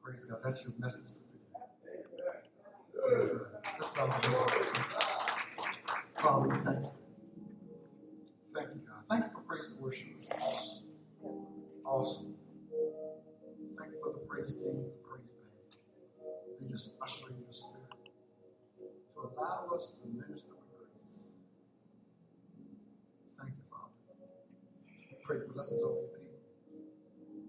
Praise 0.02 0.26
God. 0.26 0.40
That's 0.44 0.64
your 0.64 0.74
message 0.80 1.18
for 1.18 1.24
today. 1.82 2.40
Praise 2.94 3.30
God. 3.30 3.48
Let's. 3.80 3.92
Father, 6.16 6.48
we 6.48 6.56
thank 6.56 6.80
you. 6.80 6.92
Thank 8.54 8.70
you, 8.70 8.82
God. 8.88 9.06
Thank 9.10 9.26
you 9.26 9.32
for 9.32 9.42
praise 9.42 9.72
and 9.74 9.82
worship. 9.82 10.08
It's 10.16 10.30
awesome. 10.32 10.85
Awesome. 11.86 12.36
Thank 13.78 13.92
you 13.94 14.00
for 14.04 14.14
the 14.14 14.26
praise 14.28 14.56
team, 14.56 14.86
the 14.86 15.10
praise 15.10 15.28
band. 15.28 16.60
They 16.62 16.68
just 16.68 16.92
ushering 17.02 17.38
your 17.44 17.52
spirit 17.54 17.92
to 19.14 19.22
allow 19.22 19.68
us 19.76 19.94
to 20.02 20.08
minister 20.10 20.52
with 20.54 20.72
grace. 20.78 21.26
Thank 23.40 23.54
you, 23.54 23.64
Father. 23.72 23.94
We 25.12 25.18
pray 25.24 25.38
blessings 25.54 25.84
over 25.84 26.02
your 26.02 26.10
people. 26.18 26.40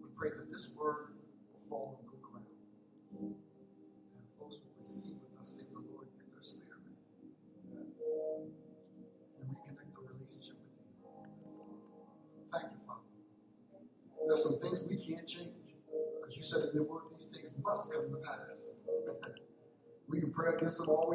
We 0.02 0.10
pray 0.16 0.30
that 0.36 0.52
this 0.52 0.72
word 0.76 1.14
will 1.52 1.68
fall 1.70 2.00
There's 14.26 14.42
some 14.42 14.58
things 14.58 14.84
we 14.88 14.96
can't 14.96 15.26
change. 15.26 15.54
Because 16.20 16.36
you 16.36 16.42
said 16.42 16.68
in 16.68 16.74
your 16.74 16.84
word, 16.84 17.04
these 17.10 17.28
things 17.32 17.54
must 17.62 17.92
come 17.92 18.10
to 18.10 18.18
pass. 18.18 18.74
we 20.08 20.18
can 20.20 20.32
pray 20.32 20.54
against 20.54 20.78
them 20.78 20.88
all 20.88 21.06
we 21.08 21.14